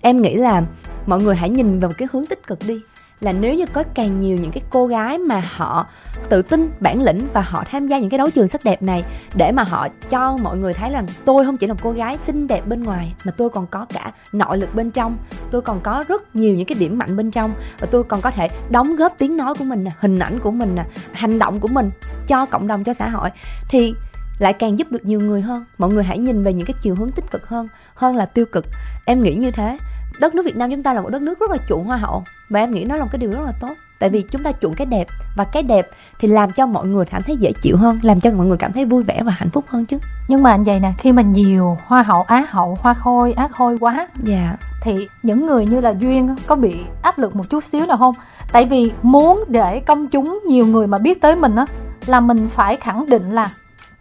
em 0.00 0.22
nghĩ 0.22 0.34
là 0.34 0.62
mọi 1.06 1.22
người 1.22 1.36
hãy 1.36 1.50
nhìn 1.50 1.80
vào 1.80 1.88
một 1.88 1.94
cái 1.98 2.08
hướng 2.12 2.26
tích 2.26 2.46
cực 2.46 2.58
đi 2.66 2.80
là 3.20 3.32
nếu 3.32 3.54
như 3.54 3.64
có 3.72 3.84
càng 3.94 4.20
nhiều 4.20 4.36
những 4.40 4.50
cái 4.50 4.62
cô 4.70 4.86
gái 4.86 5.18
mà 5.18 5.42
họ 5.56 5.86
tự 6.28 6.42
tin, 6.42 6.70
bản 6.80 7.02
lĩnh 7.02 7.20
và 7.32 7.40
họ 7.40 7.64
tham 7.70 7.88
gia 7.88 7.98
những 7.98 8.10
cái 8.10 8.18
đấu 8.18 8.30
trường 8.30 8.48
sắc 8.48 8.64
đẹp 8.64 8.82
này 8.82 9.04
để 9.34 9.52
mà 9.52 9.62
họ 9.62 9.88
cho 10.10 10.36
mọi 10.42 10.56
người 10.56 10.74
thấy 10.74 10.90
rằng 10.90 11.06
tôi 11.24 11.44
không 11.44 11.56
chỉ 11.56 11.66
là 11.66 11.74
một 11.74 11.80
cô 11.82 11.92
gái 11.92 12.18
xinh 12.26 12.46
đẹp 12.46 12.66
bên 12.66 12.82
ngoài 12.82 13.14
mà 13.24 13.32
tôi 13.36 13.50
còn 13.50 13.66
có 13.66 13.86
cả 13.94 14.12
nội 14.32 14.58
lực 14.58 14.74
bên 14.74 14.90
trong. 14.90 15.16
Tôi 15.50 15.62
còn 15.62 15.80
có 15.80 16.04
rất 16.08 16.36
nhiều 16.36 16.54
những 16.54 16.66
cái 16.66 16.78
điểm 16.78 16.98
mạnh 16.98 17.16
bên 17.16 17.30
trong 17.30 17.54
và 17.78 17.86
tôi 17.90 18.04
còn 18.04 18.20
có 18.20 18.30
thể 18.30 18.48
đóng 18.68 18.96
góp 18.96 19.14
tiếng 19.18 19.36
nói 19.36 19.54
của 19.54 19.64
mình 19.64 19.84
hình 19.98 20.18
ảnh 20.18 20.38
của 20.40 20.50
mình 20.50 20.76
hành 21.12 21.38
động 21.38 21.60
của 21.60 21.68
mình 21.68 21.90
cho 22.26 22.46
cộng 22.46 22.66
đồng, 22.66 22.84
cho 22.84 22.92
xã 22.94 23.08
hội 23.08 23.30
thì 23.68 23.94
lại 24.38 24.52
càng 24.52 24.78
giúp 24.78 24.92
được 24.92 25.04
nhiều 25.04 25.20
người 25.20 25.42
hơn. 25.42 25.64
Mọi 25.78 25.90
người 25.90 26.04
hãy 26.04 26.18
nhìn 26.18 26.44
về 26.44 26.52
những 26.52 26.66
cái 26.66 26.74
chiều 26.82 26.94
hướng 26.94 27.10
tích 27.10 27.30
cực 27.30 27.46
hơn 27.46 27.68
hơn 27.94 28.16
là 28.16 28.26
tiêu 28.26 28.46
cực. 28.52 28.64
Em 29.06 29.22
nghĩ 29.22 29.34
như 29.34 29.50
thế 29.50 29.78
đất 30.20 30.34
nước 30.34 30.44
Việt 30.44 30.56
Nam 30.56 30.70
chúng 30.70 30.82
ta 30.82 30.92
là 30.92 31.00
một 31.00 31.10
đất 31.10 31.22
nước 31.22 31.40
rất 31.40 31.50
là 31.50 31.56
chuộng 31.68 31.84
hoa 31.84 31.96
hậu. 31.96 32.24
Và 32.48 32.60
em 32.60 32.74
nghĩ 32.74 32.84
nó 32.84 32.96
là 32.96 33.04
một 33.04 33.10
cái 33.12 33.18
điều 33.18 33.30
rất 33.30 33.44
là 33.46 33.52
tốt. 33.60 33.74
Tại 33.98 34.10
vì 34.10 34.22
chúng 34.22 34.42
ta 34.42 34.52
chuộng 34.60 34.74
cái 34.74 34.86
đẹp. 34.86 35.06
Và 35.36 35.44
cái 35.44 35.62
đẹp 35.62 35.86
thì 36.18 36.28
làm 36.28 36.52
cho 36.52 36.66
mọi 36.66 36.86
người 36.86 37.04
cảm 37.04 37.22
thấy 37.22 37.36
dễ 37.36 37.52
chịu 37.62 37.76
hơn 37.76 37.98
làm 38.02 38.20
cho 38.20 38.30
mọi 38.30 38.46
người 38.46 38.56
cảm 38.56 38.72
thấy 38.72 38.84
vui 38.84 39.02
vẻ 39.02 39.22
và 39.24 39.32
hạnh 39.32 39.50
phúc 39.50 39.64
hơn 39.68 39.86
chứ. 39.86 39.98
Nhưng 40.28 40.42
mà 40.42 40.56
vậy 40.66 40.80
nè 40.80 40.92
khi 40.98 41.12
mà 41.12 41.22
nhiều 41.22 41.78
hoa 41.86 42.02
hậu 42.02 42.22
á 42.22 42.46
hậu 42.48 42.78
hoa 42.80 42.94
khôi 42.94 43.32
á 43.32 43.48
khôi 43.48 43.78
quá 43.78 44.08
dạ. 44.22 44.56
thì 44.82 45.08
những 45.22 45.46
người 45.46 45.66
như 45.66 45.80
là 45.80 45.94
duyên 46.00 46.36
có 46.46 46.56
bị 46.56 46.76
áp 47.02 47.18
lực 47.18 47.36
một 47.36 47.50
chút 47.50 47.64
xíu 47.64 47.86
nào 47.86 47.96
không? 47.96 48.14
Tại 48.52 48.64
vì 48.64 48.92
muốn 49.02 49.44
để 49.48 49.80
công 49.80 50.08
chúng 50.08 50.40
nhiều 50.46 50.66
người 50.66 50.86
mà 50.86 50.98
biết 50.98 51.20
tới 51.20 51.36
mình 51.36 51.56
á 51.56 51.66
là 52.06 52.20
mình 52.20 52.48
phải 52.48 52.76
khẳng 52.76 53.06
định 53.06 53.34
là 53.34 53.50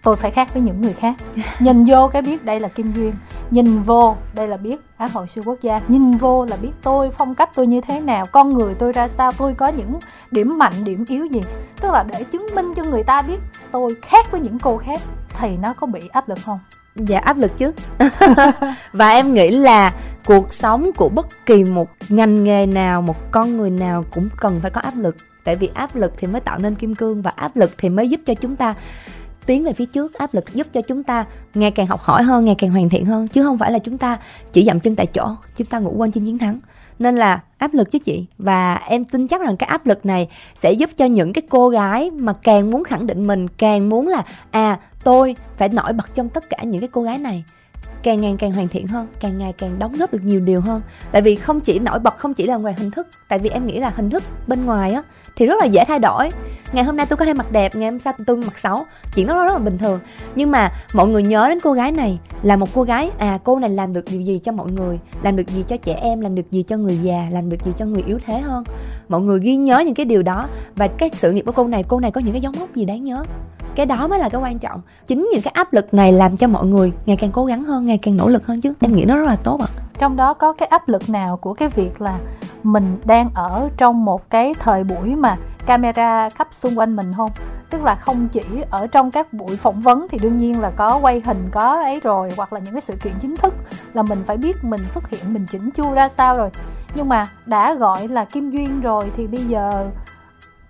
tôi 0.03 0.15
phải 0.15 0.31
khác 0.31 0.53
với 0.53 0.61
những 0.61 0.81
người 0.81 0.93
khác. 0.93 1.15
Nhìn 1.59 1.83
vô 1.83 2.07
cái 2.07 2.21
biết 2.21 2.45
đây 2.45 2.59
là 2.59 2.67
kim 2.67 2.93
duyên. 2.93 3.13
Nhìn 3.51 3.81
vô 3.81 4.15
đây 4.35 4.47
là 4.47 4.57
biết 4.57 4.75
á 4.97 5.07
hội 5.13 5.27
siêu 5.27 5.43
quốc 5.47 5.61
gia. 5.61 5.79
Nhìn 5.87 6.11
vô 6.11 6.45
là 6.45 6.57
biết 6.57 6.71
tôi, 6.81 7.11
phong 7.11 7.35
cách 7.35 7.49
tôi 7.55 7.67
như 7.67 7.81
thế 7.81 8.01
nào, 8.01 8.25
con 8.31 8.53
người 8.53 8.73
tôi 8.73 8.93
ra 8.93 9.07
sao, 9.07 9.31
tôi 9.37 9.53
có 9.53 9.67
những 9.67 9.99
điểm 10.31 10.57
mạnh, 10.57 10.73
điểm 10.83 11.05
yếu 11.07 11.25
gì. 11.25 11.41
Tức 11.81 11.91
là 11.91 12.03
để 12.03 12.23
chứng 12.23 12.47
minh 12.55 12.73
cho 12.75 12.83
người 12.83 13.03
ta 13.03 13.21
biết 13.21 13.39
tôi 13.71 13.95
khác 14.01 14.31
với 14.31 14.41
những 14.41 14.59
cô 14.59 14.77
khác, 14.77 15.01
thì 15.39 15.57
nó 15.57 15.73
có 15.73 15.87
bị 15.87 16.01
áp 16.11 16.29
lực 16.29 16.39
không? 16.45 16.59
Dạ 16.95 17.19
áp 17.19 17.37
lực 17.37 17.51
chứ. 17.57 17.71
Và 18.93 19.09
em 19.09 19.33
nghĩ 19.33 19.49
là 19.49 19.93
cuộc 20.25 20.53
sống 20.53 20.91
của 20.95 21.09
bất 21.09 21.27
kỳ 21.45 21.63
một 21.63 21.89
ngành 22.09 22.43
nghề 22.43 22.65
nào, 22.65 23.01
một 23.01 23.31
con 23.31 23.57
người 23.57 23.69
nào 23.69 24.05
cũng 24.11 24.29
cần 24.37 24.59
phải 24.61 24.71
có 24.71 24.81
áp 24.81 24.93
lực. 24.95 25.15
Tại 25.43 25.55
vì 25.55 25.69
áp 25.73 25.95
lực 25.95 26.13
thì 26.17 26.27
mới 26.27 26.41
tạo 26.41 26.59
nên 26.59 26.75
kim 26.75 26.95
cương 26.95 27.21
và 27.21 27.31
áp 27.35 27.55
lực 27.55 27.71
thì 27.77 27.89
mới 27.89 28.09
giúp 28.09 28.21
cho 28.25 28.33
chúng 28.33 28.55
ta 28.55 28.73
tiến 29.45 29.63
về 29.63 29.73
phía 29.73 29.85
trước, 29.85 30.13
áp 30.13 30.33
lực 30.33 30.53
giúp 30.53 30.67
cho 30.73 30.81
chúng 30.81 31.03
ta 31.03 31.25
ngày 31.53 31.71
càng 31.71 31.87
học 31.87 32.01
hỏi 32.01 32.23
hơn, 32.23 32.45
ngày 32.45 32.55
càng 32.57 32.71
hoàn 32.71 32.89
thiện 32.89 33.05
hơn. 33.05 33.27
Chứ 33.27 33.43
không 33.43 33.57
phải 33.57 33.71
là 33.71 33.79
chúng 33.79 33.97
ta 33.97 34.19
chỉ 34.53 34.63
dậm 34.63 34.79
chân 34.79 34.95
tại 34.95 35.05
chỗ, 35.05 35.35
chúng 35.57 35.67
ta 35.67 35.79
ngủ 35.79 35.93
quên 35.97 36.11
trên 36.11 36.25
chiến 36.25 36.37
thắng. 36.37 36.59
Nên 36.99 37.15
là 37.15 37.41
áp 37.57 37.73
lực 37.73 37.91
chứ 37.91 37.99
chị. 37.99 38.25
Và 38.37 38.75
em 38.75 39.05
tin 39.05 39.27
chắc 39.27 39.41
rằng 39.41 39.57
cái 39.57 39.69
áp 39.69 39.85
lực 39.85 40.05
này 40.05 40.27
sẽ 40.55 40.71
giúp 40.71 40.89
cho 40.97 41.05
những 41.05 41.33
cái 41.33 41.41
cô 41.49 41.69
gái 41.69 42.11
mà 42.11 42.33
càng 42.33 42.71
muốn 42.71 42.83
khẳng 42.83 43.07
định 43.07 43.27
mình, 43.27 43.47
càng 43.47 43.89
muốn 43.89 44.07
là 44.07 44.23
à 44.51 44.79
tôi 45.03 45.35
phải 45.57 45.69
nổi 45.69 45.93
bật 45.93 46.15
trong 46.15 46.29
tất 46.29 46.49
cả 46.49 46.57
những 46.63 46.81
cái 46.81 46.89
cô 46.91 47.03
gái 47.03 47.17
này 47.17 47.43
càng 48.03 48.21
ngày 48.21 48.35
càng 48.39 48.51
hoàn 48.51 48.67
thiện 48.67 48.87
hơn, 48.87 49.07
càng 49.19 49.37
ngày 49.37 49.53
càng 49.53 49.79
đóng 49.79 49.93
góp 49.99 50.13
được 50.13 50.23
nhiều 50.23 50.39
điều 50.39 50.61
hơn. 50.61 50.81
Tại 51.11 51.21
vì 51.21 51.35
không 51.35 51.59
chỉ 51.59 51.79
nổi 51.79 51.99
bật, 51.99 52.17
không 52.17 52.33
chỉ 52.33 52.47
là 52.47 52.57
ngoài 52.57 52.75
hình 52.77 52.91
thức, 52.91 53.07
tại 53.29 53.39
vì 53.39 53.49
em 53.49 53.67
nghĩ 53.67 53.79
là 53.79 53.89
hình 53.95 54.09
thức 54.09 54.23
bên 54.47 54.65
ngoài 54.65 54.91
á, 54.91 55.03
thì 55.35 55.45
rất 55.45 55.55
là 55.59 55.65
dễ 55.65 55.83
thay 55.87 55.99
đổi. 55.99 56.29
Ngày 56.73 56.83
hôm 56.83 56.95
nay 56.95 57.05
tôi 57.05 57.17
có 57.17 57.25
thể 57.25 57.33
mặc 57.33 57.51
đẹp, 57.51 57.75
ngày 57.75 57.91
hôm 57.91 57.99
sau 57.99 58.13
tôi 58.27 58.37
mặc 58.37 58.59
xấu, 58.59 58.85
chuyện 59.15 59.27
đó 59.27 59.45
rất 59.45 59.53
là 59.53 59.59
bình 59.59 59.77
thường. 59.77 59.99
Nhưng 60.35 60.51
mà 60.51 60.71
mọi 60.93 61.07
người 61.07 61.23
nhớ 61.23 61.49
đến 61.49 61.59
cô 61.63 61.73
gái 61.73 61.91
này, 61.91 62.19
là 62.43 62.55
một 62.55 62.69
cô 62.73 62.83
gái 62.83 63.11
à 63.17 63.39
cô 63.43 63.59
này 63.59 63.69
làm 63.69 63.93
được 63.93 64.05
điều 64.11 64.21
gì 64.21 64.39
cho 64.43 64.51
mọi 64.51 64.71
người, 64.71 64.99
làm 65.23 65.35
được 65.35 65.49
gì 65.49 65.63
cho 65.67 65.77
trẻ 65.77 65.93
em, 65.93 66.21
làm 66.21 66.35
được 66.35 66.51
gì 66.51 66.63
cho 66.63 66.77
người 66.77 66.97
già, 66.97 67.27
làm 67.31 67.49
được 67.49 67.63
gì 67.65 67.71
cho 67.77 67.85
người 67.85 68.03
yếu 68.07 68.19
thế 68.25 68.39
hơn. 68.39 68.63
Mọi 69.09 69.21
người 69.21 69.39
ghi 69.39 69.55
nhớ 69.55 69.79
những 69.79 69.95
cái 69.95 70.05
điều 70.05 70.23
đó, 70.23 70.47
và 70.75 70.87
cái 70.87 71.09
sự 71.13 71.31
nghiệp 71.31 71.45
của 71.45 71.51
cô 71.51 71.67
này 71.67 71.83
cô 71.87 71.99
này 71.99 72.11
có 72.11 72.21
những 72.21 72.33
cái 72.33 72.41
dấu 72.41 72.53
mốc 72.59 72.75
gì 72.75 72.85
đáng 72.85 73.03
nhớ? 73.03 73.23
Cái 73.75 73.85
đó 73.85 74.07
mới 74.07 74.19
là 74.19 74.29
cái 74.29 74.41
quan 74.41 74.59
trọng. 74.59 74.81
Chính 75.07 75.29
những 75.31 75.41
cái 75.41 75.51
áp 75.55 75.73
lực 75.73 75.93
này 75.93 76.11
làm 76.11 76.37
cho 76.37 76.47
mọi 76.47 76.65
người 76.65 76.93
ngày 77.05 77.17
càng 77.17 77.31
cố 77.31 77.45
gắng 77.45 77.63
hơn, 77.63 77.85
ngày 77.85 77.97
càng 77.97 78.15
nỗ 78.17 78.29
lực 78.29 78.47
hơn 78.47 78.61
chứ. 78.61 78.73
Em 78.79 78.95
nghĩ 78.95 79.05
nó 79.05 79.17
rất 79.17 79.27
là 79.27 79.35
tốt 79.35 79.61
ạ. 79.61 79.67
À. 79.77 79.83
trong 79.99 80.15
đó 80.15 80.33
có 80.33 80.53
cái 80.53 80.67
áp 80.67 80.89
lực 80.89 81.09
nào 81.09 81.37
của 81.37 81.53
cái 81.53 81.69
việc 81.69 82.01
là 82.01 82.19
mình 82.63 82.97
đang 83.05 83.29
ở 83.35 83.69
trong 83.77 84.05
một 84.05 84.29
cái 84.29 84.53
thời 84.59 84.83
buổi 84.83 85.15
mà 85.15 85.37
camera 85.65 86.29
khắp 86.29 86.47
xung 86.55 86.79
quanh 86.79 86.95
mình 86.95 87.13
không? 87.17 87.31
Tức 87.69 87.83
là 87.83 87.95
không 87.95 88.27
chỉ 88.31 88.41
ở 88.69 88.87
trong 88.87 89.11
các 89.11 89.33
buổi 89.33 89.55
phỏng 89.55 89.81
vấn 89.81 90.07
thì 90.09 90.17
đương 90.21 90.37
nhiên 90.37 90.61
là 90.61 90.71
có 90.75 90.99
quay 91.01 91.21
hình, 91.25 91.49
có 91.51 91.81
ấy 91.83 91.99
rồi, 92.03 92.29
hoặc 92.37 92.53
là 92.53 92.59
những 92.59 92.73
cái 92.73 92.81
sự 92.81 92.93
kiện 93.03 93.13
chính 93.21 93.37
thức 93.37 93.53
là 93.93 94.03
mình 94.03 94.23
phải 94.25 94.37
biết 94.37 94.63
mình 94.63 94.81
xuất 94.89 95.09
hiện, 95.09 95.33
mình 95.33 95.45
chỉnh 95.51 95.69
chu 95.71 95.93
ra 95.93 96.09
sao 96.09 96.37
rồi. 96.37 96.49
Nhưng 96.95 97.09
mà 97.09 97.25
đã 97.45 97.73
gọi 97.73 98.07
là 98.07 98.25
kim 98.25 98.51
duyên 98.51 98.81
rồi 98.81 99.11
thì 99.17 99.27
bây 99.27 99.41
giờ 99.41 99.89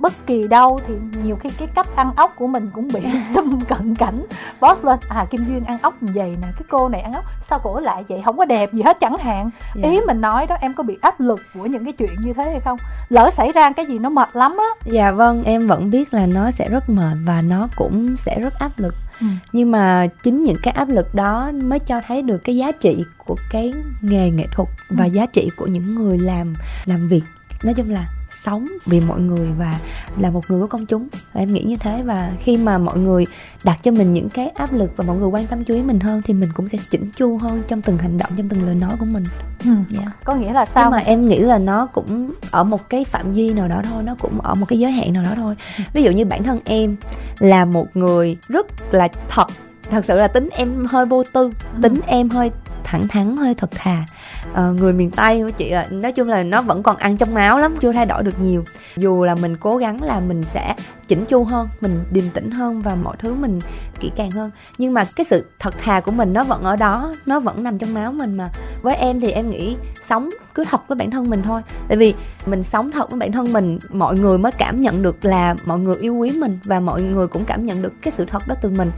bất 0.03 0.13
kỳ 0.25 0.47
đâu 0.47 0.79
thì 0.87 0.93
nhiều 1.23 1.35
khi 1.35 1.49
cái 1.57 1.67
cách 1.75 1.87
ăn 1.95 2.11
ốc 2.15 2.33
của 2.35 2.47
mình 2.47 2.69
cũng 2.73 2.87
bị 2.93 3.01
tâm 3.35 3.59
cận 3.61 3.95
cảnh. 3.95 4.25
Boss 4.61 4.83
lên 4.83 4.99
à 5.09 5.25
kim 5.29 5.45
duyên 5.47 5.63
ăn 5.63 5.77
ốc 5.81 5.93
vậy 6.01 6.37
nè 6.41 6.47
cái 6.55 6.63
cô 6.69 6.89
này 6.89 7.01
ăn 7.01 7.13
ốc 7.13 7.23
sao 7.49 7.59
cổ 7.63 7.79
lại 7.79 8.03
vậy? 8.09 8.21
Không 8.25 8.37
có 8.37 8.45
đẹp 8.45 8.73
gì 8.73 8.81
hết 8.81 8.97
chẳng 8.99 9.17
hạn. 9.17 9.49
Dạ. 9.75 9.89
ý 9.89 9.99
mình 10.07 10.21
nói 10.21 10.45
đó 10.47 10.57
em 10.61 10.73
có 10.73 10.83
bị 10.83 10.97
áp 11.01 11.19
lực 11.19 11.41
của 11.53 11.65
những 11.65 11.83
cái 11.83 11.93
chuyện 11.93 12.09
như 12.23 12.33
thế 12.33 12.43
hay 12.43 12.59
không? 12.59 12.77
Lỡ 13.09 13.29
xảy 13.33 13.51
ra 13.51 13.71
cái 13.71 13.85
gì 13.85 13.99
nó 13.99 14.09
mệt 14.09 14.29
lắm 14.33 14.57
á. 14.57 14.85
Dạ 14.85 15.11
vâng 15.11 15.43
em 15.43 15.67
vẫn 15.67 15.89
biết 15.89 16.13
là 16.13 16.25
nó 16.25 16.51
sẽ 16.51 16.69
rất 16.69 16.89
mệt 16.89 17.17
và 17.25 17.41
nó 17.41 17.67
cũng 17.75 18.17
sẽ 18.17 18.39
rất 18.39 18.53
áp 18.59 18.71
lực. 18.77 18.95
Ừ. 19.21 19.27
nhưng 19.51 19.71
mà 19.71 20.07
chính 20.23 20.43
những 20.43 20.57
cái 20.63 20.73
áp 20.73 20.89
lực 20.89 21.15
đó 21.15 21.51
mới 21.53 21.79
cho 21.79 22.01
thấy 22.07 22.21
được 22.21 22.37
cái 22.37 22.55
giá 22.55 22.71
trị 22.71 23.03
của 23.25 23.35
cái 23.51 23.73
nghề 24.01 24.29
nghệ 24.29 24.45
thuật 24.51 24.69
và 24.89 25.05
ừ. 25.05 25.09
giá 25.13 25.25
trị 25.25 25.49
của 25.57 25.67
những 25.67 25.95
người 25.95 26.17
làm 26.17 26.53
làm 26.85 27.07
việc. 27.07 27.23
Nói 27.63 27.73
chung 27.73 27.89
là 27.89 28.05
sống 28.43 28.67
vì 28.85 28.99
mọi 28.99 29.19
người 29.19 29.47
và 29.57 29.79
là 30.19 30.29
một 30.29 30.49
người 30.49 30.61
của 30.61 30.67
công 30.67 30.85
chúng 30.85 31.07
và 31.33 31.41
em 31.41 31.53
nghĩ 31.53 31.63
như 31.63 31.77
thế 31.77 32.03
và 32.03 32.31
khi 32.39 32.57
mà 32.57 32.77
mọi 32.77 32.97
người 32.97 33.25
đặt 33.63 33.79
cho 33.83 33.91
mình 33.91 34.13
những 34.13 34.29
cái 34.29 34.49
áp 34.49 34.73
lực 34.73 34.91
và 34.97 35.03
mọi 35.07 35.17
người 35.17 35.27
quan 35.27 35.47
tâm 35.47 35.63
chú 35.63 35.73
ý 35.73 35.81
mình 35.81 35.99
hơn 35.99 36.21
thì 36.25 36.33
mình 36.33 36.49
cũng 36.53 36.67
sẽ 36.67 36.77
chỉnh 36.89 37.09
chu 37.15 37.37
hơn 37.37 37.63
trong 37.67 37.81
từng 37.81 37.97
hành 37.97 38.17
động 38.17 38.31
trong 38.37 38.49
từng 38.49 38.65
lời 38.65 38.75
nói 38.75 38.91
của 38.99 39.05
mình 39.05 39.23
ừ. 39.65 39.71
yeah. 39.71 39.85
Dạ. 39.89 40.11
có 40.23 40.35
nghĩa 40.35 40.53
là 40.53 40.65
sao 40.65 40.83
nhưng 40.83 40.91
mà 40.91 40.97
em 40.97 41.27
nghĩ 41.27 41.39
là 41.39 41.57
nó 41.57 41.85
cũng 41.85 42.33
ở 42.51 42.63
một 42.63 42.89
cái 42.89 43.05
phạm 43.05 43.33
vi 43.33 43.53
nào 43.53 43.67
đó 43.67 43.81
thôi 43.89 44.03
nó 44.03 44.15
cũng 44.19 44.41
ở 44.41 44.55
một 44.55 44.65
cái 44.65 44.79
giới 44.79 44.91
hạn 44.91 45.13
nào 45.13 45.23
đó 45.23 45.31
thôi 45.35 45.55
ví 45.93 46.03
dụ 46.03 46.11
như 46.11 46.25
bản 46.25 46.43
thân 46.43 46.59
em 46.65 46.95
là 47.39 47.65
một 47.65 47.87
người 47.93 48.37
rất 48.47 48.93
là 48.93 49.07
thật 49.29 49.47
thật 49.91 50.05
sự 50.05 50.15
là 50.15 50.27
tính 50.27 50.49
em 50.51 50.85
hơi 50.85 51.05
vô 51.05 51.23
tư 51.23 51.51
ừ. 51.75 51.79
tính 51.81 51.95
em 52.07 52.29
hơi 52.29 52.51
thẳng 52.83 53.07
thắn 53.07 53.37
hơi 53.37 53.53
thật 53.53 53.71
thà 53.71 54.05
uh, 54.53 54.81
người 54.81 54.93
miền 54.93 55.11
tây 55.11 55.43
của 55.43 55.49
chị 55.49 55.69
là 55.69 55.87
nói 55.89 56.11
chung 56.11 56.27
là 56.27 56.43
nó 56.43 56.61
vẫn 56.61 56.83
còn 56.83 56.97
ăn 56.97 57.17
trong 57.17 57.33
máu 57.33 57.59
lắm 57.59 57.75
chưa 57.79 57.91
thay 57.91 58.05
đổi 58.05 58.23
được 58.23 58.39
nhiều. 58.41 58.63
Dù 58.95 59.23
là 59.23 59.35
mình 59.35 59.57
cố 59.57 59.77
gắng 59.77 60.03
là 60.03 60.19
mình 60.19 60.43
sẽ 60.43 60.75
chỉnh 61.07 61.25
chu 61.25 61.43
hơn 61.43 61.69
mình 61.81 62.03
điềm 62.11 62.29
tĩnh 62.29 62.51
hơn 62.51 62.81
và 62.81 62.95
mọi 62.95 63.15
thứ 63.19 63.33
mình 63.33 63.59
kỹ 63.99 64.11
càng 64.15 64.31
hơn. 64.31 64.51
Nhưng 64.77 64.93
mà 64.93 65.05
cái 65.15 65.25
sự 65.25 65.45
thật 65.59 65.73
thà 65.77 65.99
của 65.99 66.11
mình 66.11 66.33
nó 66.33 66.43
vẫn 66.43 66.63
ở 66.63 66.75
đó 66.75 67.13
nó 67.25 67.39
vẫn 67.39 67.63
nằm 67.63 67.77
trong 67.77 67.93
máu 67.93 68.11
mình 68.11 68.37
mà. 68.37 68.49
Với 68.81 68.95
em 68.95 69.21
thì 69.21 69.31
em 69.31 69.49
nghĩ 69.49 69.75
sống 70.09 70.29
cứ 70.53 70.63
thật 70.69 70.87
với 70.87 70.95
bản 70.95 71.11
thân 71.11 71.29
mình 71.29 71.41
thôi. 71.43 71.61
Tại 71.87 71.97
vì 71.97 72.13
mình 72.45 72.63
sống 72.63 72.91
thật 72.91 73.11
với 73.11 73.19
bản 73.19 73.31
thân 73.31 73.53
mình 73.53 73.79
mọi 73.89 74.19
người 74.19 74.37
mới 74.37 74.51
cảm 74.51 74.81
nhận 74.81 75.01
được 75.01 75.25
là 75.25 75.55
mọi 75.65 75.79
người 75.79 75.95
yêu 75.95 76.15
quý 76.15 76.31
mình 76.31 76.59
và 76.63 76.79
mọi 76.79 77.01
người 77.01 77.27
cũng 77.27 77.45
cảm 77.45 77.65
nhận 77.65 77.81
được 77.81 77.93
cái 78.01 78.11
sự 78.11 78.25
thật 78.25 78.47
đó 78.47 78.55
từ 78.61 78.69
mình. 78.69 78.91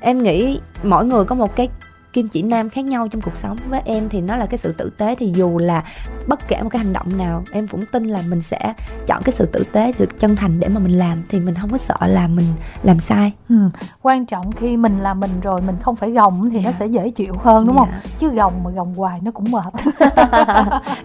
Em 0.00 0.22
nghĩ 0.22 0.60
mỗi 0.82 1.06
người 1.06 1.24
có 1.24 1.34
một 1.34 1.56
cái 1.56 1.68
kim 2.12 2.28
chỉ 2.28 2.42
nam 2.42 2.70
khác 2.70 2.84
nhau 2.84 3.08
trong 3.08 3.20
cuộc 3.20 3.36
sống 3.36 3.56
với 3.68 3.80
em 3.84 4.08
thì 4.08 4.20
nó 4.20 4.36
là 4.36 4.46
cái 4.46 4.58
sự 4.58 4.72
tử 4.72 4.90
tế 4.98 5.14
thì 5.14 5.32
dù 5.34 5.58
là 5.58 5.84
bất 6.26 6.48
kể 6.48 6.62
một 6.62 6.68
cái 6.68 6.78
hành 6.78 6.92
động 6.92 7.18
nào 7.18 7.42
em 7.52 7.66
cũng 7.66 7.80
tin 7.92 8.08
là 8.08 8.22
mình 8.28 8.40
sẽ 8.40 8.74
chọn 9.06 9.22
cái 9.22 9.34
sự 9.38 9.46
tử 9.46 9.64
tế 9.72 9.92
sự 9.92 10.06
chân 10.18 10.36
thành 10.36 10.60
để 10.60 10.68
mà 10.68 10.80
mình 10.80 10.98
làm 10.98 11.22
thì 11.28 11.40
mình 11.40 11.54
không 11.54 11.70
có 11.70 11.78
sợ 11.78 11.96
là 12.06 12.28
mình 12.28 12.46
làm 12.82 13.00
sai 13.00 13.32
ừ. 13.48 13.54
quan 14.02 14.26
trọng 14.26 14.52
khi 14.52 14.76
mình 14.76 15.00
là 15.00 15.14
mình 15.14 15.40
rồi 15.42 15.62
mình 15.62 15.76
không 15.80 15.96
phải 15.96 16.10
gồng 16.10 16.50
thì 16.50 16.56
yeah. 16.56 16.64
nó 16.64 16.70
dạ. 16.70 16.76
sẽ 16.78 16.86
dễ 16.86 17.10
chịu 17.10 17.34
hơn 17.42 17.66
đúng 17.66 17.76
yeah. 17.76 17.88
không 17.88 18.00
chứ 18.18 18.28
gồng 18.28 18.64
mà 18.64 18.70
gồng 18.70 18.94
hoài 18.94 19.20
nó 19.22 19.30
cũng 19.30 19.44
mệt 19.50 19.72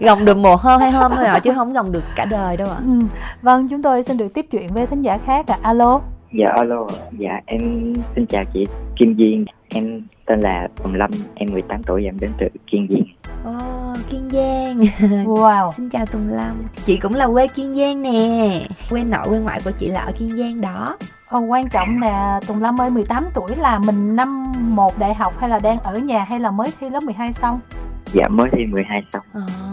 gồng 0.00 0.24
được 0.24 0.36
một 0.36 0.60
hôm 0.60 0.80
hay 0.80 0.90
hôm 0.90 1.12
thôi 1.16 1.24
ạ 1.24 1.38
chứ 1.38 1.52
không 1.54 1.72
gồng 1.72 1.92
được 1.92 2.04
cả 2.16 2.24
đời 2.24 2.56
đâu 2.56 2.68
ạ 2.70 2.78
ừ. 2.86 3.00
vâng 3.42 3.68
chúng 3.68 3.82
tôi 3.82 4.02
xin 4.02 4.16
được 4.16 4.34
tiếp 4.34 4.46
chuyện 4.50 4.74
với 4.74 4.86
thính 4.86 5.02
giả 5.02 5.18
khác 5.26 5.46
ạ 5.46 5.56
à. 5.62 5.68
alo 5.68 6.00
dạ 6.32 6.48
alo 6.56 6.86
dạ 7.18 7.40
em 7.46 7.92
xin 8.14 8.26
chào 8.26 8.44
chị 8.54 8.66
kim 8.96 9.14
duyên 9.14 9.44
em 9.68 10.02
tên 10.26 10.40
là 10.40 10.68
Tùng 10.82 10.94
Lâm, 10.94 11.10
em 11.34 11.52
18 11.52 11.82
tuổi 11.82 12.02
và 12.02 12.08
em 12.08 12.18
đến 12.20 12.32
từ 12.38 12.46
Kiên 12.66 12.88
Giang. 12.90 13.04
Ồ, 13.44 13.90
oh, 13.90 13.96
Kiên 14.10 14.30
Giang. 14.32 14.80
Wow. 15.24 15.70
Xin 15.70 15.88
chào 15.90 16.06
Tùng 16.06 16.28
Lâm. 16.28 16.56
Chị 16.84 16.96
cũng 16.96 17.14
là 17.14 17.26
quê 17.26 17.46
Kiên 17.46 17.74
Giang 17.74 18.02
nè. 18.02 18.66
Quê 18.90 19.04
nội 19.04 19.24
quê 19.28 19.38
ngoại 19.38 19.60
của 19.64 19.70
chị 19.78 19.88
là 19.88 20.00
ở 20.00 20.12
Kiên 20.18 20.30
Giang 20.30 20.60
đó. 20.60 20.96
Ồ, 21.28 21.40
quan 21.40 21.68
trọng 21.68 22.00
là 22.02 22.40
Tùng 22.46 22.62
Lâm 22.62 22.80
ơi 22.80 22.90
18 22.90 23.26
tuổi 23.34 23.56
là 23.56 23.78
mình 23.78 24.16
năm 24.16 24.52
một 24.58 24.98
đại 24.98 25.14
học 25.14 25.32
hay 25.38 25.50
là 25.50 25.58
đang 25.58 25.80
ở 25.80 25.94
nhà 25.94 26.26
hay 26.30 26.40
là 26.40 26.50
mới 26.50 26.68
thi 26.80 26.90
lớp 26.90 27.02
12 27.02 27.32
xong? 27.32 27.60
Dạ 28.12 28.28
mới 28.28 28.48
thi 28.52 28.66
12 28.66 29.02
xong. 29.12 29.22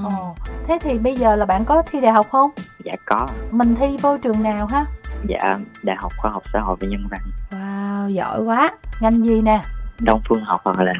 Ồ. 0.03 0.35
Thế 0.67 0.77
thì 0.81 0.97
bây 0.97 1.15
giờ 1.15 1.35
là 1.35 1.45
bạn 1.45 1.65
có 1.65 1.81
thi 1.81 2.01
đại 2.01 2.11
học 2.11 2.25
không? 2.31 2.51
Dạ 2.83 2.93
có. 3.05 3.27
Mình 3.51 3.75
thi 3.75 3.97
vô 4.01 4.17
trường 4.17 4.43
nào 4.43 4.67
ha? 4.71 4.85
Dạ 5.27 5.59
Đại 5.83 5.95
học 5.95 6.13
Khoa 6.17 6.31
học 6.31 6.43
Xã 6.53 6.59
hội 6.59 6.77
và 6.79 6.87
Nhân 6.87 7.07
văn. 7.09 7.21
Wow, 7.51 8.09
giỏi 8.09 8.41
quá. 8.41 8.71
Ngành 8.99 9.23
gì 9.23 9.41
nè? 9.41 9.61
đông 9.99 10.21
phương 10.29 10.43
học 10.43 10.61
hoặc 10.63 10.79
là 10.79 10.93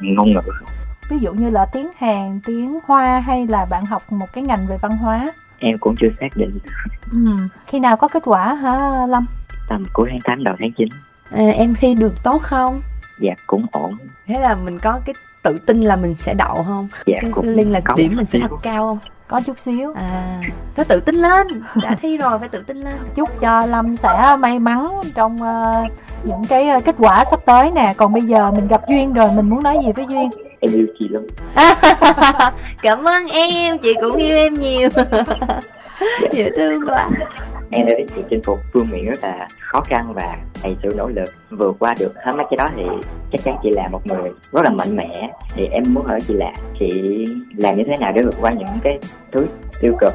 ngôn 0.00 0.30
ngữ 0.30 0.40
ví 1.12 1.18
dụ 1.18 1.32
như 1.32 1.50
là 1.50 1.66
tiếng 1.72 1.90
Hàn, 1.96 2.40
tiếng 2.44 2.78
Hoa 2.86 3.20
hay 3.20 3.46
là 3.46 3.64
bạn 3.70 3.84
học 3.84 4.12
một 4.12 4.26
cái 4.32 4.44
ngành 4.44 4.66
về 4.66 4.76
văn 4.82 4.96
hóa? 4.96 5.32
Em 5.58 5.78
cũng 5.78 5.94
chưa 6.00 6.08
xác 6.20 6.36
định. 6.36 6.58
Ừ. 7.12 7.18
Khi 7.66 7.78
nào 7.78 7.96
có 7.96 8.08
kết 8.08 8.22
quả 8.26 8.54
hả 8.54 9.06
Lâm? 9.06 9.26
Tầm 9.68 9.84
cuối 9.92 10.08
tháng 10.10 10.20
8 10.20 10.44
đầu 10.44 10.56
tháng 10.58 10.72
9. 10.72 10.88
À, 11.30 11.46
em 11.46 11.74
thi 11.74 11.94
được 11.94 12.22
tốt 12.22 12.42
không? 12.42 12.82
Dạ 13.20 13.32
cũng 13.46 13.66
ổn. 13.72 13.96
Thế 14.26 14.40
là 14.40 14.54
mình 14.54 14.78
có 14.78 15.00
cái 15.04 15.14
tự 15.42 15.58
tin 15.66 15.80
là 15.80 15.96
mình 15.96 16.14
sẽ 16.14 16.34
đậu 16.34 16.64
không? 16.66 16.88
Dạ 17.06 17.18
cái 17.20 17.30
cũng 17.30 17.48
liên 17.48 17.72
là 17.72 17.80
điểm 17.96 18.16
mình 18.16 18.26
sẽ 18.26 18.38
thật 18.38 18.56
cao 18.62 18.86
không? 18.86 18.98
Có 19.32 19.40
chút 19.46 19.58
xíu. 19.58 19.92
À, 19.94 20.40
thôi 20.76 20.86
tự 20.88 21.00
tin 21.00 21.14
lên. 21.14 21.46
Đã 21.82 21.96
thi 22.02 22.18
rồi 22.18 22.38
phải 22.38 22.48
tự 22.48 22.62
tin 22.66 22.76
lên. 22.76 22.94
Chúc 23.14 23.40
cho 23.40 23.66
Lâm 23.66 23.96
sẽ 23.96 24.36
may 24.38 24.58
mắn 24.58 25.00
trong 25.14 25.42
ờ, 25.42 25.84
những 26.24 26.44
cái 26.48 26.68
ờ, 26.68 26.80
kết 26.84 26.94
quả 26.98 27.24
sắp 27.24 27.40
tới 27.46 27.70
nè. 27.70 27.94
Còn 27.96 28.12
bây 28.12 28.22
giờ 28.22 28.50
mình 28.50 28.68
gặp 28.68 28.88
Duyên 28.88 29.12
rồi, 29.12 29.28
mình 29.34 29.50
muốn 29.50 29.62
nói 29.62 29.78
gì 29.84 29.92
với 29.92 30.06
Duyên? 30.08 30.30
Em 30.60 30.72
yêu 30.72 30.86
chị 30.98 31.08
lắm. 31.08 31.26
Cảm 32.82 33.04
ơn 33.08 33.26
em, 33.26 33.78
chị 33.78 33.94
cũng 34.00 34.16
yêu 34.16 34.36
em 34.36 34.54
nhiều. 34.54 34.88
Dễ 36.32 36.50
thương 36.56 36.88
quá. 36.88 37.08
Em 37.72 37.86
đã 37.86 37.92
chị 38.16 38.22
chinh 38.30 38.42
phục 38.44 38.58
phương 38.72 38.90
miệng 38.90 39.04
rất 39.04 39.22
là 39.22 39.48
khó 39.58 39.80
khăn 39.80 40.12
và 40.14 40.36
đầy 40.64 40.76
sự 40.82 40.94
nỗ 40.96 41.08
lực. 41.08 41.28
Vượt 41.50 41.76
qua 41.78 41.94
được 42.00 42.12
hết 42.24 42.32
mấy 42.36 42.46
cái 42.50 42.56
đó 42.56 42.66
thì 42.76 42.82
chắc 43.32 43.40
chắn 43.44 43.56
chị 43.62 43.70
là 43.70 43.88
một 43.88 44.06
người 44.06 44.32
rất 44.52 44.64
là 44.64 44.70
mạnh 44.70 44.96
mẽ. 44.96 45.30
Thì 45.54 45.66
em 45.66 45.82
muốn 45.88 46.04
hỏi 46.04 46.20
chị 46.28 46.34
là 46.34 46.52
chị 46.78 47.24
làm 47.56 47.76
như 47.76 47.84
thế 47.86 47.94
nào 48.00 48.12
để 48.12 48.22
vượt 48.22 48.34
qua 48.40 48.52
những 48.52 48.80
cái 48.84 48.98
thứ 49.32 49.46
tiêu 49.80 49.96
cực? 50.00 50.14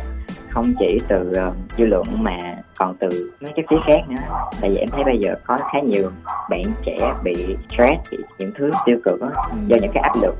Không 0.50 0.74
chỉ 0.80 0.98
từ 1.08 1.34
ờ, 1.36 1.52
dư 1.78 1.86
luận 1.86 2.24
mà 2.24 2.38
còn 2.78 2.96
từ 3.00 3.32
mấy 3.42 3.54
cái 3.56 3.66
phía 3.70 3.78
khác 3.86 4.10
nữa. 4.10 4.22
Tại 4.62 4.70
vì 4.70 4.78
em 4.78 4.90
thấy 4.92 5.04
bây 5.04 5.18
giờ 5.20 5.36
có 5.46 5.58
khá 5.58 5.80
nhiều 5.80 6.10
bạn 6.50 6.62
trẻ 6.86 6.98
bị 7.24 7.56
stress 7.70 8.12
bị 8.12 8.18
những 8.40 8.52
thứ 8.56 8.72
tiêu 8.86 8.98
cực 9.04 9.22
đó, 9.22 9.32
do 9.68 9.78
những 9.82 9.92
cái 9.94 10.04
áp 10.04 10.14
lực 10.22 10.36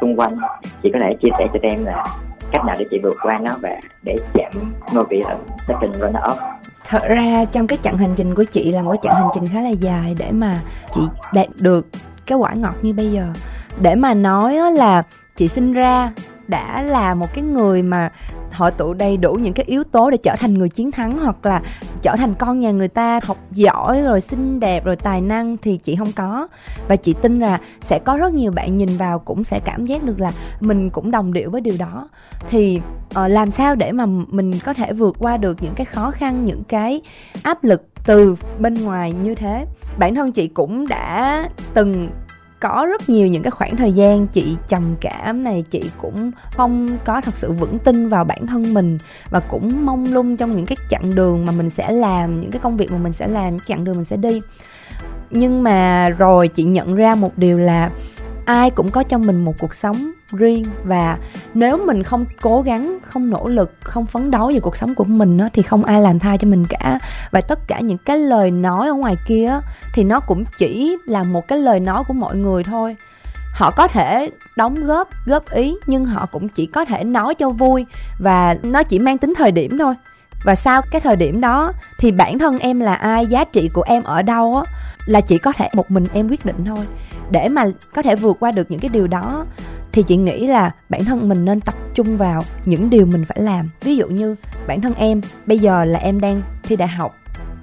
xung 0.00 0.16
quanh. 0.20 0.32
Chị 0.82 0.90
có 0.92 0.98
thể 1.02 1.16
chia 1.22 1.28
sẻ 1.38 1.46
cho 1.52 1.58
em 1.62 1.84
là 1.84 2.04
cách 2.52 2.64
nào 2.64 2.76
để 2.78 2.84
chị 2.90 2.98
vượt 3.02 3.16
qua 3.22 3.38
nó 3.38 3.52
và 3.62 3.70
để 4.02 4.16
giảm 4.34 4.74
ngôi 4.92 5.04
vị 5.10 5.20
ở 5.24 5.36
second 5.68 5.94
runner 5.94 6.22
up 6.30 6.38
Thật 6.88 7.02
ra 7.08 7.44
trong 7.52 7.66
cái 7.66 7.78
chặng 7.82 7.98
hành 7.98 8.14
trình 8.16 8.34
của 8.34 8.44
chị 8.44 8.72
là 8.72 8.82
một 8.82 8.90
cái 8.90 8.98
chặng 9.02 9.14
hành 9.14 9.30
trình 9.34 9.48
khá 9.52 9.60
là 9.60 9.68
dài 9.68 10.16
để 10.18 10.32
mà 10.32 10.60
chị 10.94 11.00
đạt 11.34 11.46
được 11.60 11.86
cái 12.26 12.38
quả 12.38 12.52
ngọt 12.54 12.74
như 12.82 12.92
bây 12.92 13.12
giờ. 13.12 13.26
Để 13.80 13.94
mà 13.94 14.14
nói 14.14 14.72
là 14.72 15.02
chị 15.36 15.48
sinh 15.48 15.72
ra 15.72 16.12
đã 16.48 16.82
là 16.82 17.14
một 17.14 17.34
cái 17.34 17.44
người 17.44 17.82
mà 17.82 18.10
hội 18.52 18.70
tụ 18.70 18.94
đầy 18.94 19.16
đủ 19.16 19.34
những 19.34 19.52
cái 19.52 19.64
yếu 19.68 19.84
tố 19.84 20.10
để 20.10 20.16
trở 20.16 20.36
thành 20.36 20.54
người 20.54 20.68
chiến 20.68 20.90
thắng 20.90 21.18
hoặc 21.18 21.46
là 21.46 21.62
trở 22.02 22.16
thành 22.16 22.34
con 22.34 22.60
nhà 22.60 22.70
người 22.70 22.88
ta 22.88 23.20
học 23.22 23.36
giỏi 23.50 24.02
rồi 24.02 24.20
xinh 24.20 24.60
đẹp 24.60 24.84
rồi 24.84 24.96
tài 24.96 25.20
năng 25.20 25.56
thì 25.56 25.76
chị 25.76 25.96
không 25.96 26.12
có. 26.16 26.48
Và 26.88 26.96
chị 26.96 27.14
tin 27.22 27.38
là 27.38 27.60
sẽ 27.80 27.98
có 27.98 28.16
rất 28.16 28.32
nhiều 28.32 28.52
bạn 28.52 28.76
nhìn 28.76 28.88
vào 28.96 29.18
cũng 29.18 29.44
sẽ 29.44 29.60
cảm 29.64 29.86
giác 29.86 30.04
được 30.04 30.20
là 30.20 30.30
mình 30.60 30.90
cũng 30.90 31.10
đồng 31.10 31.32
điệu 31.32 31.50
với 31.50 31.60
điều 31.60 31.74
đó. 31.78 32.08
Thì 32.48 32.80
uh, 33.10 33.30
làm 33.30 33.50
sao 33.50 33.74
để 33.74 33.92
mà 33.92 34.06
mình 34.06 34.52
có 34.64 34.74
thể 34.74 34.92
vượt 34.92 35.16
qua 35.18 35.36
được 35.36 35.62
những 35.62 35.74
cái 35.74 35.84
khó 35.84 36.10
khăn 36.10 36.44
những 36.44 36.64
cái 36.64 37.00
áp 37.42 37.64
lực 37.64 37.82
từ 38.06 38.36
bên 38.58 38.74
ngoài 38.74 39.12
như 39.12 39.34
thế? 39.34 39.66
Bản 39.98 40.14
thân 40.14 40.32
chị 40.32 40.48
cũng 40.48 40.88
đã 40.88 41.48
từng 41.74 42.08
có 42.60 42.86
rất 42.90 43.08
nhiều 43.08 43.26
những 43.26 43.42
cái 43.42 43.50
khoảng 43.50 43.76
thời 43.76 43.92
gian 43.92 44.26
chị 44.26 44.56
trầm 44.68 44.94
cảm 45.00 45.44
này, 45.44 45.64
chị 45.70 45.90
cũng 45.98 46.30
không 46.52 46.88
có 47.04 47.20
thật 47.20 47.36
sự 47.36 47.52
vững 47.52 47.78
tin 47.78 48.08
vào 48.08 48.24
bản 48.24 48.46
thân 48.46 48.74
mình 48.74 48.98
và 49.30 49.40
cũng 49.40 49.86
mong 49.86 50.12
lung 50.12 50.36
trong 50.36 50.56
những 50.56 50.66
cái 50.66 50.76
chặng 50.90 51.14
đường 51.14 51.44
mà 51.44 51.52
mình 51.52 51.70
sẽ 51.70 51.92
làm, 51.92 52.40
những 52.40 52.50
cái 52.50 52.60
công 52.60 52.76
việc 52.76 52.92
mà 52.92 52.98
mình 52.98 53.12
sẽ 53.12 53.26
làm, 53.26 53.50
những 53.50 53.66
chặng 53.66 53.84
đường 53.84 53.94
mình 53.94 54.04
sẽ 54.04 54.16
đi. 54.16 54.42
Nhưng 55.30 55.62
mà 55.62 56.08
rồi 56.08 56.48
chị 56.48 56.64
nhận 56.64 56.94
ra 56.94 57.14
một 57.14 57.38
điều 57.38 57.58
là 57.58 57.90
ai 58.44 58.70
cũng 58.70 58.90
có 58.90 59.02
trong 59.02 59.26
mình 59.26 59.44
một 59.44 59.54
cuộc 59.58 59.74
sống 59.74 60.10
riêng. 60.32 60.64
Và 60.84 61.18
nếu 61.54 61.78
mình 61.86 62.02
không 62.02 62.24
cố 62.40 62.62
gắng 62.62 62.98
không 63.02 63.30
nỗ 63.30 63.48
lực 63.48 63.72
không 63.80 64.06
phấn 64.06 64.30
đấu 64.30 64.50
về 64.54 64.60
cuộc 64.60 64.76
sống 64.76 64.94
của 64.94 65.04
mình 65.04 65.38
á, 65.38 65.48
thì 65.52 65.62
không 65.62 65.84
ai 65.84 66.00
làm 66.00 66.18
thay 66.18 66.38
cho 66.38 66.48
mình 66.48 66.66
cả. 66.68 66.98
Và 67.30 67.40
tất 67.40 67.58
cả 67.68 67.80
những 67.80 67.98
cái 67.98 68.18
lời 68.18 68.50
nói 68.50 68.88
ở 68.88 68.94
ngoài 68.94 69.16
kia 69.26 69.46
á, 69.46 69.60
thì 69.94 70.04
nó 70.04 70.20
cũng 70.20 70.44
chỉ 70.58 70.96
là 71.06 71.22
một 71.22 71.48
cái 71.48 71.58
lời 71.58 71.80
nói 71.80 72.04
của 72.08 72.14
mọi 72.14 72.36
người 72.36 72.64
thôi. 72.64 72.96
Họ 73.54 73.70
có 73.70 73.88
thể 73.88 74.30
đóng 74.56 74.74
góp 74.74 75.08
góp 75.26 75.50
ý 75.50 75.74
nhưng 75.86 76.04
họ 76.04 76.26
cũng 76.32 76.48
chỉ 76.48 76.66
có 76.66 76.84
thể 76.84 77.04
nói 77.04 77.34
cho 77.34 77.50
vui. 77.50 77.86
Và 78.18 78.56
nó 78.62 78.82
chỉ 78.82 78.98
mang 78.98 79.18
tính 79.18 79.34
thời 79.36 79.52
điểm 79.52 79.78
thôi. 79.78 79.94
Và 80.44 80.54
sau 80.54 80.82
cái 80.90 81.00
thời 81.00 81.16
điểm 81.16 81.40
đó 81.40 81.72
thì 81.98 82.12
bản 82.12 82.38
thân 82.38 82.58
em 82.58 82.80
là 82.80 82.94
ai 82.94 83.26
giá 83.26 83.44
trị 83.44 83.70
của 83.74 83.82
em 83.82 84.02
ở 84.02 84.22
đâu 84.22 84.56
á 84.56 84.72
là 85.06 85.20
chỉ 85.20 85.38
có 85.38 85.52
thể 85.52 85.68
một 85.72 85.90
mình 85.90 86.04
em 86.12 86.28
quyết 86.28 86.46
định 86.46 86.64
thôi. 86.64 86.86
Để 87.30 87.48
mà 87.48 87.64
có 87.94 88.02
thể 88.02 88.16
vượt 88.16 88.36
qua 88.40 88.52
được 88.52 88.70
những 88.70 88.80
cái 88.80 88.88
điều 88.88 89.06
đó 89.06 89.46
thì 89.96 90.02
chị 90.02 90.16
nghĩ 90.16 90.46
là 90.46 90.74
bản 90.88 91.04
thân 91.04 91.28
mình 91.28 91.44
nên 91.44 91.60
tập 91.60 91.74
trung 91.94 92.16
vào 92.16 92.42
những 92.64 92.90
điều 92.90 93.06
mình 93.06 93.24
phải 93.24 93.38
làm. 93.40 93.70
Ví 93.80 93.96
dụ 93.96 94.08
như 94.08 94.36
bản 94.66 94.80
thân 94.80 94.94
em, 94.94 95.20
bây 95.46 95.58
giờ 95.58 95.84
là 95.84 95.98
em 95.98 96.20
đang 96.20 96.42
thi 96.62 96.76
đại 96.76 96.88
học 96.88 97.14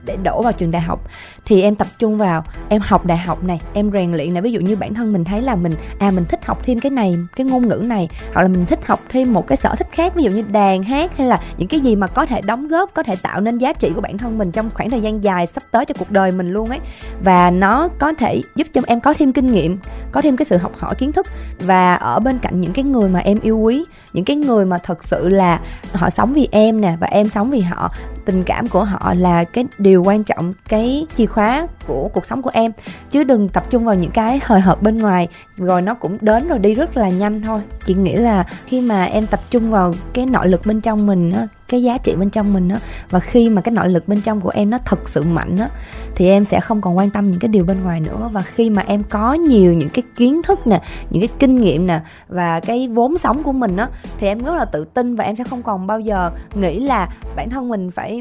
để 0.06 0.18
đổ 0.24 0.42
vào 0.42 0.54
trường 0.54 0.72
đại 0.72 0.82
học. 0.82 1.00
Thì 1.46 1.62
em 1.62 1.76
tập 1.76 1.88
trung 2.00 2.18
vào, 2.18 2.44
em 2.70 2.82
học 2.82 3.06
đại 3.06 3.18
học 3.18 3.44
này, 3.44 3.60
em 3.74 3.92
rèn 3.92 4.14
luyện 4.14 4.34
này. 4.34 4.42
Ví 4.42 4.52
dụ 4.52 4.60
như 4.60 4.76
bản 4.76 4.94
thân 4.94 5.14
mình 5.14 5.24
thấy 5.24 5.42
là 5.42 5.56
mình 5.56 5.74
à 6.00 6.12
mình 6.12 6.26
thích 6.26 6.46
học 6.46 6.60
thêm 6.66 6.80
cái 6.80 6.90
này, 6.90 7.16
cái 7.36 7.48
ngôn 7.48 7.68
ngữ 7.68 7.82
này, 7.86 8.10
hoặc 8.34 8.42
là 8.42 8.48
mình 8.48 8.66
thích 8.66 8.88
học 8.88 9.00
thêm 9.10 9.34
một 9.34 9.48
cái 9.48 9.58
sở 9.58 9.76
thích 9.76 9.88
khác, 9.92 10.16
ví 10.16 10.24
dụ 10.24 10.30
như 10.30 10.42
đàn 10.42 10.84
hát 10.84 11.18
hay 11.18 11.28
là 11.28 11.40
những 11.58 11.68
cái 11.68 11.80
gì 11.80 11.96
mà 11.96 12.08
có 12.08 12.26
thể 12.26 12.42
đóng 12.46 12.68
góp, 12.68 12.94
có 12.94 13.04
thể 13.04 13.16
tạo 13.22 13.42
nên 13.42 13.58
giá 13.58 13.74
trị 13.74 13.92
của 13.96 14.02
bản 14.02 14.18
thân 14.18 14.38
mình 14.38 14.52
trong 14.52 14.70
khoảng 14.74 14.90
thời 14.90 15.02
gian 15.02 15.24
dài 15.24 15.48
sắp 15.48 15.64
tới 15.72 15.86
cho 15.86 15.96
cuộc 16.00 16.12
đời 16.12 16.32
mình 16.32 16.54
luôn 16.54 16.70
ấy. 16.70 16.80
Và 17.24 17.52
nó 17.52 17.90
có 18.00 18.14
thể 18.14 18.42
giúp 18.56 18.68
cho 18.74 18.82
em 18.88 19.00
có 19.00 19.14
thêm 19.14 19.34
kinh 19.34 19.48
nghiệm, 19.48 19.78
có 20.12 20.22
thêm 20.22 20.38
cái 20.38 20.46
sự 20.46 20.58
học 20.58 20.72
hỏi 20.80 20.96
kiến 20.96 21.12
thức. 21.12 21.28
Và 21.60 21.94
ở 21.94 22.20
bên 22.20 22.40
cạnh 22.40 22.62
những 22.62 22.74
cái 22.74 22.84
người 22.84 23.10
mà 23.10 23.20
em 23.20 23.40
yêu 23.40 23.58
quý, 23.58 23.86
những 24.14 24.26
cái 24.26 24.36
người 24.36 24.66
mà 24.66 24.78
thật 24.78 25.04
sự 25.04 25.30
là 25.30 25.60
họ 25.94 26.10
sống 26.10 26.34
vì 26.34 26.48
em 26.52 26.82
nè, 26.82 26.94
và 27.00 27.08
em 27.08 27.30
sống 27.30 27.50
vì 27.50 27.60
họ 27.60 27.92
tình 28.26 28.44
cảm 28.44 28.68
của 28.68 28.84
họ 28.84 29.14
là 29.18 29.44
cái 29.44 29.66
điều 29.78 30.04
quan 30.04 30.24
trọng, 30.24 30.54
cái 30.70 31.08
chìa 31.16 31.26
khóa 31.26 31.68
của 31.88 32.10
cuộc 32.14 32.26
sống 32.26 32.42
của 32.42 32.52
em. 32.54 32.72
Chứ 33.12 33.24
đừng 33.24 33.50
tập 33.50 33.64
trung 33.70 33.86
vào 33.86 33.96
những 33.96 34.12
cái 34.12 34.40
hời 34.44 34.62
hợt 34.62 34.82
bên 34.82 34.98
ngoài, 34.98 35.28
rồi 35.58 35.82
nó 35.82 35.94
cũng 35.94 36.18
đến 36.22 36.48
rồi 36.48 36.60
đi 36.60 36.74
rất 36.74 36.98
là 36.98 37.10
nhanh 37.10 37.42
thôi. 37.42 37.62
Chị 37.86 37.94
nghĩ 37.94 38.16
là 38.16 38.46
khi 38.66 38.82
mà 38.82 39.04
em 39.04 39.28
tập 39.28 39.42
trung 39.50 39.72
vào 39.72 39.94
cái 40.14 40.26
nội 40.26 40.48
lực 40.48 40.62
bên 40.66 40.82
trong 40.82 41.06
mình 41.06 41.32
á, 41.32 41.48
cái 41.68 41.84
giá 41.84 41.98
trị 41.98 42.16
bên 42.16 42.30
trong 42.30 42.54
mình 42.54 42.70
á, 42.70 42.80
và 43.10 43.20
khi 43.20 43.50
mà 43.50 43.62
cái 43.62 43.72
nội 43.72 43.90
lực 43.90 44.08
bên 44.08 44.22
trong 44.22 44.42
của 44.42 44.52
em 44.54 44.70
nó 44.70 44.78
thật 44.86 45.10
sự 45.10 45.24
mạnh 45.24 45.58
á, 45.58 45.70
thì 46.16 46.28
em 46.28 46.46
sẽ 46.46 46.60
không 46.60 46.82
còn 46.82 46.98
quan 46.98 47.10
tâm 47.10 47.32
những 47.32 47.40
cái 47.40 47.48
điều 47.48 47.64
bên 47.64 47.84
ngoài 47.84 48.00
nữa. 48.00 48.30
Và 48.34 48.42
khi 48.42 48.70
mà 48.70 48.84
em 48.88 49.04
có 49.04 49.34
nhiều 49.34 49.74
những 49.74 49.90
cái 49.90 50.04
kiến 50.16 50.42
thức 50.44 50.68
nè, 50.68 50.82
những 51.10 51.22
cái 51.22 51.30
kinh 51.40 51.62
nghiệm 51.62 51.88
nè, 51.88 52.02
và 52.28 52.60
cái 52.60 52.88
vốn 52.88 53.18
sống 53.18 53.44
của 53.44 53.52
mình 53.52 53.78
á, 53.78 53.90
thì 54.18 54.28
em 54.28 54.40
rất 54.40 54.56
là 54.56 54.66
tự 54.66 54.86
tin 54.94 55.16
và 55.16 55.24
em 55.24 55.36
sẽ 55.36 55.44
không 55.44 55.64
còn 55.64 55.88
bao 55.88 56.00
giờ 56.00 56.32
nghĩ 56.56 56.80
là 56.80 57.10
bản 57.36 57.50
thân 57.50 57.70
mình 57.70 57.92
phải 57.92 58.13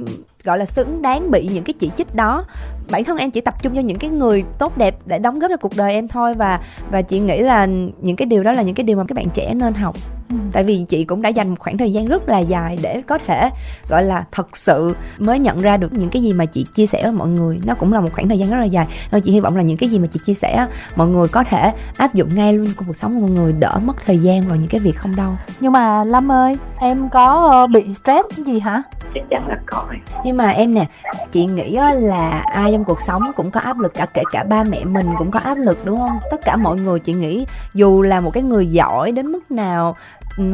gọi 0.45 0.59
là, 0.59 0.67
xứng 0.67 1.03
đáng 1.03 1.31
bị 1.31 1.49
những 1.53 1.65
cái 1.65 1.75
chỉ 1.79 1.91
trích 1.97 2.15
đó. 2.15 2.45
Bản 2.91 3.05
thân 3.05 3.17
em 3.17 3.31
chỉ 3.31 3.41
tập 3.41 3.55
trung 3.63 3.75
cho 3.75 3.81
những 3.81 3.99
cái 3.99 4.11
người 4.11 4.45
tốt 4.59 4.79
đẹp 4.79 4.97
để 5.07 5.19
đóng 5.19 5.39
góp 5.39 5.51
cho 5.51 5.57
cuộc 5.57 5.73
đời 5.77 5.93
em 5.93 6.09
thôi 6.09 6.35
và 6.35 6.61
và 6.91 7.03
chị 7.03 7.21
nghĩ 7.21 7.39
là 7.39 7.67
những 8.01 8.17
cái 8.17 8.27
điều 8.27 8.43
đó 8.43 8.53
là 8.53 8.63
những 8.63 8.75
cái 8.75 8.85
điều 8.85 8.97
mà 8.97 9.05
các 9.09 9.15
bạn 9.15 9.27
trẻ 9.35 9.55
nên 9.55 9.75
học. 9.75 9.97
Ừ. 10.33 10.39
tại 10.53 10.65
vì 10.65 10.85
chị 10.89 11.05
cũng 11.05 11.23
đã 11.23 11.29
dành 11.29 11.49
một 11.49 11.57
khoảng 11.59 11.79
thời 11.79 11.93
gian 11.93 12.07
rất 12.07 12.29
là 12.29 12.39
dài 12.39 12.79
để 12.83 13.03
có 13.07 13.19
thể 13.27 13.51
gọi 13.89 14.03
là 14.03 14.25
thật 14.33 14.57
sự 14.57 14.97
mới 15.19 15.39
nhận 15.39 15.59
ra 15.61 15.77
được 15.77 15.93
những 15.93 16.11
cái 16.11 16.23
gì 16.23 16.33
mà 16.33 16.45
chị 16.45 16.67
chia 16.75 16.87
sẻ 16.87 17.03
với 17.03 17.13
mọi 17.13 17.29
người 17.29 17.61
nó 17.65 17.75
cũng 17.75 17.93
là 17.93 18.01
một 18.01 18.09
khoảng 18.13 18.29
thời 18.29 18.39
gian 18.39 18.51
rất 18.51 18.57
là 18.57 18.65
dài 18.65 18.87
nên 19.13 19.23
chị 19.23 19.33
hy 19.33 19.41
vọng 19.41 19.57
là 19.57 19.63
những 19.63 19.77
cái 19.77 19.89
gì 19.89 19.99
mà 19.99 20.07
chị 20.07 20.21
chia 20.25 20.35
sẻ 20.35 20.67
mọi 20.97 21.09
người 21.09 21.29
có 21.29 21.45
thể 21.45 21.73
áp 21.97 22.15
dụng 22.15 22.29
ngay 22.35 22.53
luôn 22.53 22.67
trong 22.77 22.85
cuộc 22.87 22.97
sống 22.97 23.15
của 23.15 23.27
mọi 23.27 23.31
người 23.31 23.53
đỡ 23.53 23.79
mất 23.85 23.97
thời 24.07 24.19
gian 24.19 24.43
vào 24.43 24.57
những 24.57 24.69
cái 24.69 24.81
việc 24.81 24.97
không 24.97 25.17
đâu 25.17 25.33
Nhưng 25.61 25.73
mà 25.73 26.05
Lâm 26.05 26.33
ơi, 26.33 26.57
em 26.79 27.09
có 27.09 27.49
ờ, 27.53 27.67
bị 27.67 27.85
stress 27.85 28.29
gì 28.47 28.59
hả? 28.59 28.83
chắc 29.15 29.25
chắn 29.31 29.49
là 29.49 29.57
có 29.67 29.85
nhưng 30.25 30.37
mà 30.37 30.51
em 30.51 30.75
nè 30.75 30.87
chị 31.33 31.47
nghĩ 31.47 31.75
á 31.75 31.95
là 31.95 32.45
ai 32.53 32.73
trong 32.73 32.85
cuộc 32.85 33.03
sống 33.03 33.23
cũng 33.37 33.51
có 33.51 33.61
áp 33.61 33.79
lực 33.79 33.95
cả 33.95 34.07
kể 34.07 34.23
cả 34.33 34.45
ba 34.45 34.65
mẹ 34.65 34.85
mình 34.85 35.07
cũng 35.19 35.31
có 35.31 35.41
áp 35.41 35.55
lực 35.59 35.85
đúng 35.85 35.99
không 35.99 36.19
tất 36.31 36.41
cả 36.45 36.57
mọi 36.57 36.77
người 36.77 37.01
chị 37.01 37.15
nghĩ 37.15 37.47
dù 37.75 38.03
là 38.03 38.21
một 38.21 38.31
cái 38.31 38.43
người 38.43 38.67
giỏi 38.67 39.13
đến 39.13 39.27
mức 39.27 39.51
nào 39.51 39.97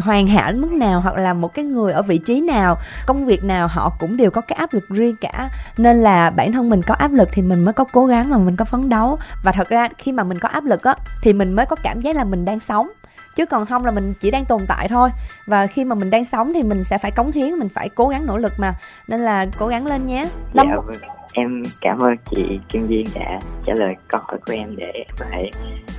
hoàn 0.02 0.26
hảo 0.26 0.52
đến 0.52 0.60
mức 0.60 0.72
nào 0.72 1.00
hoặc 1.00 1.16
là 1.16 1.32
một 1.32 1.54
cái 1.54 1.64
người 1.64 1.92
ở 1.92 2.02
vị 2.02 2.18
trí 2.18 2.40
nào 2.40 2.76
công 3.06 3.24
việc 3.24 3.44
nào 3.44 3.68
họ 3.68 3.92
cũng 3.98 4.16
đều 4.16 4.30
có 4.30 4.40
cái 4.40 4.56
áp 4.56 4.72
lực 4.72 4.88
riêng 4.88 5.16
cả. 5.20 5.48
Nên 5.78 5.96
là 5.96 6.30
bản 6.30 6.52
thân 6.52 6.70
mình 6.70 6.82
có 6.82 6.94
áp 6.94 7.12
lực 7.12 7.28
thì 7.32 7.42
mình 7.42 7.64
mới 7.64 7.74
có 7.74 7.84
cố 7.92 8.06
gắng 8.06 8.30
mà 8.30 8.38
mình 8.38 8.56
có 8.56 8.64
phấn 8.64 8.88
đấu. 8.88 9.18
Và 9.44 9.52
thật 9.52 9.68
ra 9.68 9.88
khi 9.98 10.12
mà 10.12 10.24
mình 10.24 10.38
có 10.38 10.48
áp 10.48 10.64
lực 10.64 10.84
á 10.84 10.94
thì 11.22 11.32
mình 11.32 11.52
mới 11.52 11.66
có 11.66 11.76
cảm 11.82 12.00
giác 12.00 12.16
là 12.16 12.24
mình 12.24 12.44
đang 12.44 12.60
sống. 12.60 12.90
Chứ 13.36 13.46
còn 13.46 13.66
không 13.66 13.84
là 13.84 13.90
mình 13.90 14.14
chỉ 14.20 14.30
đang 14.30 14.44
tồn 14.44 14.60
tại 14.68 14.88
thôi. 14.88 15.10
Và 15.46 15.66
khi 15.66 15.84
mà 15.84 15.94
mình 15.94 16.10
đang 16.10 16.24
sống 16.24 16.52
thì 16.54 16.62
mình 16.62 16.84
sẽ 16.84 16.98
phải 16.98 17.10
cống 17.10 17.32
hiến 17.32 17.50
mình 17.54 17.68
phải 17.68 17.88
cố 17.88 18.08
gắng 18.08 18.26
nỗ 18.26 18.36
lực 18.38 18.52
mà. 18.58 18.74
Nên 19.08 19.20
là 19.20 19.46
cố 19.58 19.66
gắng 19.66 19.86
lên 19.86 20.06
nhé. 20.06 20.24
Lâm- 20.52 20.66
Dạ, 20.68 20.76
vâng. 20.76 20.96
em 21.32 21.62
cảm 21.80 21.98
ơn 21.98 22.16
chị 22.30 22.60
Kim 22.68 22.88
Duyên 22.88 23.06
đã 23.14 23.38
trả 23.66 23.72
lời 23.76 23.94
câu 24.08 24.20
hỏi 24.24 24.38
của 24.46 24.52
em 24.52 24.76
để 24.76 24.92
em 24.94 25.06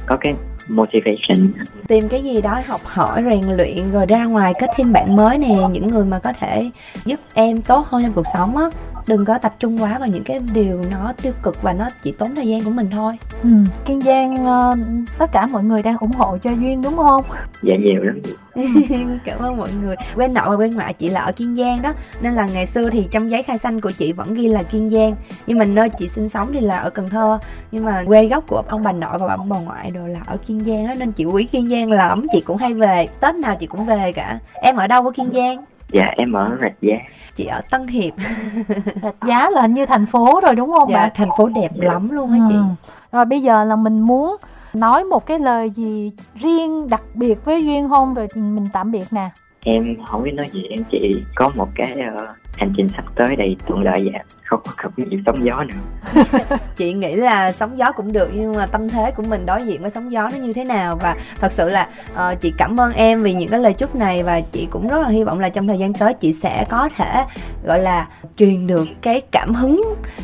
có 0.06 0.18
cái 0.22 0.34
motivation. 0.70 1.52
Tìm 1.88 2.10
cái 2.10 2.24
gì 2.24 2.42
đó 2.42 2.62
học 2.68 2.82
hỏi 2.84 3.24
rèn 3.30 3.58
luyện 3.58 3.92
rồi 3.92 4.06
ra 4.06 4.26
ngoài 4.26 4.54
kết 4.60 4.70
thêm 4.78 4.94
bạn 4.94 5.16
mới 5.16 5.38
nè 5.38 5.56
những 5.72 5.88
người 5.88 6.06
mà 6.06 6.20
có 6.20 6.34
thể 6.40 6.70
giúp 7.06 7.20
em 7.34 7.62
tốt 7.62 7.88
hơn 7.88 8.04
trong 8.04 8.14
cuộc 8.14 8.26
sống 8.34 8.58
á. 8.58 8.70
Đừng 9.08 9.26
có 9.26 9.38
tập 9.38 9.56
trung 9.60 9.78
quá 9.78 9.98
vào 10.00 10.08
những 10.08 10.24
cái 10.24 10.40
điều 10.54 10.82
nó 10.92 11.14
tiêu 11.22 11.34
cực 11.44 11.62
và 11.62 11.74
nó 11.74 11.90
chỉ 12.04 12.12
tốn 12.12 12.36
thời 12.36 12.48
gian 12.48 12.64
của 12.64 12.72
mình 12.72 12.90
thôi. 12.92 13.18
Ừ. 13.44 13.50
kiên 13.86 14.02
giang 14.02 14.34
uh, 14.34 14.78
tất 15.18 15.32
cả 15.32 15.46
mọi 15.46 15.64
người 15.64 15.82
đang 15.82 15.98
ủng 15.98 16.12
hộ 16.12 16.38
cho 16.38 16.50
duyên 16.52 16.82
đúng 16.82 16.98
không? 16.98 17.24
Dạ 17.62 17.76
nhiều 17.86 18.02
lắm. 18.04 18.22
Cảm 19.26 19.40
ơn 19.40 19.58
mọi 19.58 19.70
người. 19.82 19.96
Bên 20.16 20.34
nội 20.34 20.50
và 20.50 20.58
bên 20.58 20.72
ngoại 20.72 20.94
chị 20.94 21.10
là 21.10 21.22
ở 21.22 21.32
kiên 21.32 21.56
giang 21.56 21.82
đó 21.82 21.94
nên 22.22 22.34
là 22.34 22.48
ngày 22.54 22.66
xưa 22.66 22.90
thì 22.90 23.08
trong 23.12 23.32
giấy 23.32 23.44
khai 23.44 23.58
sinh 23.58 23.82
của 23.82 23.92
chị 23.92 24.14
vẫn 24.14 24.34
ghi 24.34 24.48
là 24.48 24.64
kiên 24.64 24.90
giang. 24.90 25.16
Nhưng 25.48 25.58
mà 25.58 25.66
nơi 25.66 25.90
chị 25.90 26.08
sinh 26.08 26.30
sống 26.30 26.54
thì 26.54 26.60
là 26.60 26.78
ở 26.78 26.90
cần 26.90 27.10
thơ. 27.10 27.40
Nhưng 27.72 27.86
mà 27.86 28.04
quê 28.08 28.28
gốc 28.28 28.44
của 28.48 28.64
ông 28.68 28.84
bà 28.84 28.92
nội 28.92 29.18
và 29.20 29.34
ông 29.36 29.50
bà 29.50 29.60
ngoại 29.60 29.92
đều 29.94 30.08
là 30.08 30.20
ở 30.26 30.38
kiên 30.38 30.59
giang 30.60 30.88
đó 30.88 30.94
nên 30.94 31.12
chị 31.12 31.26
quý 31.26 31.44
kiên 31.44 31.70
giang 31.70 31.92
lắm 31.92 32.26
chị 32.32 32.42
cũng 32.42 32.58
hay 32.58 32.74
về. 32.74 33.08
Tết 33.20 33.36
nào 33.36 33.56
chị 33.60 33.68
cũng 33.68 33.86
về 33.86 34.12
cả. 34.16 34.40
Em 34.54 34.76
ở 34.76 34.88
đâu 34.88 35.06
ở 35.06 35.12
kiên 35.12 35.32
giang? 35.32 35.66
Dạ 35.92 36.06
em 36.18 36.34
ở 36.34 36.58
rạch 36.62 36.82
giá. 36.82 36.96
Chị 37.36 37.46
ở 37.46 37.62
tân 37.70 37.88
hiệp. 37.88 38.14
Rạch 39.04 39.16
giá 39.28 39.50
là 39.50 39.62
hình 39.62 39.74
như 39.74 39.86
thành 39.86 40.06
phố 40.06 40.40
rồi 40.44 40.56
đúng 40.56 40.72
không 40.78 40.90
dạ, 40.92 40.98
bạn 40.98 41.12
thành 41.16 41.30
phố 41.38 41.50
đẹp 41.50 41.72
lắm 41.76 42.10
luôn 42.10 42.32
á 42.32 42.40
chị. 42.48 42.54
Ừ. 42.54 42.64
rồi 43.12 43.26
bây 43.26 43.42
giờ 43.42 43.64
là 43.64 43.76
mình 43.76 44.00
muốn 44.00 44.36
nói 44.74 45.04
một 45.04 45.26
cái 45.26 45.40
lời 45.40 45.70
gì 45.70 46.12
riêng 46.36 46.90
đặc 46.90 47.02
biệt 47.14 47.46
với 47.46 47.66
duyên 47.66 47.90
không? 47.90 48.14
Rồi 48.14 48.28
mình 48.36 48.66
tạm 48.74 48.92
biệt 48.92 49.06
nè 49.12 49.30
em 49.64 49.96
không 50.06 50.24
biết 50.24 50.32
nói 50.34 50.50
gì 50.54 50.64
em 50.70 50.80
chỉ 50.92 51.24
có 51.36 51.50
một 51.56 51.70
cái 51.76 51.98
uh, 52.16 52.22
hành 52.58 52.74
trình 52.78 52.90
sắp 52.90 53.06
tới 53.16 53.36
đầy 53.36 53.56
thuận 53.68 53.84
lợi 53.84 54.10
và 54.14 54.20
không 54.44 54.60
có 54.66 54.72
gặp 54.84 54.90
nhiều 54.98 55.20
sóng 55.26 55.46
gió 55.46 55.64
nữa. 55.64 56.24
Chị 56.76 56.94
nghĩ 56.94 57.16
là 57.16 57.52
sóng 57.52 57.78
gió 57.78 57.92
cũng 57.92 58.12
được 58.12 58.30
nhưng 58.34 58.54
mà 58.56 58.66
tâm 58.66 58.90
thế 58.90 59.12
của 59.12 59.24
mình 59.30 59.46
đối 59.46 59.62
diện 59.62 59.82
với 59.82 59.90
sóng 59.90 60.12
gió 60.12 60.30
nó 60.32 60.38
như 60.38 60.54
thế 60.54 60.66
nào? 60.66 60.98
Và 61.02 61.16
thật 61.40 61.52
sự 61.52 61.70
là 61.70 61.90
uh, 62.14 62.42
chị 62.42 62.54
cảm 62.58 62.80
ơn 62.80 62.94
em 62.94 63.24
vì 63.24 63.34
những 63.34 63.50
cái 63.50 63.60
lời 63.60 63.74
chúc 63.74 63.96
này 63.96 64.24
và 64.24 64.42
chị 64.42 64.68
cũng 64.72 64.88
rất 64.88 65.02
là 65.02 65.10
hy 65.10 65.24
vọng 65.24 65.40
là 65.40 65.50
trong 65.50 65.68
thời 65.68 65.78
gian 65.78 65.94
tới 65.94 66.14
chị 66.14 66.32
sẽ 66.32 66.66
có 66.70 66.90
thể 66.98 67.26
gọi 67.66 67.80
là 67.80 68.08
truyền 68.38 68.68
được 68.68 68.88
cái 69.02 69.22
cảm 69.32 69.54
hứng 69.54 69.84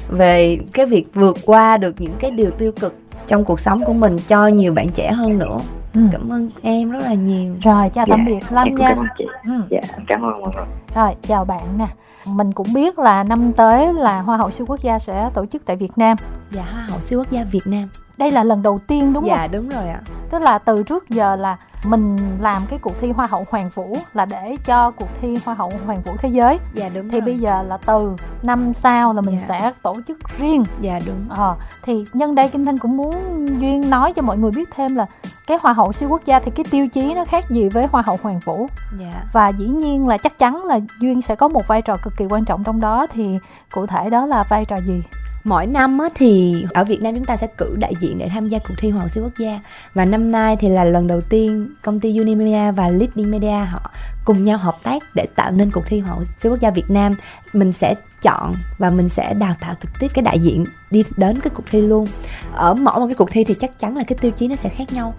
về 0.10 0.58
cái 0.74 0.86
việc 0.86 1.06
vượt 1.14 1.38
qua 1.46 1.78
được 1.78 2.02
những 2.02 2.16
cái 2.20 2.32
điều 2.32 2.52
tiêu 2.52 2.72
cực 2.72 2.96
trong 3.28 3.46
cuộc 3.46 3.60
sống 3.60 3.84
của 3.86 3.94
mình 3.94 4.18
cho 4.28 4.48
nhiều 4.48 4.74
bạn 4.74 4.90
trẻ 4.90 5.12
hơn 5.12 5.38
nữa 5.38 5.58
ừ. 5.96 6.02
cảm 6.12 6.30
ơn 6.30 6.50
em 6.62 6.92
rất 6.92 7.00
là 7.04 7.14
nhiều 7.14 7.56
rồi 7.62 7.90
chào 7.90 8.06
tạm 8.10 8.20
dạ, 8.20 8.26
biệt 8.26 8.52
lâm 8.52 8.76
nha 8.76 8.88
cảm 8.88 8.98
ơn 8.98 9.06
chị. 9.18 9.26
Ừ. 9.48 9.62
dạ 9.70 9.80
cảm 10.08 10.22
ơn 10.22 10.42
mọi 10.42 10.52
người 10.56 10.66
rồi 10.96 11.16
chào 11.22 11.46
bạn 11.46 11.78
nè 11.78 11.88
mình 12.26 12.52
cũng 12.52 12.68
biết 12.74 13.00
là 13.00 13.24
năm 13.24 13.54
tới 13.54 13.94
là 13.94 14.22
hoa 14.22 14.38
hậu 14.38 14.52
siêu 14.52 14.66
quốc 14.70 14.82
gia 14.82 15.00
sẽ 15.00 15.30
tổ 15.34 15.46
chức 15.46 15.66
tại 15.66 15.76
việt 15.76 15.98
nam 15.98 16.18
dạ 16.52 16.66
hoa 16.72 16.86
hậu 16.90 17.00
siêu 17.00 17.20
quốc 17.20 17.32
gia 17.32 17.44
việt 17.44 17.64
nam 17.66 17.90
đây 18.18 18.32
là 18.32 18.44
lần 18.44 18.64
đầu 18.64 18.80
tiên 18.88 19.14
đúng 19.14 19.28
dạ, 19.28 19.36
không? 19.36 19.42
dạ 19.42 19.48
đúng 19.48 19.70
rồi 19.70 19.90
ạ. 19.90 20.02
Tức 20.30 20.42
là 20.42 20.58
từ 20.58 20.84
trước 20.84 21.10
giờ 21.10 21.36
là 21.36 21.58
mình 21.86 22.18
làm 22.40 22.62
cái 22.70 22.80
cuộc 22.80 22.94
thi 23.02 23.12
hoa 23.12 23.28
hậu 23.28 23.46
hoàng 23.50 23.70
vũ 23.76 23.98
là 24.14 24.26
để 24.26 24.56
cho 24.66 24.92
cuộc 24.92 25.10
thi 25.22 25.38
hoa 25.46 25.56
hậu 25.56 25.72
hoàng 25.86 26.02
vũ 26.02 26.12
thế 26.18 26.30
giới. 26.30 26.60
Dạ 26.74 26.90
đúng 26.90 27.10
thì 27.10 27.20
rồi. 27.20 27.26
bây 27.26 27.40
giờ 27.40 27.64
là 27.64 27.78
từ 27.86 28.16
năm 28.42 28.74
sau 28.74 29.14
là 29.14 29.22
mình 29.22 29.38
dạ. 29.40 29.46
sẽ 29.48 29.72
tổ 29.82 29.96
chức 30.08 30.18
riêng. 30.38 30.64
Dạ 30.82 31.00
đúng. 31.08 31.26
Ờ 31.30 31.56
thì 31.84 32.06
nhân 32.14 32.36
đây 32.36 32.50
kim 32.50 32.66
thanh 32.66 32.78
cũng 32.78 32.98
muốn 32.98 33.46
duyên 33.62 33.90
nói 33.90 34.14
cho 34.14 34.22
mọi 34.22 34.38
người 34.38 34.52
biết 34.56 34.70
thêm 34.76 34.96
là 34.96 35.06
cái 35.48 35.58
hoa 35.62 35.74
hậu 35.74 35.94
siêu 35.94 36.10
quốc 36.10 36.26
gia 36.26 36.40
thì 36.40 36.52
cái 36.52 36.66
tiêu 36.72 36.88
chí 36.88 37.14
nó 37.14 37.26
khác 37.26 37.50
gì 37.50 37.70
với 37.70 37.88
hoa 37.92 38.04
hậu 38.06 38.20
hoàng 38.24 38.40
vũ. 38.40 38.68
Dạ. 39.00 39.24
và 39.34 39.50
dĩ 39.50 39.68
nhiên 39.68 40.08
là 40.08 40.18
chắc 40.18 40.38
chắn 40.38 40.66
là 40.66 40.80
duyên 41.00 41.22
sẽ 41.22 41.36
có 41.36 41.48
một 41.48 41.68
vai 41.68 41.82
trò 41.82 41.98
cực 42.04 42.14
kỳ 42.18 42.26
quan 42.30 42.46
trọng 42.46 42.64
trong 42.64 42.80
đó 42.80 43.08
thì 43.14 43.40
cụ 43.72 43.86
thể 43.86 44.10
đó 44.10 44.26
là 44.26 44.44
vai 44.50 44.66
trò 44.66 44.78
gì 44.78 45.04
mỗi 45.46 45.68
năm 45.68 46.00
á, 46.00 46.10
thì 46.16 46.66
ở 46.74 46.84
Việt 46.84 47.02
Nam 47.02 47.16
chúng 47.16 47.26
ta 47.26 47.38
sẽ 47.38 47.48
cử 47.58 47.76
đại 47.80 47.94
diện 48.00 48.18
để 48.18 48.30
tham 48.30 48.48
gia 48.48 48.60
cuộc 48.60 48.74
thi 48.78 48.90
Hoa 48.90 49.00
hậu 49.00 49.10
siêu 49.10 49.24
quốc 49.24 49.34
gia. 49.38 49.60
Và 49.94 50.06
năm 50.06 50.32
nay 50.32 50.56
thì 50.60 50.70
là 50.70 50.84
lần 50.84 51.08
đầu 51.08 51.22
tiên 51.22 51.70
công 51.82 52.00
ty 52.00 52.18
Unimedia 52.18 52.72
và 52.72 52.90
Leading 52.90 53.32
Media 53.32 53.66
họ 53.70 53.92
cùng 54.26 54.44
nhau 54.44 54.58
hợp 54.58 54.78
tác 54.84 55.04
để 55.16 55.26
tạo 55.36 55.52
nên 55.52 55.72
cuộc 55.72 55.84
thi 55.88 56.00
Hoa 56.00 56.14
hậu 56.16 56.24
siêu 56.40 56.52
quốc 56.52 56.60
gia 56.62 56.70
Việt 56.72 56.90
Nam. 56.90 57.14
Mình 57.54 57.72
sẽ 57.72 57.96
chọn 58.22 58.54
và 58.78 58.90
mình 58.90 59.10
sẽ 59.10 59.34
đào 59.34 59.56
tạo 59.60 59.76
trực 59.82 59.92
tiếp 60.00 60.08
cái 60.14 60.24
đại 60.24 60.40
diện 60.40 60.66
đi 60.92 61.04
đến 61.18 61.40
cái 61.40 61.52
cuộc 61.56 61.66
thi 61.72 61.82
luôn. 61.82 62.06
Ở 62.54 62.74
mỗi 62.74 63.00
một 63.00 63.06
cái 63.08 63.16
cuộc 63.16 63.30
thi 63.32 63.44
thì 63.44 63.54
chắc 63.54 63.80
chắn 63.80 63.98
là 63.98 64.04
cái 64.04 64.18
tiêu 64.22 64.32
chí 64.32 64.48
nó 64.48 64.56
sẽ 64.56 64.70
khác 64.70 64.94
nhau. 64.94 65.14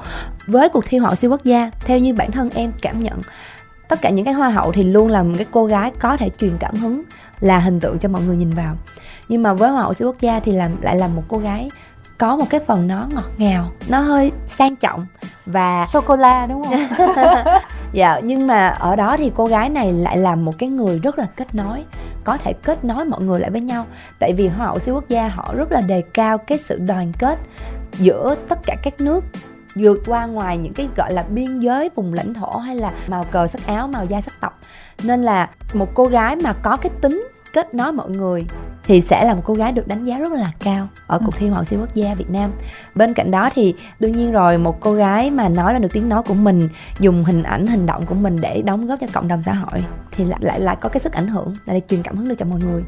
Với 0.47 0.68
cuộc 0.68 0.85
thi 0.87 0.99
Hoa 0.99 1.09
hậu 1.09 1.16
siêu 1.16 1.31
quốc 1.31 1.45
gia 1.45 1.70
theo 1.81 1.99
như 1.99 2.14
bản 2.14 2.31
thân 2.31 2.51
em 2.55 2.72
cảm 2.83 3.03
nhận 3.03 3.20
tất 3.89 4.03
cả 4.03 4.11
những 4.11 4.24
cái 4.24 4.35
hoa 4.35 4.51
hậu 4.51 4.72
thì 4.72 4.83
luôn 4.83 5.09
là 5.09 5.22
một 5.22 5.35
cái 5.37 5.47
cô 5.51 5.66
gái 5.66 5.93
có 5.99 6.16
thể 6.16 6.31
truyền 6.39 6.57
cảm 6.59 6.74
hứng 6.74 7.03
là 7.41 7.59
hình 7.59 7.81
tượng 7.81 7.99
cho 7.99 8.09
mọi 8.09 8.22
người 8.22 8.37
nhìn 8.37 8.51
vào 8.51 8.77
nhưng 9.29 9.43
mà 9.43 9.55
với 9.55 9.70
hoa 9.70 9.83
hậu 9.83 9.95
siêu 9.95 10.09
quốc 10.09 10.20
gia 10.20 10.41
thì 10.41 10.53
làm 10.53 10.83
lại 10.83 10.97
là 10.97 11.09
một 11.09 11.22
cô 11.29 11.39
gái 11.39 11.68
có 12.18 12.37
một 12.37 12.45
cái 12.51 12.61
phần 12.66 12.89
nó 12.89 13.09
ngọt 13.14 13.31
ngào 13.39 13.70
nó 13.89 13.99
hơi 13.99 14.33
sang 14.47 14.77
trọng 14.77 15.07
và 15.47 15.87
sô 15.87 16.01
cô 16.01 16.16
la 16.16 16.47
đúng 16.47 16.62
không? 16.64 16.81
Dạ 17.93 18.20
nhưng 18.22 18.47
mà 18.47 18.68
ở 18.68 18.97
đó 18.97 19.16
thì 19.16 19.33
cô 19.35 19.47
gái 19.47 19.68
này 19.68 19.93
lại 19.93 20.16
là 20.16 20.35
một 20.35 20.53
cái 20.59 20.68
người 20.68 20.99
rất 20.99 21.18
là 21.18 21.27
kết 21.37 21.55
nối 21.55 21.85
có 22.24 22.37
thể 22.37 22.53
kết 22.53 22.85
nối 22.85 23.05
mọi 23.05 23.22
người 23.22 23.41
lại 23.41 23.51
với 23.51 23.61
nhau. 23.61 23.87
Tại 24.18 24.33
vì 24.33 24.49
hoa 24.49 24.66
hậu 24.66 24.79
siêu 24.79 24.95
quốc 24.95 25.09
gia 25.09 25.29
họ 25.29 25.55
rất 25.57 25.72
là 25.72 25.81
đề 25.81 26.03
cao 26.14 26.39
cái 26.39 26.59
sự 26.59 26.79
đoàn 26.79 27.12
kết 27.18 27.39
giữa 27.93 28.35
tất 28.49 28.59
cả 28.66 28.77
các 28.83 29.01
nước 29.01 29.24
vượt 29.74 29.99
qua 30.07 30.27
ngoài 30.27 30.59
những 30.59 30.72
cái 30.72 30.89
gọi 30.97 31.12
là 31.12 31.22
biên 31.22 31.61
giới 31.61 31.91
vùng 31.95 32.14
lãnh 32.14 32.35
thổ 32.35 32.57
hay 32.57 32.77
là 32.77 32.93
màu 33.09 33.24
cờ 33.24 33.47
sắc 33.47 33.66
áo 33.66 33.89
màu 33.89 34.05
da 34.05 34.20
sắc 34.20 34.35
tộc. 34.41 34.61
Nên 35.03 35.22
là 35.22 35.51
một 35.74 35.89
cô 35.95 36.05
gái 36.05 36.37
mà 36.37 36.53
có 36.53 36.77
cái 36.77 36.91
tính 37.01 37.29
kết 37.53 37.74
nối 37.74 37.93
mọi 37.93 38.11
người 38.11 38.45
thì 38.87 39.01
sẽ 39.01 39.24
là 39.24 39.34
một 39.34 39.43
cô 39.45 39.55
gái 39.55 39.72
được 39.72 39.89
đánh 39.89 40.05
giá 40.05 40.18
rất 40.18 40.32
là 40.32 40.53
cao 40.64 40.89
ở 41.07 41.18
cuộc 41.26 41.37
thi 41.37 41.49
Hoa 41.49 41.57
hậu 41.57 41.64
siêu 41.64 41.80
quốc 41.80 41.95
gia 41.95 42.14
Việt 42.14 42.30
Nam. 42.30 42.53
Bên 42.95 43.14
cạnh 43.14 43.30
đó 43.30 43.51
thì 43.55 43.74
đương 44.01 44.12
nhiên 44.12 44.32
rồi 44.32 44.59
một 44.59 44.80
cô 44.80 44.93
gái 44.93 45.30
mà 45.30 45.49
nói 45.49 45.72
là 45.72 45.78
được 45.78 45.93
tiếng 45.93 46.09
nói 46.09 46.22
của 46.22 46.34
mình, 46.34 46.68
dùng 47.01 47.24
hình 47.24 47.43
ảnh 47.43 47.66
hành 47.66 47.87
động 47.87 48.07
của 48.07 48.14
mình 48.14 48.37
để 48.41 48.62
đóng 48.62 48.87
góp 48.87 49.01
cho 49.01 49.07
cộng 49.12 49.28
đồng 49.28 49.43
xã 49.43 49.53
hội 49.53 49.84
thì 50.12 50.24
lại 50.24 50.39
lại 50.43 50.61
lại 50.61 50.76
có 50.80 50.89
cái 50.89 51.01
sức 51.01 51.12
ảnh 51.12 51.28
hưởng 51.28 51.55
để 51.66 51.80
truyền 51.89 52.03
cảm 52.03 52.16
hứng 52.16 52.28
được 52.28 52.34
cho 52.39 52.45
mọi 52.47 52.61
người. 52.61 52.82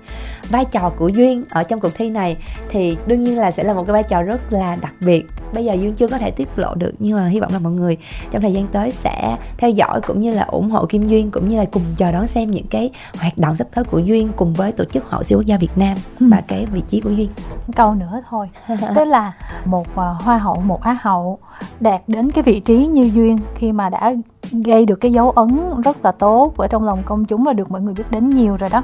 Vai 0.49 0.64
trò 0.64 0.92
của 0.96 1.09
duyên 1.09 1.44
ở 1.51 1.62
trong 1.62 1.80
cuộc 1.80 1.94
thi 1.94 2.11
này 2.11 2.36
thì 2.70 2.96
đương 3.07 3.22
nhiên 3.22 3.38
là 3.38 3.51
sẽ 3.51 3.62
là 3.62 3.74
một 3.74 3.84
cái 3.86 3.92
vai 3.92 4.03
trò 4.03 4.22
rất 4.22 4.53
là 4.53 4.76
đặc 4.76 4.94
biệt. 5.01 5.26
Bây 5.55 5.64
giờ 5.64 5.74
duyên 5.74 5.94
chưa 5.94 6.07
có 6.07 6.18
thể 6.18 6.30
tiết 6.30 6.49
lộ 6.57 6.74
được 6.74 6.92
nhưng 6.99 7.16
mà 7.16 7.26
hy 7.26 7.40
vọng 7.40 7.53
là 7.53 7.59
mọi 7.59 7.72
người 7.72 7.96
trong 8.30 8.42
thời 8.42 8.53
gian 8.53 8.66
tới 8.66 8.90
sẽ 8.90 9.36
theo 9.59 9.70
dõi 9.70 10.01
cũng 10.07 10.20
như 10.20 10.30
là 10.30 10.42
ủng 10.42 10.70
hộ 10.70 10.86
Kim 10.86 11.09
Duyên 11.09 11.30
cũng 11.30 11.49
như 11.49 11.59
là 11.59 11.64
cùng 11.64 11.82
chờ 11.96 12.12
đón 12.12 12.26
xem 12.26 12.51
những 12.51 12.66
cái 12.66 12.90
hoạt 13.18 13.38
động 13.38 13.57
sắp 13.57 13.68
tới 13.74 13.84
của 13.84 13.99
Duyên 13.99 14.32
cùng 14.36 14.53
với 14.53 14.72
tổ 14.72 14.84
chức 14.84 15.05
Hội 15.05 15.24
siêu 15.24 15.38
quốc 15.38 15.46
gia 15.46 15.59
Việt 15.59 15.70
Nam 15.76 15.88
ừ. 16.20 16.26
và 16.30 16.43
cái 16.49 16.66
vị 16.66 16.80
trí 16.80 17.01
của 17.01 17.11
Duyên. 17.11 17.30
Câu 17.76 17.95
nữa 17.95 18.20
thôi, 18.28 18.51
tức 18.95 19.05
là 19.05 19.32
một 19.64 19.86
uh, 19.93 20.22
hoa 20.22 20.39
hậu, 20.39 20.55
một 20.55 20.82
á 20.82 20.99
hậu 21.03 21.39
đạt 21.80 22.03
đến 22.07 22.30
cái 22.30 22.43
vị 22.43 22.61
trí 22.61 22.86
như 22.86 23.11
Duyên 23.14 23.39
khi 23.55 23.72
mà 23.72 23.89
đã 23.89 24.12
gây 24.53 24.86
được 24.86 24.97
cái 24.97 25.12
dấu 25.12 25.30
ấn 25.30 25.80
rất 25.84 26.05
là 26.05 26.12
tốt 26.12 26.57
ở 26.57 26.66
trong 26.66 26.84
lòng 26.84 27.03
công 27.05 27.24
chúng 27.24 27.45
và 27.45 27.53
được 27.53 27.70
mọi 27.70 27.80
người 27.80 27.95
biết 27.95 28.11
đến 28.11 28.30
nhiều 28.30 28.57
rồi 28.57 28.70
đó. 28.72 28.82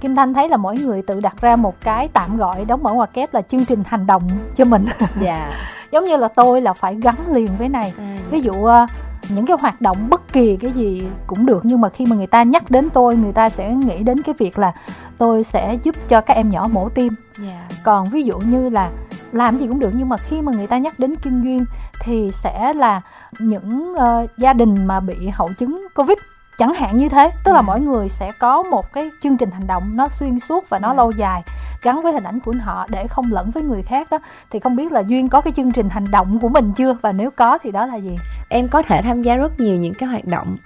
Kim 0.00 0.14
Thanh 0.16 0.34
thấy 0.34 0.48
là 0.48 0.56
mỗi 0.56 0.76
người 0.78 1.02
tự 1.06 1.20
đặt 1.20 1.40
ra 1.40 1.56
một 1.56 1.74
cái 1.80 2.08
tạm 2.08 2.36
gọi 2.36 2.64
đóng 2.64 2.82
mở 2.82 2.92
ngoặc 2.92 3.12
kép 3.12 3.34
là 3.34 3.42
chương 3.42 3.64
trình 3.64 3.82
hành 3.86 4.06
động 4.06 4.22
cho 4.56 4.64
mình. 4.64 4.86
Dạ. 5.20 5.34
Yeah. 5.34 5.52
Giống 5.92 6.04
như 6.04 6.16
là 6.16 6.28
tôi 6.28 6.62
là 6.62 6.72
phải 6.72 6.94
gắn 6.94 7.14
liền 7.32 7.48
với 7.58 7.68
này. 7.68 7.92
À, 7.98 8.16
Ví 8.30 8.40
dụ 8.40 8.52
uh, 8.52 8.90
những 9.28 9.46
cái 9.46 9.56
hoạt 9.60 9.80
động 9.80 9.96
bất 10.10 10.32
kỳ 10.32 10.56
cái 10.56 10.70
gì 10.70 11.02
cũng 11.26 11.46
được 11.46 11.64
nhưng 11.64 11.80
mà 11.80 11.88
khi 11.88 12.06
mà 12.06 12.16
người 12.16 12.26
ta 12.26 12.42
nhắc 12.42 12.70
đến 12.70 12.90
tôi 12.90 13.16
người 13.16 13.32
ta 13.32 13.50
sẽ 13.50 13.74
nghĩ 13.74 13.98
đến 14.02 14.22
cái 14.22 14.34
việc 14.38 14.58
là 14.58 14.72
tôi 15.18 15.44
sẽ 15.44 15.78
giúp 15.82 15.94
cho 16.08 16.20
các 16.20 16.34
em 16.34 16.50
nhỏ 16.50 16.68
mổ 16.72 16.88
tim 16.88 17.12
yeah. 17.42 17.54
Dạ. 17.70 17.76
còn 17.84 18.04
ví 18.10 18.22
dụ 18.22 18.38
như 18.38 18.68
là 18.68 18.90
làm 19.32 19.58
gì 19.58 19.66
cũng 19.66 19.78
được 19.78 19.90
nhưng 19.94 20.08
mà 20.08 20.16
khi 20.16 20.42
mà 20.42 20.52
người 20.52 20.66
ta 20.66 20.78
nhắc 20.78 20.98
đến 20.98 21.16
kim 21.16 21.42
duyên 21.42 21.64
thì 22.00 22.30
sẽ 22.32 22.72
là 22.72 23.00
những 23.38 23.94
uh, 23.94 24.30
gia 24.38 24.52
đình 24.52 24.86
mà 24.86 25.00
bị 25.00 25.28
hậu 25.28 25.52
chứng 25.58 25.86
covid 25.94 26.18
chẳng 26.58 26.74
hạn 26.74 26.96
như 26.96 27.08
thế 27.08 27.30
tức 27.44 27.52
là 27.52 27.58
dạ. 27.58 27.62
mỗi 27.62 27.80
người 27.80 28.08
sẽ 28.08 28.32
có 28.38 28.62
một 28.62 28.92
cái 28.92 29.10
chương 29.22 29.36
trình 29.36 29.50
hành 29.50 29.66
động 29.66 29.96
nó 29.96 30.08
xuyên 30.08 30.38
suốt 30.38 30.68
và 30.68 30.78
nó. 30.78 30.88
Dạ. 30.88 30.94
lâu 30.94 31.10
dài 31.10 31.42
gắn 31.82 32.02
với 32.02 32.12
hình 32.12 32.24
ảnh 32.24 32.40
của 32.40 32.52
họ 32.60 32.86
để 32.90 33.06
không 33.06 33.32
lẫn 33.32 33.50
với 33.50 33.62
người 33.62 33.82
khác 33.82 34.10
đó 34.10 34.18
thì 34.50 34.60
không 34.60 34.76
biết 34.76 34.92
là 34.92 35.00
duyên 35.00 35.28
có 35.28 35.40
cái 35.40 35.52
chương 35.52 35.72
trình 35.72 35.88
hành 35.90 36.10
động 36.10 36.38
của 36.40 36.48
mình 36.48 36.72
chưa 36.76 36.96
và 37.02 37.12
nếu 37.12 37.30
có 37.30 37.58
thì 37.62 37.72
đó 37.72 37.86
là 37.86 37.96
gì 37.96 38.16
em 38.48 38.68
có 38.68 38.82
thể 38.82 39.02
tham 39.02 39.22
gia 39.22 39.36
rất 39.36 39.60
nhiều 39.60 39.76
những 39.76 39.94
cái 39.94 40.08
hoạt 40.08 40.24
động 40.24 40.56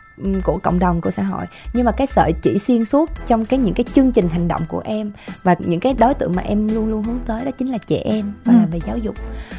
của 0.44 0.58
cộng 0.62 0.78
đồng 0.78 1.00
của 1.00 1.10
xã 1.10 1.22
hội 1.22 1.46
nhưng 1.72 1.84
mà 1.84 1.92
cái 1.92 2.06
sợi 2.06 2.32
chỉ 2.42 2.58
xuyên 2.58 2.84
suốt 2.84 3.10
trong 3.26 3.46
cái 3.46 3.58
những 3.58 3.74
cái 3.74 3.84
chương 3.94 4.12
trình 4.12 4.28
hành 4.28 4.48
động 4.48 4.62
của 4.68 4.82
em 4.84 5.12
và 5.42 5.54
những 5.58 5.80
cái 5.80 5.94
đối 5.94 6.14
tượng 6.14 6.32
mà 6.36 6.42
em 6.42 6.68
luôn 6.68 6.90
luôn 6.90 7.02
hướng 7.02 7.18
tới 7.26 7.44
đó 7.44 7.50
chính 7.50 7.70
là 7.70 7.78
trẻ 7.86 7.96
em 8.04 8.32
và 8.44 8.52
ừ. 8.52 8.58
là 8.58 8.66
về 8.66 8.78
giáo 8.86 8.96
dục 8.96 9.14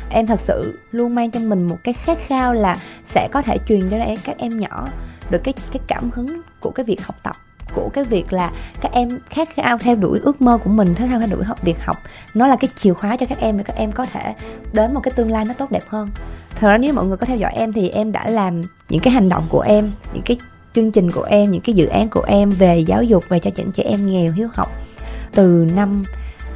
em 0.10 0.26
thật 0.26 0.40
sự 0.40 0.80
luôn 0.92 1.16
mang 1.16 1.32
trong 1.32 1.50
mình 1.50 1.68
một 1.68 1.78
cái 1.84 1.94
khát 1.94 2.18
khao 2.28 2.54
là 2.54 2.78
sẽ 3.04 3.28
có 3.32 3.42
thể 3.42 3.58
truyền 3.68 3.90
cho 3.90 3.98
các 4.24 4.38
em 4.38 4.60
nhỏ 4.60 4.88
được 5.32 5.44
cái 5.44 5.54
cái 5.72 5.80
cảm 5.88 6.10
hứng 6.14 6.42
của 6.60 6.72
cái 6.72 6.84
việc 6.84 7.06
học 7.06 7.16
tập 7.24 7.36
của 7.76 7.90
cái 7.94 8.04
việc 8.04 8.34
là 8.34 8.52
các 8.82 8.92
em 8.92 9.10
khát 9.30 9.50
khao 9.56 9.78
theo 9.78 9.96
đuổi 9.96 10.20
ước 10.20 10.42
mơ 10.42 10.58
của 10.64 10.70
mình 10.70 10.96
khát 10.96 11.08
khao 11.10 11.20
theo 11.20 11.30
đuổi 11.32 11.44
học 11.44 11.62
việc 11.62 11.86
học. 11.86 11.98
Nó 12.34 12.48
là 12.48 12.56
cái 12.56 12.70
chìa 12.76 12.94
khóa 12.94 13.18
cho 13.18 13.26
các 13.26 13.40
em 13.40 13.58
để 13.58 13.64
các 13.64 13.76
em 13.76 13.92
có 13.92 14.06
thể 14.06 14.34
đến 14.74 14.94
một 14.94 15.00
cái 15.04 15.12
tương 15.16 15.32
lai 15.32 15.46
nó 15.46 15.54
tốt 15.54 15.72
đẹp 15.72 15.84
hơn. 15.88 16.10
Thật 16.56 16.68
ra 16.68 16.78
nếu 16.78 16.94
mọi 16.94 17.06
người 17.06 17.18
có 17.18 17.26
theo 17.26 17.38
dõi 17.38 17.52
em 17.56 17.74
thì 17.74 17.90
em 17.90 18.12
đã 18.12 18.30
làm 18.30 18.62
những 18.90 19.02
cái 19.02 19.14
hành 19.14 19.30
động 19.30 19.48
của 19.50 19.62
em 19.62 19.92
những 20.14 20.24
cái 20.26 20.38
chương 20.74 20.92
trình 20.92 21.12
của 21.12 21.24
em 21.24 21.52
những 21.52 21.62
cái 21.62 21.76
dự 21.76 21.86
án 21.88 22.10
của 22.10 22.24
em 22.28 22.50
về 22.50 22.80
giáo 22.80 23.04
dục 23.04 23.24
về 23.30 23.40
cho 23.40 23.50
những 23.56 23.72
trẻ 23.72 23.84
em 23.84 24.06
nghèo 24.06 24.32
hiếu 24.32 24.48
học 24.54 24.70
từ 25.32 25.68
năm 25.76 26.04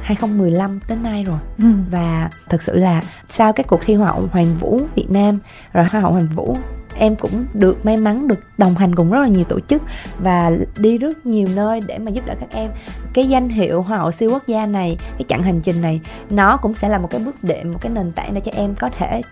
2015 0.02 0.80
đến 0.88 1.02
nay 1.02 1.24
rồi. 1.24 1.38
Ừ. 1.58 1.66
và 1.90 2.30
thực 2.48 2.62
sự 2.62 2.76
là 2.76 3.02
sau 3.28 3.52
cái 3.52 3.64
cuộc 3.64 3.80
thi 3.84 3.94
hoa 3.94 4.08
hậu 4.08 4.28
Hoàng 4.32 4.54
Vũ 4.60 4.80
Việt 4.94 5.10
Nam 5.10 5.38
rồi 5.72 5.84
hoa 5.84 6.00
hậu 6.00 6.12
Hoàng 6.12 6.28
Vũ 6.34 6.56
em 6.98 7.16
cũng 7.16 7.44
được 7.54 7.84
may 7.84 7.96
mắn, 7.96 8.28
được 8.28 8.38
đồng 8.58 8.74
hành 8.74 8.94
cùng 8.94 9.10
rất 9.10 9.20
là 9.20 9.28
nhiều 9.28 9.44
tổ 9.44 9.60
chức 9.60 9.82
và 10.18 10.50
đi 10.78 10.98
rất 10.98 11.26
nhiều 11.26 11.46
nơi 11.54 11.80
để 11.86 11.98
mà 11.98 12.10
giúp 12.10 12.26
đỡ 12.26 12.34
các 12.40 12.50
em. 12.50 12.70
Cái 13.12 13.28
danh 13.28 13.48
hiệu 13.48 13.82
hoa 13.82 13.98
hậu 13.98 14.12
siêu 14.12 14.30
quốc 14.32 14.46
gia 14.46 14.66
này, 14.66 14.96
cái 15.10 15.24
chặng 15.28 15.42
hành 15.42 15.60
trình 15.60 15.80
này, 15.82 16.00
nó 16.30 16.56
cũng 16.56 16.74
sẽ 16.74 16.88
là 16.88 16.98
một 16.98 17.08
cái 17.10 17.20
bước 17.20 17.36
đệm, 17.42 17.72
một 17.72 17.78
cái 17.80 17.92
nền 17.92 18.12
tảng 18.12 18.34
để 18.34 18.40
cho 18.40 18.52
em 18.54 18.74
có 18.74 18.90
thể 18.98 19.22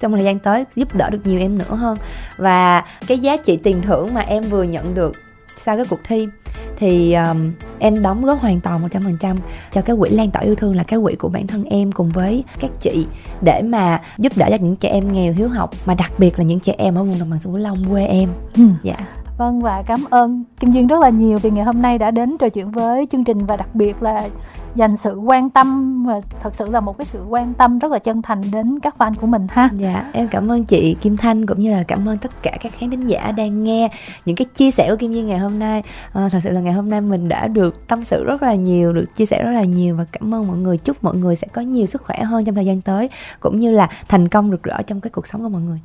trong 0.00 0.12
thời 0.12 0.24
gian 0.24 0.38
tới 0.38 0.64
giúp 0.74 0.94
đỡ 0.94 1.10
được 1.10 1.20
nhiều 1.24 1.40
em 1.40 1.58
nữa 1.58 1.74
hơn. 1.74 1.96
Và 2.36 2.84
cái 3.06 3.18
giá 3.18 3.36
trị 3.36 3.56
tiền 3.62 3.82
thưởng 3.82 4.14
mà 4.14 4.20
em 4.20 4.42
vừa 4.42 4.62
nhận 4.62 4.94
được 4.94 5.12
sau 5.56 5.76
cái 5.76 5.84
cuộc 5.90 6.00
thi 6.04 6.28
thì 6.76 7.14
um, 7.14 7.52
em 7.78 8.02
đóng 8.02 8.24
góp 8.24 8.40
hoàn 8.40 8.60
toàn 8.60 8.88
100% 8.88 9.36
cho 9.70 9.82
cái 9.82 9.96
quỹ 9.98 10.10
lan 10.10 10.30
tỏa 10.30 10.42
yêu 10.42 10.54
thương 10.54 10.76
là 10.76 10.82
cái 10.82 11.00
quỹ 11.02 11.14
của 11.14 11.28
bản 11.28 11.46
thân 11.46 11.64
em 11.64 11.92
cùng 11.92 12.10
với 12.10 12.44
các 12.60 12.70
chị 12.80 13.06
để 13.40 13.62
mà 13.62 14.00
giúp 14.18 14.32
đỡ 14.36 14.46
cho 14.50 14.56
những 14.60 14.76
trẻ 14.76 14.88
em 14.88 15.12
nghèo 15.12 15.32
hiếu 15.32 15.48
học 15.48 15.70
mà 15.86 15.94
đặc 15.94 16.12
biệt 16.18 16.38
là 16.38 16.44
những 16.44 16.60
trẻ 16.60 16.74
em 16.78 16.94
ở 16.94 17.04
vùng 17.04 17.18
đồng 17.18 17.30
bằng 17.30 17.38
sông 17.38 17.52
cửu 17.52 17.62
long 17.62 17.84
quê 17.90 18.06
em. 18.06 18.28
Ừ. 18.56 18.62
Dạ. 18.82 18.96
Vâng 19.38 19.60
và 19.60 19.82
cảm 19.86 20.00
ơn 20.10 20.44
Kim 20.60 20.72
Duyên 20.72 20.86
rất 20.86 21.00
là 21.00 21.08
nhiều 21.08 21.38
vì 21.42 21.50
ngày 21.50 21.64
hôm 21.64 21.82
nay 21.82 21.98
đã 21.98 22.10
đến 22.10 22.36
trò 22.38 22.48
chuyện 22.48 22.70
với 22.70 23.06
chương 23.12 23.24
trình 23.24 23.46
và 23.46 23.56
đặc 23.56 23.74
biệt 23.74 24.02
là 24.02 24.28
dành 24.74 24.96
sự 24.96 25.14
quan 25.14 25.50
tâm 25.50 26.02
và 26.06 26.20
thật 26.42 26.54
sự 26.54 26.70
là 26.70 26.80
một 26.80 26.98
cái 26.98 27.04
sự 27.04 27.24
quan 27.28 27.54
tâm 27.54 27.78
rất 27.78 27.92
là 27.92 27.98
chân 27.98 28.22
thành 28.22 28.40
đến 28.52 28.78
các 28.80 28.94
fan 28.98 29.14
của 29.20 29.26
mình 29.26 29.46
ha. 29.50 29.70
Dạ, 29.78 30.10
em 30.12 30.28
cảm 30.28 30.52
ơn 30.52 30.64
chị 30.64 30.96
Kim 31.00 31.16
Thanh 31.16 31.46
cũng 31.46 31.60
như 31.60 31.72
là 31.72 31.82
cảm 31.82 32.08
ơn 32.08 32.18
tất 32.18 32.42
cả 32.42 32.56
các 32.60 32.72
khán 32.72 32.90
thính 32.90 33.06
giả 33.06 33.32
đang 33.32 33.64
nghe 33.64 33.88
những 34.24 34.36
cái 34.36 34.44
chia 34.44 34.70
sẻ 34.70 34.86
của 34.90 34.96
Kim 34.96 35.12
Duyên 35.12 35.26
ngày 35.26 35.38
hôm 35.38 35.58
nay. 35.58 35.82
À, 36.12 36.28
thật 36.32 36.38
sự 36.42 36.50
là 36.50 36.60
ngày 36.60 36.72
hôm 36.72 36.90
nay 36.90 37.00
mình 37.00 37.28
đã 37.28 37.48
được 37.48 37.88
tâm 37.88 38.04
sự 38.04 38.24
rất 38.24 38.42
là 38.42 38.54
nhiều, 38.54 38.92
được 38.92 39.16
chia 39.16 39.26
sẻ 39.26 39.42
rất 39.42 39.52
là 39.52 39.64
nhiều 39.64 39.96
và 39.96 40.04
cảm 40.12 40.34
ơn 40.34 40.46
mọi 40.46 40.56
người. 40.56 40.78
Chúc 40.78 41.04
mọi 41.04 41.16
người 41.16 41.36
sẽ 41.36 41.46
có 41.52 41.62
nhiều 41.62 41.86
sức 41.86 42.02
khỏe 42.02 42.22
hơn 42.22 42.44
trong 42.44 42.54
thời 42.54 42.66
gian 42.66 42.80
tới 42.80 43.10
cũng 43.40 43.58
như 43.58 43.72
là 43.72 43.88
thành 44.08 44.28
công 44.28 44.50
rực 44.50 44.62
rỡ 44.62 44.82
trong 44.82 45.00
cái 45.00 45.10
cuộc 45.10 45.26
sống 45.26 45.42
của 45.42 45.48
mọi 45.48 45.62
người. 45.62 45.78